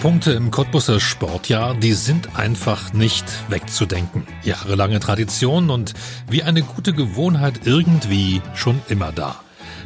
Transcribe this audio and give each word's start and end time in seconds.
Höhepunkte 0.00 0.32
im 0.32 0.50
Cottbusser 0.50 0.98
Sportjahr, 0.98 1.74
die 1.74 1.92
sind 1.92 2.34
einfach 2.34 2.94
nicht 2.94 3.26
wegzudenken. 3.50 4.26
Jahrelange 4.42 4.98
Tradition 4.98 5.68
und 5.68 5.92
wie 6.26 6.42
eine 6.42 6.62
gute 6.62 6.94
Gewohnheit 6.94 7.66
irgendwie 7.66 8.40
schon 8.54 8.80
immer 8.88 9.12
da. 9.12 9.40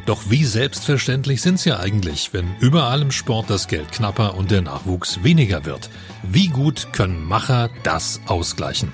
Doch 0.05 0.29
wie 0.29 0.45
selbstverständlich 0.45 1.41
sind 1.41 1.59
sie 1.59 1.77
eigentlich, 1.77 2.31
wenn 2.31 2.55
überall 2.61 3.01
im 3.01 3.11
Sport 3.11 3.49
das 3.49 3.67
Geld 3.67 3.91
knapper 3.91 4.37
und 4.37 4.51
der 4.51 4.61
Nachwuchs 4.61 5.21
weniger 5.21 5.65
wird? 5.65 5.89
Wie 6.23 6.47
gut 6.47 6.93
können 6.93 7.21
Macher 7.21 7.69
das 7.83 8.21
ausgleichen? 8.25 8.93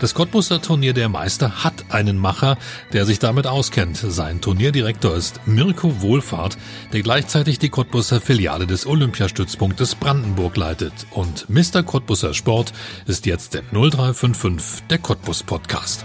Das 0.00 0.14
Cottbusser 0.14 0.60
Turnier 0.60 0.92
der 0.92 1.08
Meister 1.08 1.64
hat 1.64 1.84
einen 1.90 2.18
Macher, 2.18 2.58
der 2.92 3.06
sich 3.06 3.18
damit 3.18 3.46
auskennt. 3.46 3.96
Sein 3.96 4.40
Turnierdirektor 4.40 5.14
ist 5.14 5.40
Mirko 5.46 6.00
Wohlfahrt, 6.00 6.58
der 6.92 7.02
gleichzeitig 7.02 7.58
die 7.58 7.68
Cottbusser 7.68 8.20
Filiale 8.20 8.66
des 8.66 8.86
Olympiastützpunktes 8.86 9.94
Brandenburg 9.94 10.56
leitet. 10.56 10.92
Und 11.10 11.48
Mr. 11.48 11.82
Cottbusser 11.82 12.34
Sport 12.34 12.72
ist 13.06 13.26
jetzt 13.26 13.54
der 13.54 13.62
0355, 13.72 14.84
der 14.88 14.98
Cottbus 14.98 15.42
Podcast. 15.42 16.04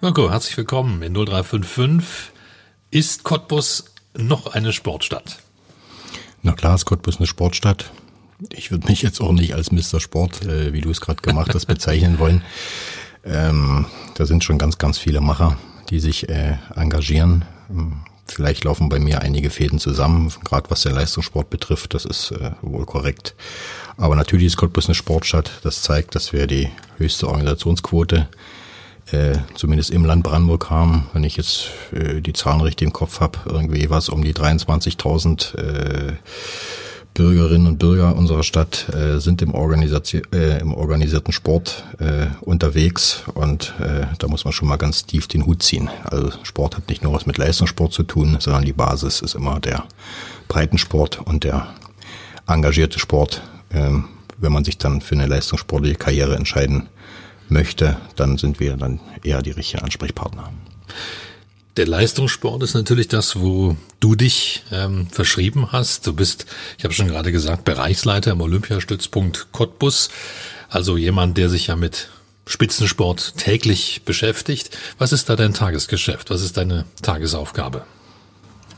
Mirko, 0.00 0.30
herzlich 0.30 0.56
willkommen 0.56 1.02
in 1.02 1.12
0355. 1.12 2.32
Ist 2.90 3.24
Cottbus 3.24 3.86
noch 4.16 4.46
eine 4.46 4.72
Sportstadt? 4.72 5.38
Na 6.42 6.52
klar, 6.52 6.74
ist 6.74 6.84
Cottbus 6.84 7.18
eine 7.18 7.26
Sportstadt. 7.26 7.90
Ich 8.50 8.70
würde 8.70 8.86
mich 8.86 9.02
jetzt 9.02 9.20
auch 9.20 9.32
nicht 9.32 9.54
als 9.54 9.72
Mr. 9.72 10.00
Sport, 10.00 10.44
äh, 10.44 10.72
wie 10.72 10.80
du 10.80 10.90
es 10.90 11.00
gerade 11.00 11.20
gemacht 11.22 11.54
hast, 11.54 11.66
bezeichnen 11.66 12.18
wollen. 12.18 12.42
Ähm, 13.24 13.86
da 14.14 14.26
sind 14.26 14.44
schon 14.44 14.58
ganz, 14.58 14.78
ganz 14.78 14.98
viele 14.98 15.20
Macher, 15.20 15.58
die 15.90 15.98
sich 15.98 16.28
äh, 16.28 16.56
engagieren. 16.76 17.44
Vielleicht 18.26 18.64
laufen 18.64 18.88
bei 18.88 19.00
mir 19.00 19.22
einige 19.22 19.50
Fäden 19.50 19.78
zusammen, 19.78 20.32
gerade 20.44 20.70
was 20.70 20.82
den 20.82 20.94
Leistungssport 20.94 21.50
betrifft, 21.50 21.94
das 21.94 22.04
ist 22.04 22.30
äh, 22.30 22.52
wohl 22.62 22.86
korrekt. 22.86 23.34
Aber 23.96 24.14
natürlich 24.14 24.46
ist 24.46 24.56
Cottbus 24.56 24.86
eine 24.86 24.94
Sportstadt. 24.94 25.50
Das 25.64 25.82
zeigt, 25.82 26.14
dass 26.14 26.32
wir 26.32 26.46
die 26.46 26.70
höchste 26.98 27.26
Organisationsquote 27.26 28.16
äh, 28.16 28.57
zumindest 29.54 29.90
im 29.90 30.04
Land 30.04 30.22
Brandenburg 30.22 30.70
haben, 30.70 31.08
wenn 31.12 31.24
ich 31.24 31.36
jetzt 31.36 31.70
äh, 31.92 32.20
die 32.20 32.32
Zahlen 32.32 32.60
richtig 32.60 32.86
im 32.86 32.92
Kopf 32.92 33.20
habe, 33.20 33.38
irgendwie 33.46 33.88
was 33.90 34.08
um 34.08 34.22
die 34.22 34.34
23.000 34.34 35.56
äh, 35.56 36.12
Bürgerinnen 37.18 37.66
und 37.66 37.78
Bürger 37.78 38.14
unserer 38.14 38.44
Stadt 38.44 38.88
äh, 38.94 39.18
sind 39.18 39.42
im, 39.42 39.52
Organisation, 39.52 40.22
äh, 40.32 40.60
im 40.60 40.72
organisierten 40.72 41.32
Sport 41.32 41.84
äh, 41.98 42.26
unterwegs 42.42 43.24
und 43.34 43.74
äh, 43.80 44.06
da 44.18 44.28
muss 44.28 44.44
man 44.44 44.52
schon 44.52 44.68
mal 44.68 44.76
ganz 44.76 45.04
tief 45.04 45.26
den 45.26 45.44
Hut 45.44 45.62
ziehen. 45.62 45.90
Also 46.04 46.30
Sport 46.44 46.76
hat 46.76 46.88
nicht 46.88 47.02
nur 47.02 47.12
was 47.12 47.26
mit 47.26 47.36
Leistungssport 47.36 47.92
zu 47.92 48.04
tun, 48.04 48.36
sondern 48.38 48.64
die 48.64 48.72
Basis 48.72 49.20
ist 49.20 49.34
immer 49.34 49.58
der 49.58 49.84
Breitensport 50.46 51.20
und 51.24 51.42
der 51.42 51.66
engagierte 52.46 53.00
Sport. 53.00 53.42
Ähm, 53.72 54.04
wenn 54.36 54.52
man 54.52 54.62
sich 54.62 54.78
dann 54.78 55.00
für 55.00 55.16
eine 55.16 55.26
leistungssportliche 55.26 55.96
Karriere 55.96 56.36
entscheiden 56.36 56.88
möchte, 57.50 57.96
dann 58.16 58.38
sind 58.38 58.60
wir 58.60 58.76
dann 58.76 59.00
eher 59.22 59.42
die 59.42 59.50
richtigen 59.50 59.82
Ansprechpartner. 59.82 60.52
Der 61.76 61.86
Leistungssport 61.86 62.62
ist 62.64 62.74
natürlich 62.74 63.06
das, 63.06 63.38
wo 63.38 63.76
du 64.00 64.16
dich 64.16 64.64
ähm, 64.72 65.06
verschrieben 65.10 65.70
hast. 65.70 66.06
Du 66.08 66.12
bist, 66.12 66.46
ich 66.76 66.84
habe 66.84 66.92
schon 66.92 67.06
gerade 67.06 67.30
gesagt, 67.30 67.64
Bereichsleiter 67.64 68.32
im 68.32 68.40
Olympiastützpunkt 68.40 69.52
Cottbus, 69.52 70.10
also 70.68 70.96
jemand, 70.96 71.38
der 71.38 71.48
sich 71.48 71.68
ja 71.68 71.76
mit 71.76 72.08
Spitzensport 72.46 73.36
täglich 73.36 74.02
beschäftigt. 74.04 74.76
Was 74.98 75.12
ist 75.12 75.28
da 75.28 75.36
dein 75.36 75.54
Tagesgeschäft? 75.54 76.30
Was 76.30 76.42
ist 76.42 76.56
deine 76.56 76.84
Tagesaufgabe? 77.02 77.84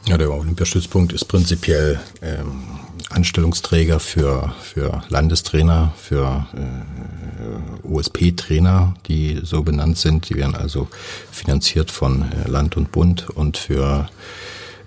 Ja, 0.06 0.16
der 0.18 0.32
Olympiastützpunkt 0.32 1.12
ist 1.12 1.26
prinzipiell 1.26 2.00
ähm, 2.22 2.62
Anstellungsträger 3.10 4.00
für, 4.00 4.54
für 4.62 5.02
Landestrainer, 5.08 5.92
für 5.96 6.46
äh, 6.54 7.86
OSP-Trainer, 7.86 8.94
die 9.06 9.40
so 9.42 9.62
benannt 9.62 9.98
sind. 9.98 10.28
Die 10.30 10.36
werden 10.36 10.54
also 10.54 10.88
finanziert 11.30 11.90
von 11.90 12.30
äh, 12.32 12.48
Land 12.48 12.76
und 12.76 12.92
Bund 12.92 13.28
und 13.30 13.58
für 13.58 14.08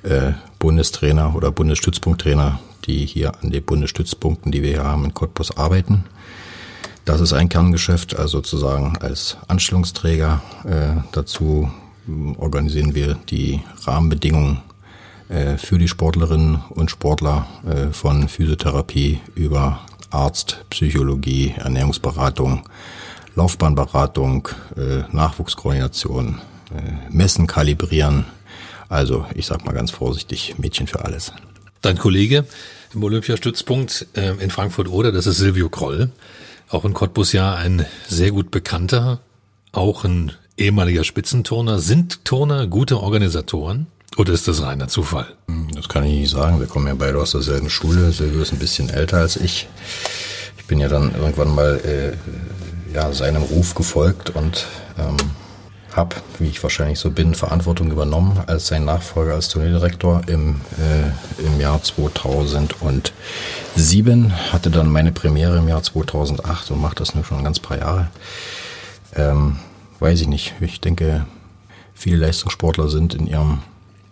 äh, 0.03 0.34
Bundestrainer 0.59 1.35
oder 1.35 1.52
Bundesstützpunkttrainer, 1.52 2.59
die 2.85 3.06
hier 3.06 3.34
an 3.41 3.52
den 3.52 3.63
Bundesstützpunkten, 3.63 4.52
die 4.52 4.62
wir 4.62 4.69
hier 4.72 4.84
haben, 4.84 5.06
in 5.06 5.13
Cottbus 5.13 5.56
arbeiten. 5.56 6.06
Das 7.06 7.22
ist 7.22 7.34
ein 7.34 7.50
Kerngeschäft, 7.50 8.16
also 8.16 8.38
sozusagen 8.38 8.97
als 8.97 9.38
Anstellungsträger. 9.47 10.41
Äh, 10.66 11.02
dazu 11.12 11.72
organisieren 12.38 12.96
wir 12.96 13.16
die 13.29 13.62
Rahmenbedingungen 13.85 14.62
für 15.57 15.77
die 15.77 15.88
Sportlerinnen 15.88 16.63
und 16.69 16.91
Sportler 16.91 17.47
äh, 17.66 17.91
von 17.91 18.27
Physiotherapie 18.29 19.19
über 19.35 19.81
Arzt, 20.11 20.63
Psychologie, 20.69 21.55
Ernährungsberatung, 21.57 22.63
Laufbahnberatung, 23.35 24.49
äh, 24.77 25.03
Nachwuchskoordination, 25.11 26.39
Messen 27.11 27.45
kalibrieren. 27.45 28.25
Also 28.89 29.27
ich 29.35 29.45
sag 29.45 29.63
mal 29.66 29.73
ganz 29.73 29.91
vorsichtig, 29.91 30.55
Mädchen 30.57 30.88
für 30.88 31.05
alles. 31.05 31.31
Dein 31.81 31.99
Kollege 31.99 32.45
im 32.95 33.03
Olympiastützpunkt 33.03 34.07
in 34.16 34.49
Frankfurt-Oder, 34.49 35.11
das 35.11 35.27
ist 35.27 35.38
Silvio 35.38 35.69
Kroll, 35.69 36.09
auch 36.69 36.83
in 36.85 36.93
Cottbus 36.93 37.31
ja 37.31 37.53
ein 37.53 37.85
sehr 38.07 38.31
gut 38.31 38.49
bekannter, 38.49 39.19
auch 39.72 40.03
ein 40.03 40.31
ehemaliger 40.57 41.03
Spitzenturner. 41.03 41.77
Sind 41.77 42.25
Turner 42.25 42.66
gute 42.66 42.99
Organisatoren? 42.99 43.88
Oder 44.18 44.34
ist 44.34 44.47
das 44.47 44.62
reiner 44.62 44.88
Zufall? 44.88 45.25
Das 45.75 45.90
kann 45.90 46.03
ich 46.03 46.13
nicht 46.13 46.29
sagen. 46.29 46.59
Wir 46.59 46.68
kommen 46.68 46.88
ja 46.88 46.94
beide 46.94 47.19
aus 47.19 47.31
derselben 47.31 47.69
Schule. 47.69 48.12
Silvio 48.12 48.41
ist 48.41 48.53
ein 48.53 48.59
bisschen 48.59 48.90
älter 48.90 49.18
als 49.18 49.35
ich. 49.38 49.68
Ich 50.57 50.66
bin 50.66 50.79
ja 50.79 50.88
dann 50.88 51.13
irgendwann 51.16 51.53
mal 51.53 51.79
äh, 51.84 52.13
ja, 52.94 53.12
seinem 53.12 53.44
Ruf 53.44 53.75
gefolgt 53.75 54.29
und 54.31 54.68
ähm, 54.97 55.18
habe, 55.96 56.16
wie 56.40 56.47
ich 56.47 56.62
wahrscheinlich 56.63 57.00
so 57.00 57.12
bin, 57.12 57.35
Verantwortung 57.35 57.91
übernommen 57.91 58.41
als 58.47 58.68
sein 58.68 58.85
Nachfolger 58.85 59.34
als 59.34 59.50
Turnierdirektor 59.50 60.22
im, 60.28 60.62
äh, 60.79 61.09
im 61.46 61.59
Jahr 61.59 61.81
2007. 61.81 63.13
Hatte 64.52 64.72
dann 64.72 64.90
meine 64.90 65.12
Premiere 65.12 65.57
im 65.57 65.68
Jahr 65.68 65.84
2008 65.84 66.72
und 66.72 66.81
mache 66.81 66.96
das 66.96 67.13
nur 67.16 67.25
schon 67.25 67.44
ganz 67.44 67.59
paar 67.59 67.78
Jahre. 67.78 68.07
Ähm, 69.16 69.57
weiß 70.00 70.22
ich 70.22 70.28
nicht. 70.28 70.53
Ich 70.62 70.81
denke, 70.81 71.25
viele 71.94 72.18
Leistungssportler 72.18 72.90
sind 72.90 73.13
in 73.13 73.28
ihrem 73.28 73.59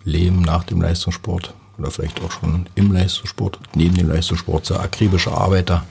Leben 0.04 0.42
nach 0.42 0.64
dem 0.64 0.82
Leistungssport 0.82 1.54
oder 1.78 1.92
vielleicht 1.92 2.22
auch 2.22 2.32
schon 2.32 2.68
im 2.76 2.92
Leistungssport, 2.92 3.60
neben 3.76 3.96
dem 3.96 4.10
Leistungssport 4.10 4.66
sehr 4.66 4.80
akribische 4.80 5.32
Arbeiter, 5.32 5.84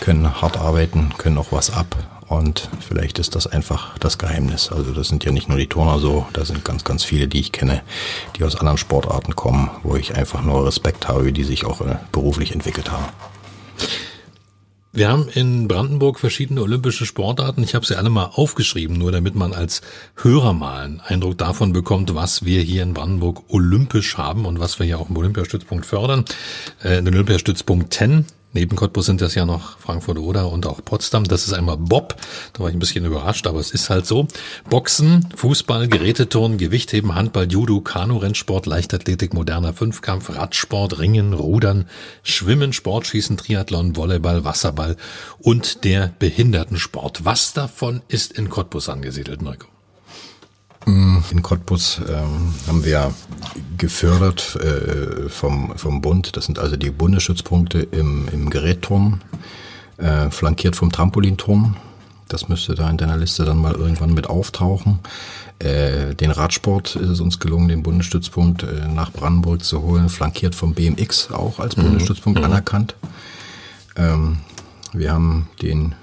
können 0.00 0.40
hart 0.40 0.56
arbeiten, 0.56 1.10
können 1.18 1.38
auch 1.38 1.52
was 1.52 1.70
ab 1.70 1.96
und 2.28 2.68
vielleicht 2.80 3.18
ist 3.18 3.34
das 3.34 3.46
einfach 3.46 3.98
das 3.98 4.18
Geheimnis. 4.18 4.70
Also 4.70 4.92
das 4.92 5.08
sind 5.08 5.24
ja 5.24 5.32
nicht 5.32 5.48
nur 5.48 5.58
die 5.58 5.66
Turner 5.66 5.98
so, 5.98 6.26
da 6.32 6.44
sind 6.44 6.64
ganz, 6.64 6.84
ganz 6.84 7.04
viele, 7.04 7.28
die 7.28 7.40
ich 7.40 7.52
kenne, 7.52 7.82
die 8.36 8.44
aus 8.44 8.56
anderen 8.56 8.78
Sportarten 8.78 9.36
kommen, 9.36 9.70
wo 9.82 9.96
ich 9.96 10.16
einfach 10.16 10.42
nur 10.42 10.66
Respekt 10.66 11.08
habe, 11.08 11.32
die 11.32 11.44
sich 11.44 11.64
auch 11.64 11.80
äh, 11.80 11.96
beruflich 12.12 12.52
entwickelt 12.52 12.90
haben. 12.90 13.04
Wir 14.96 15.08
haben 15.08 15.28
in 15.28 15.66
Brandenburg 15.66 16.20
verschiedene 16.20 16.62
olympische 16.62 17.04
Sportarten. 17.04 17.64
Ich 17.64 17.74
habe 17.74 17.84
sie 17.84 17.96
alle 17.96 18.10
mal 18.10 18.26
aufgeschrieben, 18.26 18.96
nur 18.96 19.10
damit 19.10 19.34
man 19.34 19.52
als 19.52 19.82
Hörer 20.14 20.52
mal 20.52 20.84
einen 20.84 21.00
Eindruck 21.00 21.36
davon 21.36 21.72
bekommt, 21.72 22.14
was 22.14 22.44
wir 22.44 22.62
hier 22.62 22.84
in 22.84 22.94
Brandenburg 22.94 23.42
olympisch 23.48 24.16
haben 24.16 24.46
und 24.46 24.60
was 24.60 24.78
wir 24.78 24.86
hier 24.86 25.00
auch 25.00 25.10
im 25.10 25.16
Olympiastützpunkt 25.16 25.84
fördern. 25.84 26.24
Äh, 26.80 27.02
den 27.02 27.12
Olympiastützpunkt 27.12 27.92
10 27.92 28.24
Neben 28.54 28.76
Cottbus 28.76 29.06
sind 29.06 29.20
das 29.20 29.34
ja 29.34 29.44
noch 29.44 29.78
Frankfurt 29.78 30.18
oder 30.18 30.50
und 30.50 30.66
auch 30.66 30.82
Potsdam. 30.84 31.24
Das 31.24 31.46
ist 31.46 31.52
einmal 31.52 31.76
Bob. 31.76 32.14
Da 32.52 32.60
war 32.60 32.68
ich 32.68 32.76
ein 32.76 32.78
bisschen 32.78 33.04
überrascht, 33.04 33.48
aber 33.48 33.58
es 33.58 33.72
ist 33.72 33.90
halt 33.90 34.06
so. 34.06 34.28
Boxen, 34.70 35.28
Fußball, 35.34 35.88
Geräteturnen, 35.88 36.56
Gewichtheben, 36.56 37.16
Handball, 37.16 37.50
Judo, 37.50 37.80
Kanu-Rennsport, 37.80 38.66
Leichtathletik, 38.66 39.34
moderner 39.34 39.74
Fünfkampf, 39.74 40.30
Radsport, 40.30 41.00
Ringen, 41.00 41.32
Rudern, 41.32 41.86
Schwimmen, 42.22 42.72
Sportschießen, 42.72 43.36
Triathlon, 43.36 43.96
Volleyball, 43.96 44.44
Wasserball 44.44 44.96
und 45.40 45.84
der 45.84 46.14
Behindertensport. 46.20 47.24
Was 47.24 47.54
davon 47.54 48.02
ist 48.06 48.32
in 48.32 48.48
Cottbus 48.48 48.88
angesiedelt, 48.88 49.42
Neuko? 49.42 49.73
In 50.86 51.42
Cottbus 51.42 52.00
ähm, 52.06 52.54
haben 52.66 52.84
wir 52.84 53.12
gefördert 53.78 54.56
äh, 54.56 55.28
vom, 55.28 55.76
vom 55.76 56.02
Bund. 56.02 56.36
Das 56.36 56.44
sind 56.44 56.58
also 56.58 56.76
die 56.76 56.90
Bundesstützpunkte 56.90 57.80
im, 57.80 58.28
im 58.32 58.50
Gerätturnen, 58.50 59.22
äh, 59.96 60.30
flankiert 60.30 60.76
vom 60.76 60.92
Trampolinturnen. 60.92 61.76
Das 62.28 62.48
müsste 62.48 62.74
da 62.74 62.90
in 62.90 62.98
deiner 62.98 63.16
Liste 63.16 63.44
dann 63.44 63.58
mal 63.58 63.74
irgendwann 63.74 64.12
mit 64.12 64.28
auftauchen. 64.28 64.98
Äh, 65.58 66.14
den 66.14 66.30
Radsport 66.30 66.96
ist 66.96 67.08
es 67.08 67.20
uns 67.20 67.38
gelungen, 67.38 67.68
den 67.68 67.82
Bundesstützpunkt 67.82 68.64
äh, 68.64 68.88
nach 68.88 69.12
Brandenburg 69.12 69.64
zu 69.64 69.82
holen, 69.82 70.08
flankiert 70.08 70.54
vom 70.54 70.74
BMX 70.74 71.30
auch 71.30 71.60
als 71.60 71.76
mhm. 71.76 71.84
Bundesstützpunkt 71.84 72.40
mhm. 72.40 72.44
anerkannt. 72.44 72.96
Ähm, 73.96 74.38
wir 74.92 75.12
haben 75.12 75.48
den 75.62 75.94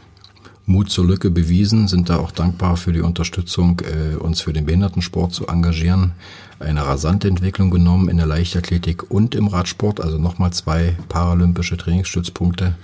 Mut 0.71 0.89
zur 0.89 1.05
Lücke 1.05 1.29
bewiesen, 1.29 1.87
sind 1.87 2.09
da 2.09 2.17
auch 2.17 2.31
dankbar 2.31 2.77
für 2.77 2.93
die 2.93 3.01
Unterstützung, 3.01 3.81
äh, 3.81 4.15
uns 4.15 4.41
für 4.41 4.53
den 4.53 4.65
Behindertensport 4.65 5.33
zu 5.33 5.47
engagieren. 5.47 6.13
Eine 6.59 6.85
rasante 6.85 7.27
Entwicklung 7.27 7.69
genommen 7.69 8.09
in 8.09 8.17
der 8.17 8.25
Leichtathletik 8.25 9.11
und 9.11 9.35
im 9.35 9.47
Radsport, 9.47 9.99
also 9.99 10.17
nochmal 10.17 10.53
zwei 10.53 10.95
paralympische 11.09 11.77
Trainingsstützpunkte, 11.77 12.75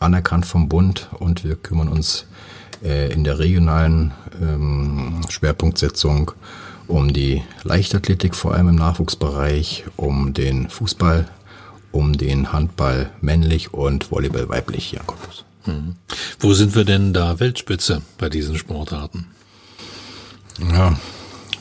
anerkannt 0.00 0.46
vom 0.46 0.68
Bund 0.68 1.08
und 1.18 1.44
wir 1.44 1.56
kümmern 1.56 1.88
uns 1.88 2.26
äh, 2.82 3.12
in 3.12 3.24
der 3.24 3.38
regionalen 3.38 4.12
ähm, 4.40 5.20
Schwerpunktsetzung 5.28 6.32
um 6.86 7.12
die 7.12 7.42
Leichtathletik, 7.62 8.34
vor 8.34 8.54
allem 8.54 8.68
im 8.68 8.74
Nachwuchsbereich, 8.76 9.84
um 9.96 10.34
den 10.34 10.68
Fußball, 10.68 11.28
um 11.92 12.16
den 12.16 12.52
Handball 12.52 13.10
männlich 13.20 13.72
und 13.72 14.10
Volleyball 14.10 14.48
weiblich 14.48 14.98
Cottbus. 15.06 15.44
Mhm. 15.66 15.96
Wo 16.40 16.54
sind 16.54 16.74
wir 16.74 16.84
denn 16.84 17.12
da 17.12 17.40
Weltspitze 17.40 18.02
bei 18.18 18.28
diesen 18.28 18.56
Sportarten? 18.56 19.26
Ja, 20.58 20.96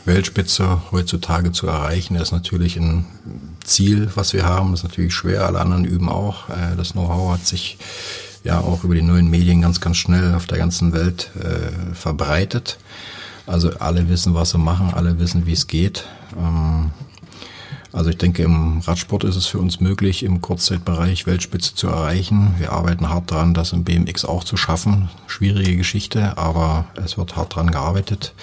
Weltspitze 0.05 0.81
heutzutage 0.91 1.51
zu 1.51 1.67
erreichen, 1.67 2.15
ist 2.15 2.31
natürlich 2.31 2.77
ein 2.77 3.05
Ziel, 3.63 4.11
was 4.15 4.33
wir 4.33 4.45
haben. 4.45 4.71
Das 4.71 4.81
ist 4.81 4.89
natürlich 4.89 5.13
schwer. 5.13 5.45
Alle 5.45 5.59
anderen 5.59 5.85
üben 5.85 6.09
auch. 6.09 6.49
Äh, 6.49 6.75
das 6.75 6.91
Know-how 6.91 7.33
hat 7.33 7.47
sich 7.47 7.77
ja 8.43 8.59
auch 8.59 8.83
über 8.83 8.95
die 8.95 9.01
neuen 9.01 9.29
Medien 9.29 9.61
ganz, 9.61 9.79
ganz 9.79 9.97
schnell 9.97 10.35
auf 10.35 10.45
der 10.45 10.57
ganzen 10.57 10.93
Welt 10.93 11.31
äh, 11.39 11.93
verbreitet. 11.95 12.77
Also 13.45 13.71
alle 13.79 14.09
wissen, 14.09 14.33
was 14.33 14.51
sie 14.51 14.57
machen, 14.57 14.93
alle 14.93 15.19
wissen, 15.19 15.45
wie 15.45 15.53
es 15.53 15.67
geht. 15.67 16.05
Ähm, 16.37 16.91
also 17.93 18.09
ich 18.09 18.17
denke, 18.17 18.41
im 18.41 18.79
Radsport 18.79 19.23
ist 19.23 19.35
es 19.35 19.45
für 19.45 19.59
uns 19.59 19.79
möglich, 19.79 20.23
im 20.23 20.41
Kurzzeitbereich 20.41 21.27
Weltspitze 21.27 21.75
zu 21.75 21.87
erreichen. 21.87 22.55
Wir 22.57 22.71
arbeiten 22.71 23.09
hart 23.09 23.29
daran, 23.29 23.53
das 23.53 23.71
im 23.71 23.83
BMX 23.83 24.25
auch 24.25 24.43
zu 24.43 24.57
schaffen. 24.57 25.09
Schwierige 25.27 25.77
Geschichte, 25.77 26.35
aber 26.37 26.85
es 26.95 27.19
wird 27.19 27.35
hart 27.35 27.53
daran 27.53 27.69
gearbeitet. 27.69 28.33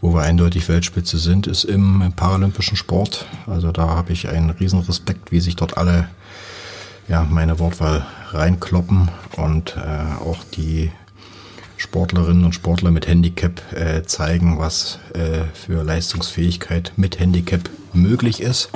Wo 0.00 0.14
wir 0.14 0.22
eindeutig 0.22 0.68
Weltspitze 0.68 1.18
sind, 1.18 1.48
ist 1.48 1.64
im 1.64 2.12
paralympischen 2.14 2.76
Sport. 2.76 3.26
Also 3.48 3.72
da 3.72 3.88
habe 3.88 4.12
ich 4.12 4.28
einen 4.28 4.50
riesen 4.50 4.80
Respekt, 4.80 5.32
wie 5.32 5.40
sich 5.40 5.56
dort 5.56 5.76
alle 5.76 6.08
ja, 7.08 7.26
meine 7.28 7.58
Wortwahl 7.58 8.06
reinkloppen 8.30 9.08
und 9.36 9.76
äh, 9.76 10.22
auch 10.22 10.38
die 10.54 10.92
Sportlerinnen 11.80 12.44
und 12.44 12.54
Sportler 12.54 12.90
mit 12.90 13.08
Handicap 13.08 13.62
äh, 13.72 14.02
zeigen, 14.02 14.58
was 14.58 14.98
äh, 15.14 15.44
für 15.54 15.82
Leistungsfähigkeit 15.82 16.92
mit 16.96 17.18
Handicap 17.18 17.70
möglich 17.94 18.42
ist. 18.42 18.68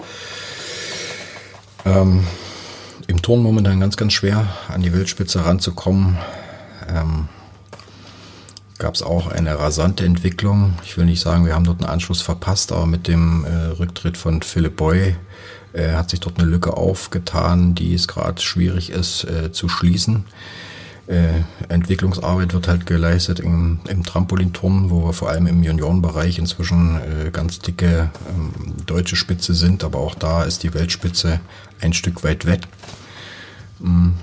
Ähm, 1.85 2.27
Im 3.06 3.21
Turn 3.21 3.43
momentan 3.43 3.79
ganz, 3.79 3.99
ganz 3.99 4.15
schwer, 4.15 4.49
an 4.69 4.81
die 4.81 4.95
Weltspitze 4.95 5.45
ranzukommen. 5.45 6.17
Ähm, 6.89 7.29
Gab 8.79 8.95
es 8.95 9.03
auch 9.03 9.29
eine 9.29 9.59
rasante 9.59 10.06
Entwicklung. 10.06 10.75
Ich 10.83 10.97
will 10.97 11.05
nicht 11.05 11.21
sagen, 11.21 11.45
wir 11.45 11.55
haben 11.55 11.65
dort 11.65 11.81
einen 11.81 11.91
Anschluss 11.91 12.23
verpasst, 12.23 12.73
aber 12.73 12.87
mit 12.87 13.06
dem 13.06 13.45
äh, 13.45 13.67
Rücktritt 13.79 14.17
von 14.17 14.41
Philipp 14.41 14.77
Boy 14.77 15.15
äh, 15.75 15.93
hat 15.93 16.09
sich 16.09 16.21
dort 16.21 16.39
eine 16.39 16.49
Lücke 16.49 16.75
aufgetan, 16.75 17.75
die 17.75 17.93
es 17.93 18.09
gerade 18.09 18.41
schwierig 18.41 18.89
ist 18.91 19.25
äh, 19.25 19.53
zu 19.53 19.69
schließen. 19.69 20.25
Äh, 21.06 21.43
Entwicklungsarbeit 21.69 22.55
wird 22.55 22.67
halt 22.67 22.87
geleistet 22.87 23.39
im, 23.39 23.81
im 23.89 24.05
Trampolinturnen, 24.05 24.89
wo 24.89 25.05
wir 25.05 25.12
vor 25.12 25.29
allem 25.29 25.47
im 25.47 25.62
Juniorenbereich 25.62 26.39
inzwischen 26.39 26.97
äh, 26.97 27.31
ganz 27.31 27.59
dicke 27.59 28.11
ähm, 28.31 28.53
deutsche 28.87 29.17
Spitze 29.17 29.53
sind, 29.55 29.85
aber 29.85 29.99
auch 29.99 30.15
da 30.15 30.45
ist 30.45 30.62
die 30.62 30.73
Weltspitze 30.73 31.41
ein 31.81 31.93
Stück 31.93 32.25
weit 32.25 32.47
weg. 32.47 32.62
Mhm. 33.81 34.15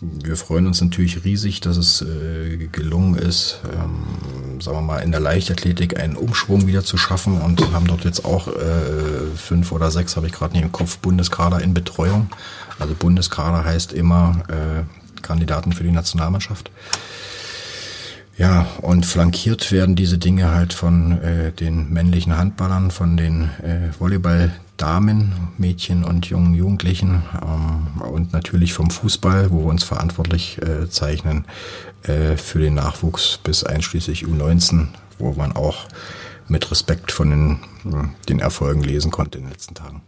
Wir 0.00 0.36
freuen 0.36 0.66
uns 0.66 0.82
natürlich 0.82 1.24
riesig, 1.24 1.60
dass 1.60 1.78
es 1.78 2.02
äh, 2.02 2.68
gelungen 2.70 3.14
ist, 3.14 3.60
ähm, 3.72 4.60
sagen 4.60 4.76
wir 4.76 4.82
mal, 4.82 4.98
in 4.98 5.10
der 5.10 5.20
Leichtathletik 5.20 5.98
einen 5.98 6.16
Umschwung 6.16 6.66
wieder 6.66 6.84
zu 6.84 6.98
schaffen 6.98 7.40
und 7.40 7.72
haben 7.72 7.86
dort 7.86 8.04
jetzt 8.04 8.24
auch 8.24 8.48
äh, 8.48 9.36
fünf 9.36 9.72
oder 9.72 9.90
sechs, 9.90 10.16
habe 10.16 10.26
ich 10.26 10.34
gerade 10.34 10.52
nicht 10.52 10.64
im 10.64 10.72
Kopf, 10.72 10.98
Bundeskader 10.98 11.62
in 11.62 11.72
Betreuung. 11.72 12.28
Also 12.78 12.94
Bundeskader 12.94 13.64
heißt 13.64 13.94
immer 13.94 14.42
äh, 14.48 14.82
Kandidaten 15.26 15.72
für 15.72 15.84
die 15.84 15.90
Nationalmannschaft. 15.90 16.70
Ja, 18.38 18.66
und 18.82 19.06
flankiert 19.06 19.72
werden 19.72 19.96
diese 19.96 20.18
Dinge 20.18 20.50
halt 20.50 20.74
von 20.74 21.22
äh, 21.22 21.52
den 21.52 21.90
männlichen 21.90 22.36
Handballern, 22.36 22.90
von 22.90 23.16
den 23.16 23.44
äh, 23.62 23.88
Volleyball-Damen, 23.98 25.32
Mädchen 25.56 26.04
und 26.04 26.26
jungen 26.26 26.54
Jugendlichen 26.54 27.22
ähm, 27.42 28.02
und 28.02 28.34
natürlich 28.34 28.74
vom 28.74 28.90
Fußball, 28.90 29.50
wo 29.50 29.60
wir 29.60 29.70
uns 29.70 29.84
verantwortlich 29.84 30.60
äh, 30.60 30.90
zeichnen 30.90 31.46
äh, 32.02 32.36
für 32.36 32.58
den 32.58 32.74
Nachwuchs 32.74 33.38
bis 33.42 33.64
einschließlich 33.64 34.26
U19, 34.26 34.88
wo 35.18 35.32
man 35.32 35.52
auch 35.52 35.86
mit 36.46 36.70
Respekt 36.70 37.12
von 37.12 37.30
den, 37.30 37.58
den 38.28 38.38
Erfolgen 38.38 38.84
lesen 38.84 39.10
konnte 39.10 39.38
in 39.38 39.44
den 39.44 39.52
letzten 39.52 39.74
Tagen. 39.74 40.02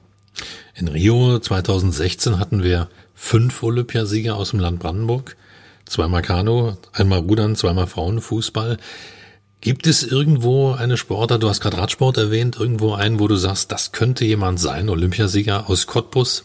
In 0.75 0.87
Rio 0.87 1.39
2016 1.39 2.39
hatten 2.39 2.63
wir 2.63 2.89
fünf 3.19 3.65
Olympiasieger 3.65 4.37
aus 4.37 4.51
dem 4.51 4.61
Land 4.61 4.79
Brandenburg, 4.79 5.37
zweimal 5.85 6.23
Kanu, 6.23 6.77
einmal 6.93 7.19
Rudern, 7.19 7.57
zweimal 7.57 7.89
Frauenfußball. 7.89 8.79
Gibt 9.61 9.89
es 9.89 10.05
irgendwo 10.05 10.73
eine 10.73 10.97
Sportart, 10.97 11.43
du 11.43 11.49
hast 11.49 11.61
gerade 11.61 11.79
Radsport 11.79 12.17
erwähnt, 12.17 12.57
irgendwo 12.59 12.95
einen, 12.95 13.19
wo 13.19 13.27
du 13.27 13.35
sagst, 13.35 13.73
das 13.73 13.91
könnte 13.91 14.25
jemand 14.25 14.61
sein, 14.61 14.89
Olympiasieger 14.89 15.69
aus 15.69 15.89
Cottbus? 15.89 16.45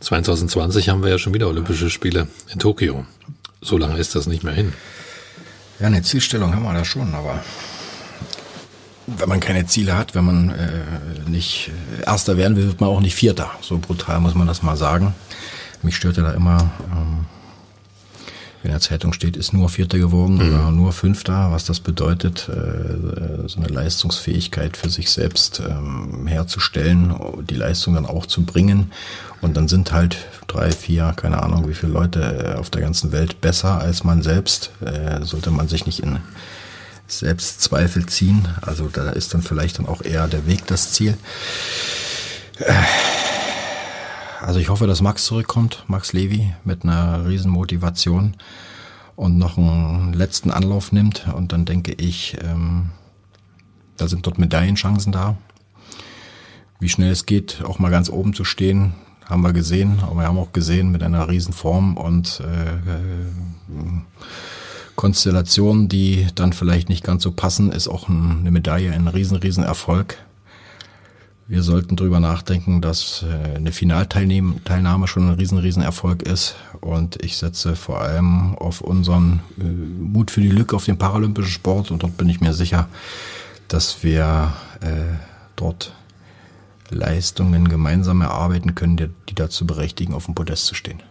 2020 0.00 0.88
haben 0.88 1.02
wir 1.02 1.10
ja 1.10 1.18
schon 1.18 1.34
wieder 1.34 1.46
Olympische 1.46 1.90
Spiele 1.90 2.26
in 2.50 2.58
Tokio. 2.58 3.04
So 3.60 3.76
lange 3.76 3.98
ist 3.98 4.14
das 4.14 4.26
nicht 4.26 4.42
mehr 4.42 4.54
hin. 4.54 4.72
Ja, 5.78 5.88
eine 5.88 6.02
Zielstellung 6.02 6.54
haben 6.54 6.64
wir 6.64 6.72
da 6.72 6.86
schon, 6.86 7.14
aber 7.14 7.44
wenn 9.06 9.28
man 9.28 9.40
keine 9.40 9.66
Ziele 9.66 9.96
hat, 9.96 10.14
wenn 10.14 10.24
man 10.24 10.50
äh, 10.50 11.28
nicht 11.28 11.70
Erster 12.04 12.38
werden 12.38 12.56
will, 12.56 12.66
wird 12.66 12.80
man 12.80 12.88
auch 12.88 13.00
nicht 13.00 13.14
Vierter. 13.14 13.50
So 13.60 13.78
brutal 13.78 14.20
muss 14.20 14.34
man 14.34 14.46
das 14.46 14.62
mal 14.62 14.76
sagen. 14.76 15.14
Mich 15.82 15.96
störte 15.96 16.22
da 16.22 16.32
immer, 16.32 16.70
ähm, 16.92 17.26
wenn 18.62 18.70
in 18.70 18.74
der 18.74 18.80
Zeitung 18.80 19.12
steht, 19.12 19.36
ist 19.36 19.52
nur 19.52 19.68
Vierter 19.68 19.98
geworden 19.98 20.34
mhm. 20.34 20.40
oder 20.48 20.70
nur 20.70 20.92
Fünfter, 20.92 21.50
was 21.50 21.64
das 21.64 21.80
bedeutet, 21.80 22.48
äh, 22.48 23.48
so 23.48 23.58
eine 23.58 23.66
Leistungsfähigkeit 23.66 24.76
für 24.76 24.88
sich 24.88 25.10
selbst 25.10 25.60
ähm, 25.68 26.28
herzustellen, 26.28 27.12
die 27.50 27.56
Leistung 27.56 27.94
dann 27.94 28.06
auch 28.06 28.26
zu 28.26 28.44
bringen. 28.44 28.92
Und 29.40 29.56
dann 29.56 29.66
sind 29.66 29.90
halt 29.90 30.16
drei, 30.46 30.70
vier, 30.70 31.12
keine 31.16 31.42
Ahnung, 31.42 31.68
wie 31.68 31.74
viele 31.74 31.92
Leute 31.92 32.56
auf 32.56 32.70
der 32.70 32.82
ganzen 32.82 33.10
Welt 33.10 33.40
besser 33.40 33.80
als 33.80 34.04
man 34.04 34.22
selbst. 34.22 34.70
Äh, 34.80 35.24
sollte 35.24 35.50
man 35.50 35.66
sich 35.66 35.84
nicht 35.86 36.00
in 36.00 36.20
Selbstzweifel 37.08 38.06
ziehen. 38.06 38.46
Also 38.60 38.88
da 38.88 39.10
ist 39.10 39.34
dann 39.34 39.42
vielleicht 39.42 39.80
dann 39.80 39.86
auch 39.86 40.02
eher 40.02 40.28
der 40.28 40.46
Weg 40.46 40.68
das 40.68 40.92
Ziel. 40.92 41.16
Äh, 42.60 42.72
also 44.42 44.58
ich 44.58 44.68
hoffe, 44.68 44.86
dass 44.86 45.00
Max 45.00 45.24
zurückkommt, 45.24 45.84
Max 45.86 46.12
Levi, 46.12 46.52
mit 46.64 46.82
einer 46.82 47.26
riesen 47.26 47.50
Motivation 47.50 48.34
und 49.16 49.38
noch 49.38 49.56
einen 49.56 50.12
letzten 50.12 50.50
Anlauf 50.50 50.92
nimmt. 50.92 51.26
Und 51.34 51.52
dann 51.52 51.64
denke 51.64 51.92
ich, 51.92 52.36
ähm, 52.42 52.90
da 53.96 54.08
sind 54.08 54.26
dort 54.26 54.38
Medaillenchancen 54.38 55.12
da. 55.12 55.36
Wie 56.80 56.88
schnell 56.88 57.12
es 57.12 57.26
geht, 57.26 57.62
auch 57.64 57.78
mal 57.78 57.90
ganz 57.90 58.10
oben 58.10 58.34
zu 58.34 58.44
stehen, 58.44 58.94
haben 59.28 59.42
wir 59.42 59.52
gesehen. 59.52 60.00
Aber 60.02 60.16
wir 60.16 60.26
haben 60.26 60.38
auch 60.38 60.52
gesehen 60.52 60.90
mit 60.90 61.02
einer 61.02 61.28
riesen 61.28 61.52
Form 61.52 61.96
und 61.96 62.40
äh, 62.40 62.74
äh, 62.74 64.00
Konstellationen, 64.96 65.88
die 65.88 66.26
dann 66.34 66.52
vielleicht 66.52 66.88
nicht 66.88 67.04
ganz 67.04 67.22
so 67.22 67.32
passen, 67.32 67.72
ist 67.72 67.88
auch 67.88 68.08
eine 68.08 68.50
Medaille 68.50 68.92
ein 68.92 69.08
riesen, 69.08 69.36
riesen 69.36 69.64
Erfolg. 69.64 70.18
Wir 71.52 71.62
sollten 71.62 71.96
drüber 71.96 72.18
nachdenken, 72.18 72.80
dass 72.80 73.26
äh, 73.28 73.56
eine 73.56 73.72
Finalteilnahme 73.72 75.06
schon 75.06 75.28
ein 75.28 75.34
riesen, 75.34 75.58
riesen 75.58 75.82
Erfolg 75.82 76.22
ist. 76.22 76.54
Und 76.80 77.22
ich 77.22 77.36
setze 77.36 77.76
vor 77.76 78.00
allem 78.00 78.54
auf 78.56 78.80
unseren 78.80 79.40
äh, 79.60 79.64
Mut 79.64 80.30
für 80.30 80.40
die 80.40 80.48
Lücke 80.48 80.74
auf 80.74 80.86
den 80.86 80.96
paralympischen 80.96 81.52
Sport. 81.52 81.90
Und 81.90 82.04
dort 82.04 82.16
bin 82.16 82.30
ich 82.30 82.40
mir 82.40 82.54
sicher, 82.54 82.88
dass 83.68 84.02
wir 84.02 84.54
äh, 84.80 85.18
dort 85.54 85.92
Leistungen 86.88 87.68
gemeinsam 87.68 88.22
erarbeiten 88.22 88.74
können, 88.74 88.96
die, 88.96 89.10
die 89.28 89.34
dazu 89.34 89.66
berechtigen, 89.66 90.14
auf 90.14 90.24
dem 90.24 90.34
Podest 90.34 90.64
zu 90.64 90.74
stehen. 90.74 91.02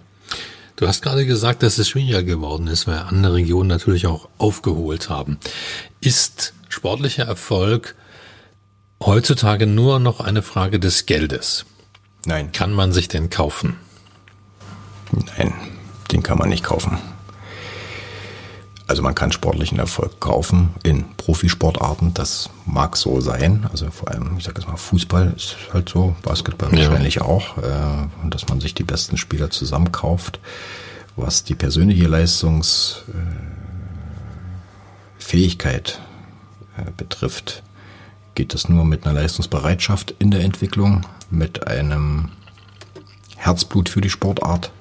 Du 0.76 0.88
hast 0.88 1.04
gerade 1.04 1.28
gesagt, 1.28 1.62
dass 1.62 1.78
es 1.78 1.88
schwieriger 1.88 2.24
geworden 2.24 2.66
ist, 2.66 2.88
weil 2.88 2.98
andere 2.98 3.36
Regionen 3.36 3.70
natürlich 3.70 4.08
auch 4.08 4.28
aufgeholt 4.40 5.08
haben. 5.08 5.38
Ist 6.00 6.56
sportlicher 6.68 7.26
Erfolg 7.26 7.94
heutzutage 9.02 9.68
nur 9.68 10.00
noch 10.00 10.20
eine 10.20 10.42
Frage 10.42 10.80
des 10.80 11.06
Geldes? 11.06 11.66
Nein. 12.26 12.52
Kann 12.52 12.72
man 12.74 12.92
sich 12.92 13.08
den 13.08 13.30
kaufen? 13.30 13.78
Nein, 15.12 15.54
den 16.12 16.24
kann 16.24 16.38
man 16.38 16.50
nicht 16.50 16.64
kaufen. 16.64 16.98
Also 18.88 19.02
man 19.04 19.16
kann 19.16 19.32
sportlichen 19.32 19.80
Erfolg 19.80 20.20
kaufen 20.20 20.76
in 20.84 21.06
Profisportarten, 21.16 22.14
das 22.14 22.50
mag 22.66 22.98
so 22.98 23.22
sein. 23.22 23.66
Also 23.72 23.90
vor 23.90 24.12
allem, 24.12 24.36
ich 24.38 24.44
sage 24.44 24.60
jetzt 24.60 24.68
mal, 24.68 24.76
Fußball 24.76 25.34
ist 25.34 25.56
halt 25.72 25.88
so, 25.88 26.14
Basketball 26.24 26.74
ja. 26.74 26.90
wahrscheinlich 26.90 27.22
auch, 27.22 27.58
äh, 27.58 28.30
dass 28.30 28.50
man 28.50 28.60
sich 28.60 28.74
die 28.74 28.84
besten 28.84 29.16
Spieler 29.16 29.50
zusammenkauft. 29.50 30.42
Was 31.16 31.46
die 31.46 31.56
persönliche 31.56 32.08
Leistungs, 32.08 33.04
äh, 33.08 33.62
äh, 36.78 36.92
betrifft, 36.98 37.64
geht 38.36 38.54
es 38.54 38.70
nur 38.70 38.86
mit 38.86 39.06
einer 39.06 39.20
Leistungsbereitschaft 39.20 40.16
in 40.20 40.32
der 40.32 40.42
Entwicklung, 40.42 41.06
mit 41.30 41.68
einem 41.68 42.30
Herzblut 43.36 43.90
für 43.90 44.02
die 44.02 44.10
Sportart 44.10 44.72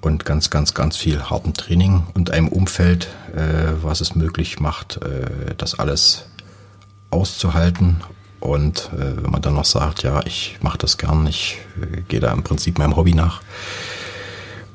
und 0.00 0.24
ganz, 0.24 0.50
ganz, 0.50 0.74
ganz 0.74 0.96
viel 0.96 1.22
hartem 1.22 1.54
Training 1.54 2.06
und 2.14 2.30
einem 2.30 2.48
Umfeld, 2.48 3.08
äh, 3.34 3.72
was 3.82 4.00
es 4.00 4.14
möglich 4.14 4.60
macht, 4.60 4.96
äh, 5.02 5.54
das 5.56 5.78
alles 5.78 6.26
auszuhalten. 7.10 8.02
Und 8.40 8.90
äh, 8.94 9.22
wenn 9.22 9.30
man 9.30 9.42
dann 9.42 9.54
noch 9.54 9.66
sagt, 9.66 10.02
ja, 10.02 10.24
ich 10.24 10.58
mache 10.62 10.78
das 10.78 10.96
gern, 10.96 11.26
ich 11.26 11.58
äh, 11.80 12.00
gehe 12.02 12.20
da 12.20 12.32
im 12.32 12.42
Prinzip 12.42 12.78
meinem 12.78 12.96
Hobby 12.96 13.12
nach 13.12 13.42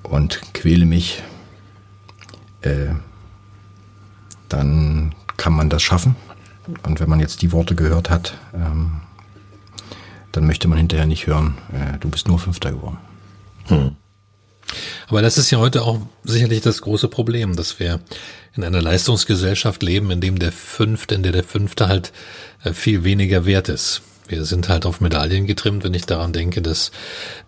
und 0.04 0.42
quäle 0.54 0.86
mich, 0.86 1.24
äh, 2.62 2.94
dann 4.50 5.16
kann 5.38 5.54
man 5.54 5.70
das 5.70 5.82
schaffen. 5.82 6.16
Und 6.84 7.00
wenn 7.00 7.10
man 7.10 7.20
jetzt 7.20 7.42
die 7.42 7.52
Worte 7.52 7.76
gehört 7.76 8.10
hat, 8.10 8.36
ähm, 8.54 9.02
dann 10.32 10.46
möchte 10.46 10.68
man 10.68 10.78
hinterher 10.78 11.06
nicht 11.06 11.28
hören, 11.28 11.58
äh, 11.72 11.98
du 12.00 12.10
bist 12.10 12.28
nur 12.28 12.40
Fünfter 12.40 12.72
geworden. 12.72 12.98
Hm. 13.68 13.96
Aber 15.08 15.22
das 15.22 15.38
ist 15.38 15.52
ja 15.52 15.60
heute 15.60 15.84
auch 15.84 16.00
sicherlich 16.24 16.62
das 16.62 16.82
große 16.82 17.08
Problem, 17.08 17.56
dass 17.56 17.80
wir 17.80 18.00
in 18.56 18.64
einer 18.64 18.82
Leistungsgesellschaft 18.82 19.84
leben, 19.84 20.12
in 20.12 20.22
dem 20.22 20.40
der 20.40 20.52
Fünfte, 20.52 21.16
in 21.16 21.24
der 21.24 21.32
der 21.32 21.44
Fünfte 21.44 21.88
halt 21.88 22.12
äh, 22.64 22.74
viel 22.74 23.04
weniger 23.04 23.46
wert 23.46 23.70
ist. 23.70 24.02
Wir 24.28 24.44
sind 24.46 24.70
halt 24.70 24.86
auf 24.86 25.02
Medaillen 25.02 25.46
getrimmt, 25.46 25.84
wenn 25.84 25.94
ich 25.94 26.06
daran 26.06 26.34
denke, 26.34 26.62
dass 26.62 26.92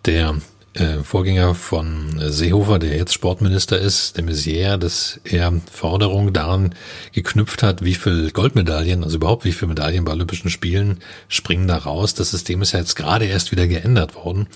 der 0.04 0.36
äh, 0.78 1.02
Vorgänger 1.02 1.54
von 1.54 2.18
Seehofer, 2.18 2.78
der 2.78 2.96
jetzt 2.96 3.12
Sportminister 3.12 3.78
ist, 3.78 4.16
de 4.16 4.24
Maizière, 4.24 4.76
dass 4.76 5.20
er 5.24 5.52
Forderungen 5.70 6.32
daran 6.32 6.74
geknüpft 7.12 7.62
hat, 7.62 7.84
wie 7.84 7.94
viel 7.94 8.30
Goldmedaillen, 8.30 9.02
also 9.02 9.16
überhaupt 9.16 9.44
wie 9.44 9.52
viele 9.52 9.70
Medaillen 9.70 10.04
bei 10.04 10.12
Olympischen 10.12 10.50
Spielen 10.50 11.00
springen 11.28 11.66
da 11.66 11.78
raus. 11.78 12.14
Das 12.14 12.30
System 12.30 12.62
ist 12.62 12.72
ja 12.72 12.78
jetzt 12.78 12.96
gerade 12.96 13.26
erst 13.26 13.50
wieder 13.50 13.66
geändert 13.66 14.14
worden. 14.14 14.46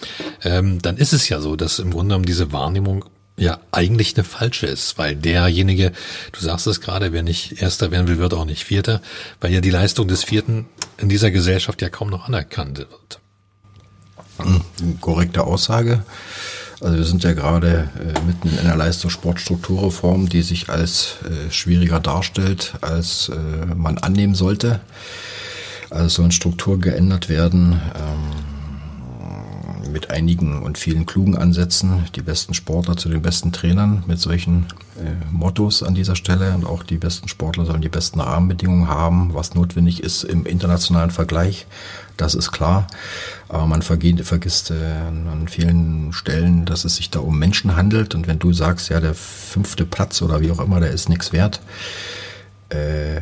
Ähm, 0.43 0.81
dann 0.81 0.97
ist 0.97 1.13
es 1.13 1.29
ja 1.29 1.41
so, 1.41 1.57
dass 1.57 1.79
im 1.79 1.91
Grunde 1.91 2.09
genommen 2.09 2.27
diese 2.27 2.53
Wahrnehmung 2.53 3.05
ja 3.37 3.61
eigentlich 3.73 4.17
eine 4.17 4.25
falsche 4.25 4.67
ist, 4.67 4.99
weil 4.99 5.17
derjenige, 5.17 5.93
du 6.33 6.41
sagst 6.41 6.67
es 6.67 6.81
gerade, 6.81 7.13
wer 7.13 7.23
nicht 7.23 7.61
Erster 7.63 7.91
werden 7.91 8.07
will, 8.07 8.19
wird 8.19 8.35
auch 8.35 8.45
nicht 8.45 8.65
Vierter, 8.65 9.01
weil 9.41 9.53
ja 9.53 9.61
die 9.61 9.71
Leistung 9.71 10.07
des 10.07 10.23
Vierten 10.23 10.67
in 10.99 11.09
dieser 11.09 11.31
Gesellschaft 11.31 11.83
ja 11.83 11.89
kaum 11.89 12.11
noch 12.11 12.27
anerkannt 12.29 12.79
wird. 12.79 13.22
Korrekte 15.01 15.45
Aussage. 15.45 16.03
Also 16.81 16.97
wir 16.97 17.05
sind 17.05 17.23
ja 17.23 17.33
gerade 17.33 17.89
äh, 18.01 18.21
mitten 18.27 18.49
in 18.49 18.59
einer 18.59 18.77
Leistungssportstrukturreform, 18.77 20.29
die 20.29 20.43
sich 20.43 20.69
als 20.69 21.17
äh, 21.25 21.51
schwieriger 21.51 22.01
darstellt, 22.01 22.75
als 22.81 23.29
äh, 23.29 23.75
man 23.75 23.99
annehmen 23.99 24.35
sollte. 24.35 24.81
Also 25.91 26.09
sollen 26.09 26.33
Strukturen 26.33 26.81
geändert 26.81 27.29
werden. 27.29 27.81
Ähm, 27.95 28.52
mit 29.93 30.11
einigen 30.11 30.63
und 30.63 30.79
vielen 30.79 31.07
klugen 31.07 31.37
Ansätzen 31.37 32.05
die 32.17 32.23
besten 32.23 32.55
Sportler 32.55 32.97
zu 32.97 33.09
den 33.09 33.23
besten 33.23 33.53
Trainern 33.53 34.03
mit 34.07 34.19
solchen 34.19 34.67
äh, 34.97 35.13
Mottos 35.31 35.83
an 35.83 35.95
dieser 35.95 36.17
Stelle 36.17 36.55
und 36.55 36.65
auch 36.65 36.83
die 36.83 36.97
besten 36.97 37.29
Sportler 37.29 37.65
sollen 37.65 37.83
die 37.83 37.89
besten 37.89 38.21
Rahmenbedingungen 38.21 38.89
haben, 38.89 39.35
was 39.35 39.55
notwendig 39.55 40.03
ist 40.03 40.25
im 40.25 40.47
internationalen 40.47 41.11
Vergleich. 41.11 41.67
Das 42.17 42.35
ist 42.35 42.53
klar. 42.53 42.87
Aber 43.49 43.67
man 43.67 43.83
vergeht, 43.83 44.21
vergisst 44.25 44.71
äh, 44.71 44.75
an 44.75 45.47
vielen 45.49 46.13
Stellen, 46.13 46.65
dass 46.65 46.85
es 46.85 46.97
sich 46.97 47.11
da 47.11 47.21
um 47.21 47.39
Menschen 47.39 47.77
handelt. 47.77 48.15
Und 48.15 48.27
wenn 48.27 48.39
du 48.39 48.53
sagst, 48.53 48.89
ja, 48.89 49.01
der 49.01 49.15
fünfte 49.15 49.85
Platz 49.85 50.23
oder 50.23 50.41
wie 50.41 50.51
auch 50.51 50.61
immer, 50.61 50.81
der 50.81 50.91
ist 50.91 51.09
nichts 51.09 51.33
wert, 51.33 51.61
äh, 52.69 53.21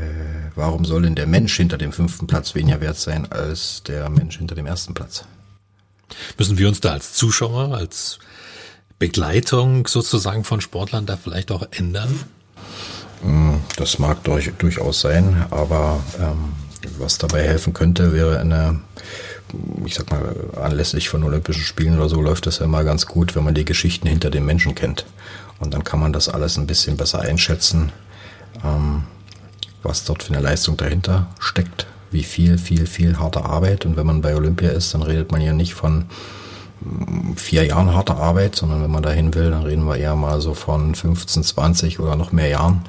warum 0.54 0.84
soll 0.84 1.02
denn 1.02 1.14
der 1.14 1.26
Mensch 1.26 1.56
hinter 1.56 1.78
dem 1.78 1.92
fünften 1.92 2.26
Platz 2.26 2.54
weniger 2.54 2.80
wert 2.80 2.96
sein 2.96 3.30
als 3.30 3.82
der 3.82 4.08
Mensch 4.10 4.38
hinter 4.38 4.54
dem 4.54 4.66
ersten 4.66 4.94
Platz? 4.94 5.24
Müssen 6.38 6.58
wir 6.58 6.68
uns 6.68 6.80
da 6.80 6.92
als 6.92 7.12
Zuschauer, 7.14 7.74
als 7.74 8.18
Begleitung 8.98 9.86
sozusagen 9.86 10.44
von 10.44 10.60
Sportlern 10.60 11.06
da 11.06 11.16
vielleicht 11.16 11.50
auch 11.50 11.66
ändern? 11.70 12.20
Hm, 13.22 13.60
das 13.76 13.98
mag 13.98 14.22
durch, 14.24 14.52
durchaus 14.58 15.00
sein, 15.00 15.44
aber 15.50 16.02
ähm, 16.18 16.52
was 16.98 17.18
dabei 17.18 17.42
helfen 17.42 17.72
könnte, 17.72 18.12
wäre 18.12 18.40
eine, 18.40 18.80
ich 19.84 19.94
sag 19.94 20.10
mal, 20.10 20.34
anlässlich 20.56 21.08
von 21.08 21.24
Olympischen 21.24 21.62
Spielen 21.62 21.96
oder 21.96 22.08
so 22.08 22.20
läuft 22.20 22.46
das 22.46 22.58
ja 22.58 22.64
immer 22.64 22.84
ganz 22.84 23.06
gut, 23.06 23.34
wenn 23.36 23.44
man 23.44 23.54
die 23.54 23.64
Geschichten 23.64 24.08
hinter 24.08 24.30
den 24.30 24.44
Menschen 24.44 24.74
kennt. 24.74 25.06
Und 25.58 25.74
dann 25.74 25.84
kann 25.84 26.00
man 26.00 26.12
das 26.12 26.28
alles 26.28 26.56
ein 26.56 26.66
bisschen 26.66 26.96
besser 26.96 27.20
einschätzen, 27.20 27.92
ähm, 28.64 29.04
was 29.82 30.04
dort 30.04 30.22
für 30.22 30.32
eine 30.32 30.42
Leistung 30.42 30.76
dahinter 30.76 31.28
steckt 31.38 31.86
wie 32.10 32.22
viel, 32.22 32.58
viel, 32.58 32.86
viel 32.86 33.18
harte 33.18 33.44
Arbeit. 33.44 33.86
Und 33.86 33.96
wenn 33.96 34.06
man 34.06 34.20
bei 34.20 34.34
Olympia 34.34 34.70
ist, 34.70 34.94
dann 34.94 35.02
redet 35.02 35.32
man 35.32 35.40
ja 35.40 35.52
nicht 35.52 35.74
von 35.74 36.06
mm, 36.80 37.34
vier 37.36 37.64
Jahren 37.64 37.94
harter 37.94 38.16
Arbeit, 38.16 38.56
sondern 38.56 38.82
wenn 38.82 38.90
man 38.90 39.02
dahin 39.02 39.34
will, 39.34 39.50
dann 39.50 39.62
reden 39.62 39.84
wir 39.84 39.96
eher 39.96 40.16
mal 40.16 40.40
so 40.40 40.54
von 40.54 40.94
15, 40.94 41.42
20 41.42 42.00
oder 42.00 42.16
noch 42.16 42.32
mehr 42.32 42.48
Jahren, 42.48 42.82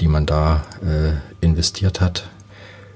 die 0.00 0.08
man 0.08 0.26
da 0.26 0.62
äh, 0.82 1.44
investiert 1.44 2.00
hat 2.00 2.28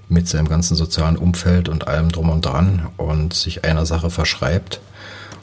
mit 0.09 0.29
seinem 0.29 0.49
ganzen 0.49 0.75
sozialen 0.75 1.17
Umfeld 1.17 1.69
und 1.69 1.87
allem 1.87 2.11
drum 2.11 2.31
und 2.31 2.45
dran 2.45 2.89
und 2.97 3.33
sich 3.33 3.65
einer 3.65 3.87
Sache 3.87 4.11
verschreibt. 4.11 4.81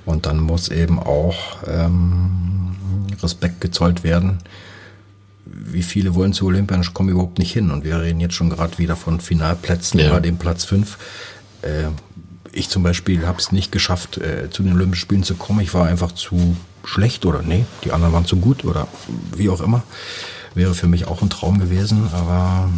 Und 0.06 0.26
dann 0.26 0.40
muss 0.40 0.70
eben 0.70 1.00
auch 1.00 1.36
ähm, 1.68 2.76
Respekt 3.22 3.62
gezollt 3.62 4.04
werden 4.04 4.40
wie 5.58 5.84
viele 5.84 6.16
wollen 6.16 6.34
zu 6.34 6.46
Olympia 6.46 6.78
und 6.78 6.94
kommen 6.94 7.10
überhaupt 7.10 7.40
nicht 7.40 7.52
hin. 7.52 7.72
Und 7.72 7.84
wir 7.84 8.00
reden 8.02 8.20
jetzt 8.20 8.36
schon 8.36 8.50
gerade 8.50 8.78
wieder 8.78 8.96
von 8.96 9.20
Finalplätzen, 9.20 10.00
ja. 10.00 10.20
dem 10.20 10.38
Platz 10.38 10.66
5. 10.66 10.98
Äh, 11.62 11.86
ich 12.52 12.70
zum 12.70 12.84
Beispiel 12.84 13.28
habe 13.28 13.40
es 13.40 13.52
nicht 13.52 13.72
geschafft, 13.72 14.18
äh, 14.18 14.50
zu 14.50 14.64
den 14.64 14.74
Olympischen 14.74 15.02
Spielen 15.02 15.24
zu 15.24 15.36
kommen. 15.36 15.60
Ich 15.60 15.74
war 15.74 15.88
einfach 15.88 16.12
zu 16.12 16.56
schlecht 16.84 17.26
oder 17.26 17.42
nee, 17.42 17.66
die 17.84 17.92
anderen 17.92 18.14
waren 18.14 18.26
zu 18.26 18.38
gut 18.38 18.64
oder 18.64 18.88
wie 19.36 19.50
auch 19.50 19.62
immer. 19.62 19.84
Wäre 20.56 20.74
für 20.74 20.88
mich 20.88 21.06
auch 21.06 21.22
ein 21.22 21.30
Traum 21.30 21.60
gewesen, 21.60 22.08
aber 22.14 22.70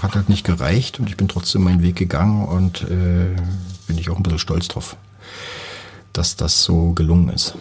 hat 0.00 0.14
halt 0.14 0.28
nicht 0.28 0.44
gereicht 0.44 0.98
und 0.98 1.08
ich 1.08 1.16
bin 1.16 1.28
trotzdem 1.28 1.62
meinen 1.62 1.82
Weg 1.82 1.96
gegangen 1.96 2.44
und 2.44 2.82
äh, 2.82 3.36
bin 3.86 3.98
ich 3.98 4.10
auch 4.10 4.16
ein 4.16 4.22
bisschen 4.22 4.38
stolz 4.38 4.68
drauf, 4.68 4.96
dass 6.12 6.36
das 6.36 6.62
so 6.62 6.92
gelungen 6.92 7.28
ist. 7.28 7.54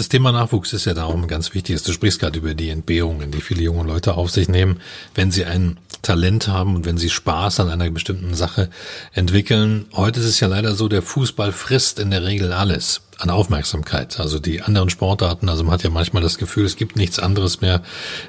Das 0.00 0.08
Thema 0.08 0.32
Nachwuchs 0.32 0.72
ist 0.72 0.86
ja 0.86 0.94
darum 0.94 1.26
ganz 1.26 1.52
wichtig. 1.52 1.82
Du 1.82 1.92
sprichst 1.92 2.20
gerade 2.20 2.38
über 2.38 2.54
die 2.54 2.70
Entbehrungen, 2.70 3.30
die 3.30 3.42
viele 3.42 3.60
junge 3.60 3.82
Leute 3.82 4.14
auf 4.14 4.30
sich 4.30 4.48
nehmen, 4.48 4.80
wenn 5.14 5.30
sie 5.30 5.44
ein 5.44 5.76
Talent 6.00 6.48
haben 6.48 6.74
und 6.74 6.86
wenn 6.86 6.96
sie 6.96 7.10
Spaß 7.10 7.60
an 7.60 7.68
einer 7.68 7.90
bestimmten 7.90 8.32
Sache 8.32 8.70
entwickeln. 9.12 9.84
Heute 9.92 10.20
ist 10.20 10.24
es 10.24 10.40
ja 10.40 10.48
leider 10.48 10.74
so, 10.74 10.88
der 10.88 11.02
Fußball 11.02 11.52
frisst 11.52 11.98
in 11.98 12.10
der 12.10 12.24
Regel 12.24 12.54
alles 12.54 13.02
an 13.18 13.28
Aufmerksamkeit. 13.28 14.18
Also 14.18 14.38
die 14.38 14.62
anderen 14.62 14.88
Sportarten, 14.88 15.50
also 15.50 15.64
man 15.64 15.74
hat 15.74 15.82
ja 15.82 15.90
manchmal 15.90 16.22
das 16.22 16.38
Gefühl, 16.38 16.64
es 16.64 16.76
gibt 16.76 16.96
nichts 16.96 17.18
anderes 17.18 17.60
mehr 17.60 17.82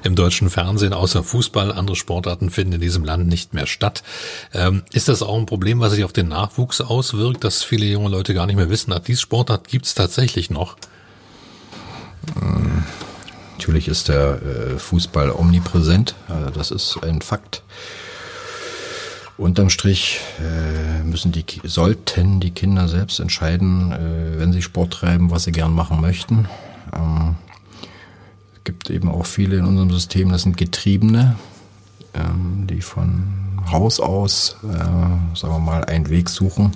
im 0.04 0.14
deutschen 0.14 0.50
Fernsehen 0.50 0.92
außer 0.92 1.22
Fußball. 1.22 1.72
Andere 1.72 1.96
Sportarten 1.96 2.50
finden 2.50 2.74
in 2.74 2.80
diesem 2.82 3.02
Land 3.02 3.28
nicht 3.28 3.54
mehr 3.54 3.66
statt. 3.66 4.02
Ähm, 4.52 4.82
ist 4.92 5.08
das 5.08 5.22
auch 5.22 5.38
ein 5.38 5.46
Problem, 5.46 5.80
was 5.80 5.92
sich 5.92 6.04
auf 6.04 6.12
den 6.12 6.28
Nachwuchs 6.28 6.82
auswirkt, 6.82 7.44
dass 7.44 7.64
viele 7.64 7.86
junge 7.86 8.10
Leute 8.10 8.34
gar 8.34 8.44
nicht 8.44 8.56
mehr 8.56 8.68
wissen, 8.68 8.92
ach, 8.92 8.98
diese 8.98 9.22
Sportart 9.22 9.68
gibt 9.68 9.86
es 9.86 9.94
tatsächlich 9.94 10.50
noch? 10.50 10.76
Natürlich 13.62 13.86
ist 13.86 14.08
der 14.08 14.42
äh, 14.42 14.76
Fußball 14.76 15.30
omnipräsent, 15.30 16.16
also 16.26 16.50
das 16.50 16.72
ist 16.72 16.98
ein 17.04 17.22
Fakt. 17.22 17.62
Unterm 19.38 19.70
Strich 19.70 20.18
äh, 20.40 21.04
müssen 21.04 21.30
die 21.30 21.44
sollten 21.62 22.40
die 22.40 22.50
Kinder 22.50 22.88
selbst 22.88 23.20
entscheiden, 23.20 23.92
äh, 23.92 24.40
wenn 24.40 24.52
sie 24.52 24.62
Sport 24.62 24.94
treiben, 24.94 25.30
was 25.30 25.44
sie 25.44 25.52
gern 25.52 25.72
machen 25.72 26.00
möchten. 26.00 26.48
Ähm, 26.92 27.36
es 28.56 28.64
gibt 28.64 28.90
eben 28.90 29.08
auch 29.08 29.26
viele 29.26 29.56
in 29.58 29.64
unserem 29.64 29.92
System, 29.92 30.32
das 30.32 30.42
sind 30.42 30.56
Getriebene, 30.56 31.36
ähm, 32.14 32.66
die 32.68 32.80
von 32.80 33.60
Haus 33.70 34.00
aus, 34.00 34.56
sagen 34.60 35.32
wir 35.34 35.58
mal, 35.60 35.84
einen 35.84 36.10
Weg 36.10 36.28
suchen 36.28 36.72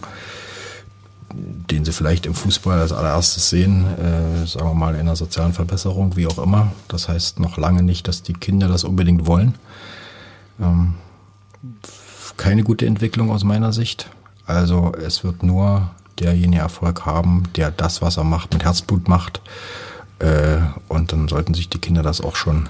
den 1.71 1.85
sie 1.85 1.93
vielleicht 1.93 2.27
im 2.27 2.35
Fußball 2.35 2.81
als 2.81 2.93
allererstes 2.93 3.51
sehen, 3.51 3.85
äh, 3.99 4.47
sagen 4.47 4.69
wir 4.69 4.75
mal 4.75 4.95
in 4.95 5.01
einer 5.03 5.17
sozialen 5.17 5.53
Verbesserung, 5.53 6.17
wie 6.17 6.27
auch 6.27 6.39
immer. 6.39 6.73
Das 6.89 7.09
heißt 7.09 7.41
noch 7.41 7.57
lange 7.57 7.83
nicht, 7.83 8.09
dass 8.09 8.23
die 8.23 8.33
Kinder 8.33 8.69
das 8.69 8.85
unbedingt 8.85 9.27
wollen. 9.27 9.55
Ähm, 10.61 10.95
keine 12.37 12.63
gute 12.63 12.87
Entwicklung 12.87 13.31
aus 13.31 13.45
meiner 13.45 13.73
Sicht. 13.73 14.11
Also 14.47 14.93
es 14.95 15.25
wird 15.25 15.43
nur 15.43 15.91
derjenige 16.19 16.63
Erfolg 16.63 17.05
haben, 17.05 17.45
der 17.57 17.71
das, 17.71 18.03
was 18.03 18.17
er 18.17 18.25
macht, 18.25 18.53
mit 18.53 18.65
Herzblut 18.65 19.09
macht. 19.09 19.41
Äh, 20.19 20.59
und 20.89 21.13
dann 21.13 21.29
sollten 21.29 21.55
sich 21.55 21.69
die 21.69 21.79
Kinder 21.79 22.03
das 22.03 22.21
auch 22.21 22.37
schon 22.37 22.69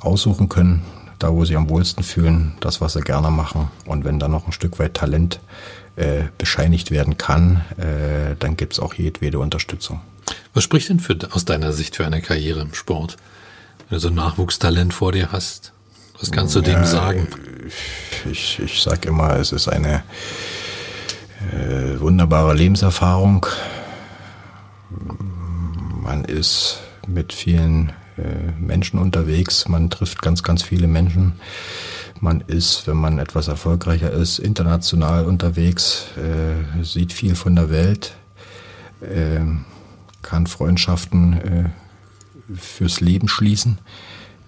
aussuchen 0.00 0.48
können, 0.48 0.82
da 1.18 1.32
wo 1.32 1.44
sie 1.44 1.56
am 1.56 1.68
wohlsten 1.68 2.02
fühlen, 2.04 2.54
das, 2.60 2.80
was 2.80 2.94
sie 2.94 3.00
gerne 3.00 3.30
machen. 3.30 3.70
Und 3.86 4.04
wenn 4.04 4.18
da 4.18 4.28
noch 4.28 4.46
ein 4.46 4.52
Stück 4.52 4.78
weit 4.78 4.94
Talent 4.94 5.40
äh, 5.96 6.24
bescheinigt 6.38 6.90
werden 6.90 7.18
kann, 7.18 7.64
äh, 7.76 8.36
dann 8.38 8.56
gibt 8.56 8.74
es 8.74 8.80
auch 8.80 8.94
jedwede 8.94 9.38
Unterstützung. 9.38 10.00
Was 10.52 10.64
spricht 10.64 10.88
denn 10.88 11.00
für, 11.00 11.16
aus 11.30 11.44
deiner 11.44 11.72
Sicht 11.72 11.96
für 11.96 12.06
eine 12.06 12.20
Karriere 12.20 12.60
im 12.60 12.74
Sport? 12.74 13.16
Wenn 13.88 13.96
du 13.96 14.00
so 14.00 14.08
ein 14.08 14.14
Nachwuchstalent 14.14 14.94
vor 14.94 15.12
dir 15.12 15.32
hast, 15.32 15.72
was 16.18 16.30
kannst 16.30 16.54
du 16.54 16.60
ja, 16.60 16.66
dem 16.66 16.84
sagen? 16.84 17.28
Ich, 18.30 18.58
ich 18.60 18.82
sage 18.82 19.08
immer, 19.08 19.36
es 19.36 19.52
ist 19.52 19.68
eine 19.68 20.04
äh, 21.52 22.00
wunderbare 22.00 22.54
Lebenserfahrung. 22.54 23.46
Man 26.02 26.24
ist 26.24 26.78
mit 27.06 27.32
vielen 27.32 27.90
äh, 27.90 27.92
Menschen 28.58 28.98
unterwegs, 28.98 29.68
man 29.68 29.90
trifft 29.90 30.22
ganz, 30.22 30.42
ganz 30.42 30.62
viele 30.62 30.86
Menschen. 30.86 31.32
Man 32.20 32.40
ist, 32.42 32.86
wenn 32.86 32.96
man 32.96 33.18
etwas 33.18 33.48
erfolgreicher 33.48 34.10
ist, 34.10 34.38
international 34.38 35.26
unterwegs, 35.26 36.06
äh, 36.16 36.84
sieht 36.84 37.12
viel 37.12 37.34
von 37.34 37.56
der 37.56 37.70
Welt, 37.70 38.14
äh, 39.00 39.40
kann 40.22 40.46
Freundschaften 40.46 41.32
äh, 41.32 42.56
fürs 42.56 43.00
Leben 43.00 43.28
schließen. 43.28 43.78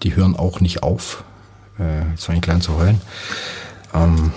Die 0.02 0.14
hören 0.14 0.36
auch 0.36 0.60
nicht 0.60 0.82
auf. 0.82 1.24
Äh, 1.78 2.10
jetzt 2.10 2.24
fange 2.24 2.38
ich 2.38 2.42
klein 2.42 2.60
zu 2.60 2.76
heulen. 2.76 3.00
Ähm, 3.92 4.32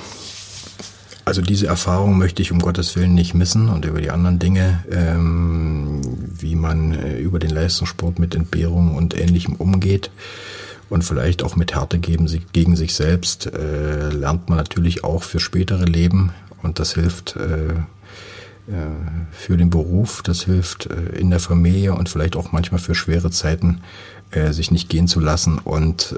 also 1.30 1.44
diese 1.44 1.68
Erfahrung 1.68 2.18
möchte 2.18 2.42
ich 2.42 2.52
um 2.52 2.58
Gottes 2.58 2.96
Willen 2.96 3.14
nicht 3.14 3.36
missen 3.36 3.70
und 3.70 3.86
über 3.86 4.02
die 4.02 4.10
anderen 4.10 4.40
Dinge, 4.40 4.84
ähm, 4.90 6.02
wie 6.18 6.56
man 6.56 6.92
äh, 6.92 7.20
über 7.20 7.38
den 7.38 7.52
Leistungssport 7.52 8.18
mit 8.18 8.34
Entbehrungen 8.34 8.96
und 8.96 9.16
Ähnlichem 9.16 9.56
umgeht 9.56 10.10
und 10.90 11.04
vielleicht 11.04 11.44
auch 11.44 11.56
mit 11.56 11.76
Härte 11.76 12.00
gegen, 12.00 12.28
gegen 12.52 12.76
sich 12.76 12.96
selbst, 12.96 13.46
äh, 13.46 14.10
lernt 14.10 14.50
man 14.50 14.58
natürlich 14.58 15.04
auch 15.04 15.22
für 15.22 15.40
spätere 15.40 15.86
Leben 15.86 16.34
und 16.64 16.80
das 16.80 16.96
hilft 16.96 17.36
äh, 17.36 17.76
für 19.32 19.58
den 19.58 19.70
Beruf, 19.70 20.22
das 20.22 20.42
hilft 20.42 20.88
äh, 20.88 21.18
in 21.18 21.30
der 21.30 21.40
Familie 21.40 21.94
und 21.94 22.10
vielleicht 22.10 22.36
auch 22.36 22.52
manchmal 22.52 22.80
für 22.80 22.96
schwere 22.96 23.32
Zeiten, 23.32 23.82
äh, 24.32 24.52
sich 24.52 24.72
nicht 24.72 24.90
gehen 24.90 25.08
zu 25.08 25.20
lassen 25.20 25.60
und 25.60 26.16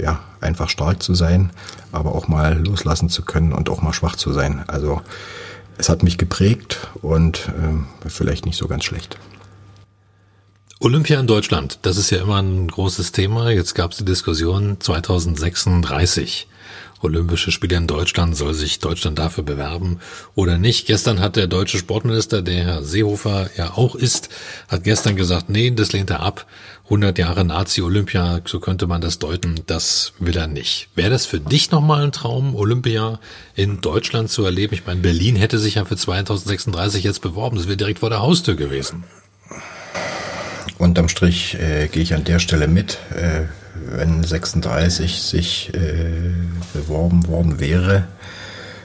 ja, 0.00 0.20
einfach 0.40 0.68
stark 0.68 1.02
zu 1.02 1.14
sein, 1.14 1.50
aber 1.92 2.14
auch 2.14 2.28
mal 2.28 2.58
loslassen 2.58 3.08
zu 3.08 3.22
können 3.22 3.52
und 3.52 3.68
auch 3.68 3.82
mal 3.82 3.92
schwach 3.92 4.16
zu 4.16 4.32
sein. 4.32 4.64
Also 4.68 5.00
es 5.78 5.88
hat 5.88 6.02
mich 6.02 6.18
geprägt 6.18 6.88
und 7.02 7.50
vielleicht 8.06 8.46
nicht 8.46 8.56
so 8.56 8.68
ganz 8.68 8.84
schlecht. 8.84 9.18
Olympia 10.78 11.18
in 11.18 11.26
Deutschland, 11.26 11.78
das 11.82 11.96
ist 11.96 12.10
ja 12.10 12.20
immer 12.20 12.42
ein 12.42 12.68
großes 12.68 13.12
Thema. 13.12 13.50
Jetzt 13.50 13.74
gab 13.74 13.92
es 13.92 13.98
die 13.98 14.04
Diskussion 14.04 14.76
2036. 14.78 16.48
Olympische 17.02 17.52
Spiele 17.52 17.76
in 17.76 17.86
Deutschland, 17.86 18.36
soll 18.36 18.54
sich 18.54 18.78
Deutschland 18.78 19.18
dafür 19.18 19.44
bewerben 19.44 20.00
oder 20.34 20.58
nicht? 20.58 20.86
Gestern 20.86 21.20
hat 21.20 21.36
der 21.36 21.46
deutsche 21.46 21.78
Sportminister, 21.78 22.42
der 22.42 22.64
Herr 22.64 22.82
Seehofer 22.82 23.50
ja 23.56 23.72
auch 23.74 23.94
ist, 23.94 24.28
hat 24.68 24.84
gestern 24.84 25.16
gesagt, 25.16 25.48
nee, 25.48 25.70
das 25.70 25.92
lehnt 25.92 26.10
er 26.10 26.20
ab. 26.20 26.46
100 26.84 27.18
Jahre 27.18 27.44
Nazi-Olympia, 27.44 28.42
so 28.44 28.60
könnte 28.60 28.86
man 28.86 29.00
das 29.00 29.18
deuten, 29.18 29.56
das 29.66 30.12
will 30.20 30.36
er 30.36 30.46
nicht. 30.46 30.88
Wäre 30.94 31.10
das 31.10 31.26
für 31.26 31.40
dich 31.40 31.72
nochmal 31.72 32.04
ein 32.04 32.12
Traum, 32.12 32.54
Olympia 32.54 33.18
in 33.56 33.80
Deutschland 33.80 34.30
zu 34.30 34.44
erleben? 34.44 34.74
Ich 34.74 34.86
meine, 34.86 35.00
Berlin 35.00 35.34
hätte 35.34 35.58
sich 35.58 35.74
ja 35.74 35.84
für 35.84 35.96
2036 35.96 37.02
jetzt 37.02 37.22
beworben, 37.22 37.56
das 37.56 37.66
wäre 37.66 37.76
direkt 37.76 37.98
vor 37.98 38.10
der 38.10 38.20
Haustür 38.20 38.54
gewesen. 38.54 39.02
Unterm 40.78 41.08
Strich 41.08 41.54
äh, 41.54 41.88
gehe 41.88 42.02
ich 42.02 42.14
an 42.14 42.24
der 42.24 42.38
Stelle 42.38 42.68
mit. 42.68 42.98
Äh, 43.14 43.46
wenn 43.90 44.22
36 44.22 45.22
sich 45.22 45.72
äh, 45.74 46.32
beworben 46.72 47.26
worden 47.28 47.60
wäre, 47.60 48.06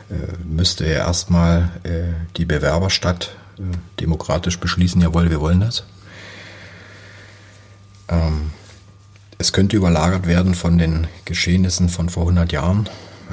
äh, 0.10 0.14
müsste 0.46 0.86
er 0.86 1.06
erstmal 1.06 1.70
äh, 1.84 2.14
die 2.38 2.46
Bewerberstadt 2.46 3.36
äh, 3.58 3.62
demokratisch 4.00 4.60
beschließen, 4.60 5.02
jawohl, 5.02 5.30
wir 5.30 5.42
wollen 5.42 5.62
das. 5.62 5.84
Ähm, 8.10 8.52
es 9.38 9.54
könnte 9.54 9.78
überlagert 9.78 10.28
werden 10.28 10.54
von 10.54 10.78
den 10.78 11.08
Geschehnissen 11.26 11.90
von 11.90 12.10
vor 12.10 12.24
100 12.24 12.52
Jahren. 12.52 12.90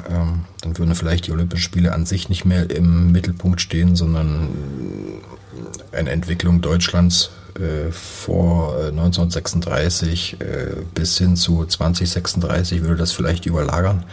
Ähm, 0.09 0.41
dann 0.61 0.77
würden 0.77 0.95
vielleicht 0.95 1.27
die 1.27 1.31
Olympischen 1.31 1.63
Spiele 1.63 1.93
an 1.93 2.05
sich 2.05 2.29
nicht 2.29 2.45
mehr 2.45 2.69
im 2.69 3.11
Mittelpunkt 3.11 3.61
stehen, 3.61 3.95
sondern 3.95 4.49
eine 5.91 6.11
Entwicklung 6.11 6.61
Deutschlands 6.61 7.31
äh, 7.55 7.91
vor 7.91 8.77
1936 8.87 10.37
äh, 10.39 10.45
äh, 10.45 10.75
bis 10.93 11.17
hin 11.17 11.35
zu 11.35 11.65
2036 11.65 12.81
würde 12.81 12.97
das 12.97 13.11
vielleicht 13.11 13.45
überlagern. 13.45 14.05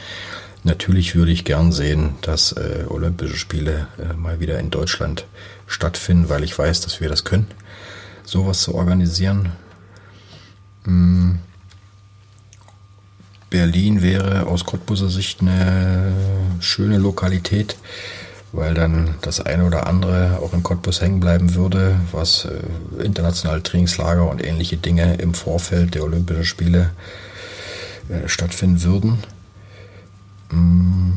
Natürlich 0.64 1.14
würde 1.14 1.30
ich 1.30 1.44
gern 1.44 1.70
sehen, 1.70 2.16
dass 2.22 2.52
äh, 2.52 2.84
Olympische 2.88 3.36
Spiele 3.36 3.86
äh, 3.98 4.14
mal 4.14 4.40
wieder 4.40 4.58
in 4.58 4.70
Deutschland 4.70 5.26
stattfinden, 5.66 6.28
weil 6.28 6.42
ich 6.42 6.58
weiß, 6.58 6.80
dass 6.80 7.00
wir 7.00 7.08
das 7.08 7.24
können, 7.24 7.46
sowas 8.24 8.62
zu 8.62 8.74
organisieren. 8.74 9.52
Hm. 10.84 11.38
Berlin 13.50 14.02
wäre 14.02 14.46
aus 14.46 14.64
Cottbuser 14.64 15.08
Sicht 15.08 15.40
eine 15.40 16.12
schöne 16.60 16.98
Lokalität 16.98 17.76
weil 18.56 18.74
dann 18.74 19.16
das 19.20 19.40
eine 19.40 19.64
oder 19.64 19.86
andere 19.86 20.38
auch 20.42 20.52
in 20.54 20.62
Cottbus 20.62 21.00
hängen 21.00 21.20
bleiben 21.20 21.54
würde, 21.54 22.00
was 22.12 22.46
äh, 22.46 23.02
internationale 23.04 23.62
Trainingslager 23.62 24.28
und 24.28 24.44
ähnliche 24.44 24.76
Dinge 24.76 25.16
im 25.16 25.34
Vorfeld 25.34 25.94
der 25.94 26.04
Olympischen 26.04 26.44
Spiele 26.44 26.90
äh, 28.08 28.28
stattfinden 28.28 28.82
würden. 28.82 29.18
Mm, 30.50 31.12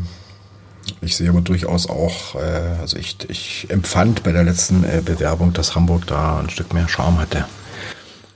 ich 1.01 1.15
sehe 1.15 1.29
aber 1.29 1.41
durchaus 1.41 1.87
auch, 1.87 2.35
äh, 2.35 2.79
also 2.81 2.97
ich, 2.97 3.17
ich 3.29 3.67
empfand 3.69 4.23
bei 4.23 4.33
der 4.33 4.43
letzten 4.43 4.81
Bewerbung, 5.05 5.53
dass 5.53 5.75
Hamburg 5.75 6.07
da 6.07 6.39
ein 6.39 6.49
Stück 6.49 6.73
mehr 6.73 6.89
Charme 6.89 7.19
hatte. 7.19 7.45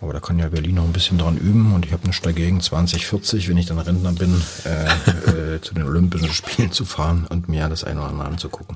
Aber 0.04 0.12
da 0.12 0.20
kann 0.20 0.38
ja 0.38 0.50
Berlin 0.50 0.76
noch 0.76 0.84
ein 0.84 0.92
bisschen 0.92 1.18
dran 1.18 1.38
üben 1.38 1.74
und 1.74 1.86
ich 1.86 1.94
habe 1.94 2.06
nichts 2.06 2.22
dagegen, 2.22 2.60
2040, 2.60 3.48
wenn 3.48 3.56
ich 3.56 3.68
dann 3.68 3.80
Rentner 3.80 4.12
bin, 4.12 4.44
äh, 4.66 5.56
äh, 5.56 5.62
zu 5.62 5.74
den 5.74 5.84
Olympischen 5.84 6.34
Spielen 6.34 6.74
zu 6.74 6.84
fahren 6.84 7.26
und 7.30 7.48
mir 7.48 7.70
das 7.70 7.86
eine 7.86 8.02
oder 8.02 8.10
andere 8.10 8.28
anzugucken. 8.28 8.76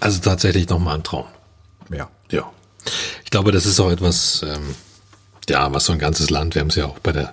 Also 0.00 0.20
tatsächlich 0.20 0.68
nochmal 0.68 0.96
ein 0.96 1.04
Traum. 1.04 1.26
Ja. 1.88 2.08
Ja. 2.32 2.50
Ich 3.24 3.30
glaube, 3.30 3.52
das 3.52 3.64
ist 3.64 3.78
auch 3.78 3.92
etwas, 3.92 4.42
ähm, 4.42 4.74
ja, 5.48 5.72
was 5.72 5.84
so 5.84 5.92
ein 5.92 6.00
ganzes 6.00 6.30
Land, 6.30 6.56
wir 6.56 6.60
haben 6.62 6.70
es 6.70 6.74
ja 6.74 6.86
auch 6.86 6.98
bei 6.98 7.12
der 7.12 7.32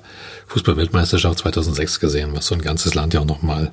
Fußballweltmeisterschaft 0.50 1.40
2006 1.40 2.00
gesehen, 2.00 2.36
was 2.36 2.46
so 2.46 2.54
ein 2.54 2.62
ganzes 2.62 2.94
Land 2.94 3.16
ja 3.16 3.22
auch 3.22 3.26
nochmal 3.26 3.72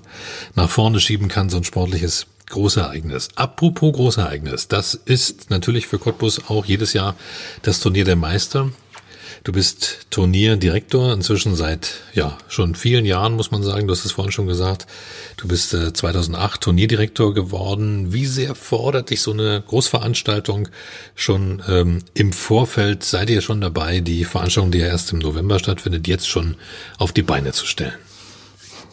nach 0.54 0.70
vorne 0.70 1.00
schieben 1.00 1.28
kann, 1.28 1.50
so 1.50 1.58
ein 1.58 1.64
sportliches 1.64 2.26
Großereignis. 2.48 3.28
Apropos 3.36 3.92
Großereignis, 3.92 4.68
das 4.68 4.94
ist 4.94 5.50
natürlich 5.50 5.86
für 5.86 5.98
Cottbus 5.98 6.48
auch 6.48 6.64
jedes 6.64 6.94
Jahr 6.94 7.14
das 7.62 7.80
Turnier 7.80 8.06
der 8.06 8.16
Meister. 8.16 8.70
Du 9.42 9.52
bist 9.52 10.06
Turnierdirektor 10.10 11.14
inzwischen 11.14 11.56
seit 11.56 11.94
ja 12.12 12.36
schon 12.48 12.74
vielen 12.74 13.06
Jahren, 13.06 13.36
muss 13.36 13.50
man 13.50 13.62
sagen. 13.62 13.86
Du 13.86 13.94
hast 13.94 14.04
es 14.04 14.12
vorhin 14.12 14.32
schon 14.32 14.46
gesagt. 14.46 14.86
Du 15.38 15.48
bist 15.48 15.72
äh, 15.72 15.94
2008 15.94 16.60
Turnierdirektor 16.60 17.32
geworden. 17.32 18.12
Wie 18.12 18.26
sehr 18.26 18.54
fordert 18.54 19.08
dich 19.08 19.22
so 19.22 19.32
eine 19.32 19.62
Großveranstaltung 19.66 20.68
schon 21.14 21.62
ähm, 21.68 22.00
im 22.12 22.34
Vorfeld? 22.34 23.02
Seid 23.02 23.30
ihr 23.30 23.40
schon 23.40 23.62
dabei, 23.62 24.00
die 24.00 24.24
Veranstaltung, 24.24 24.72
die 24.72 24.78
ja 24.78 24.88
erst 24.88 25.10
im 25.12 25.20
November 25.20 25.58
stattfindet, 25.58 26.06
jetzt 26.06 26.28
schon 26.28 26.56
auf 26.98 27.12
die 27.12 27.22
Beine 27.22 27.52
zu 27.52 27.64
stellen? 27.64 27.94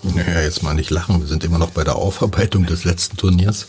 Naja, 0.03 0.41
jetzt 0.41 0.63
mal 0.63 0.75
nicht 0.75 0.91
lachen. 0.91 1.19
Wir 1.19 1.27
sind 1.27 1.43
immer 1.43 1.57
noch 1.57 1.71
bei 1.71 1.83
der 1.83 1.97
Aufarbeitung 1.97 2.65
des 2.65 2.85
letzten 2.85 3.17
Turniers 3.17 3.67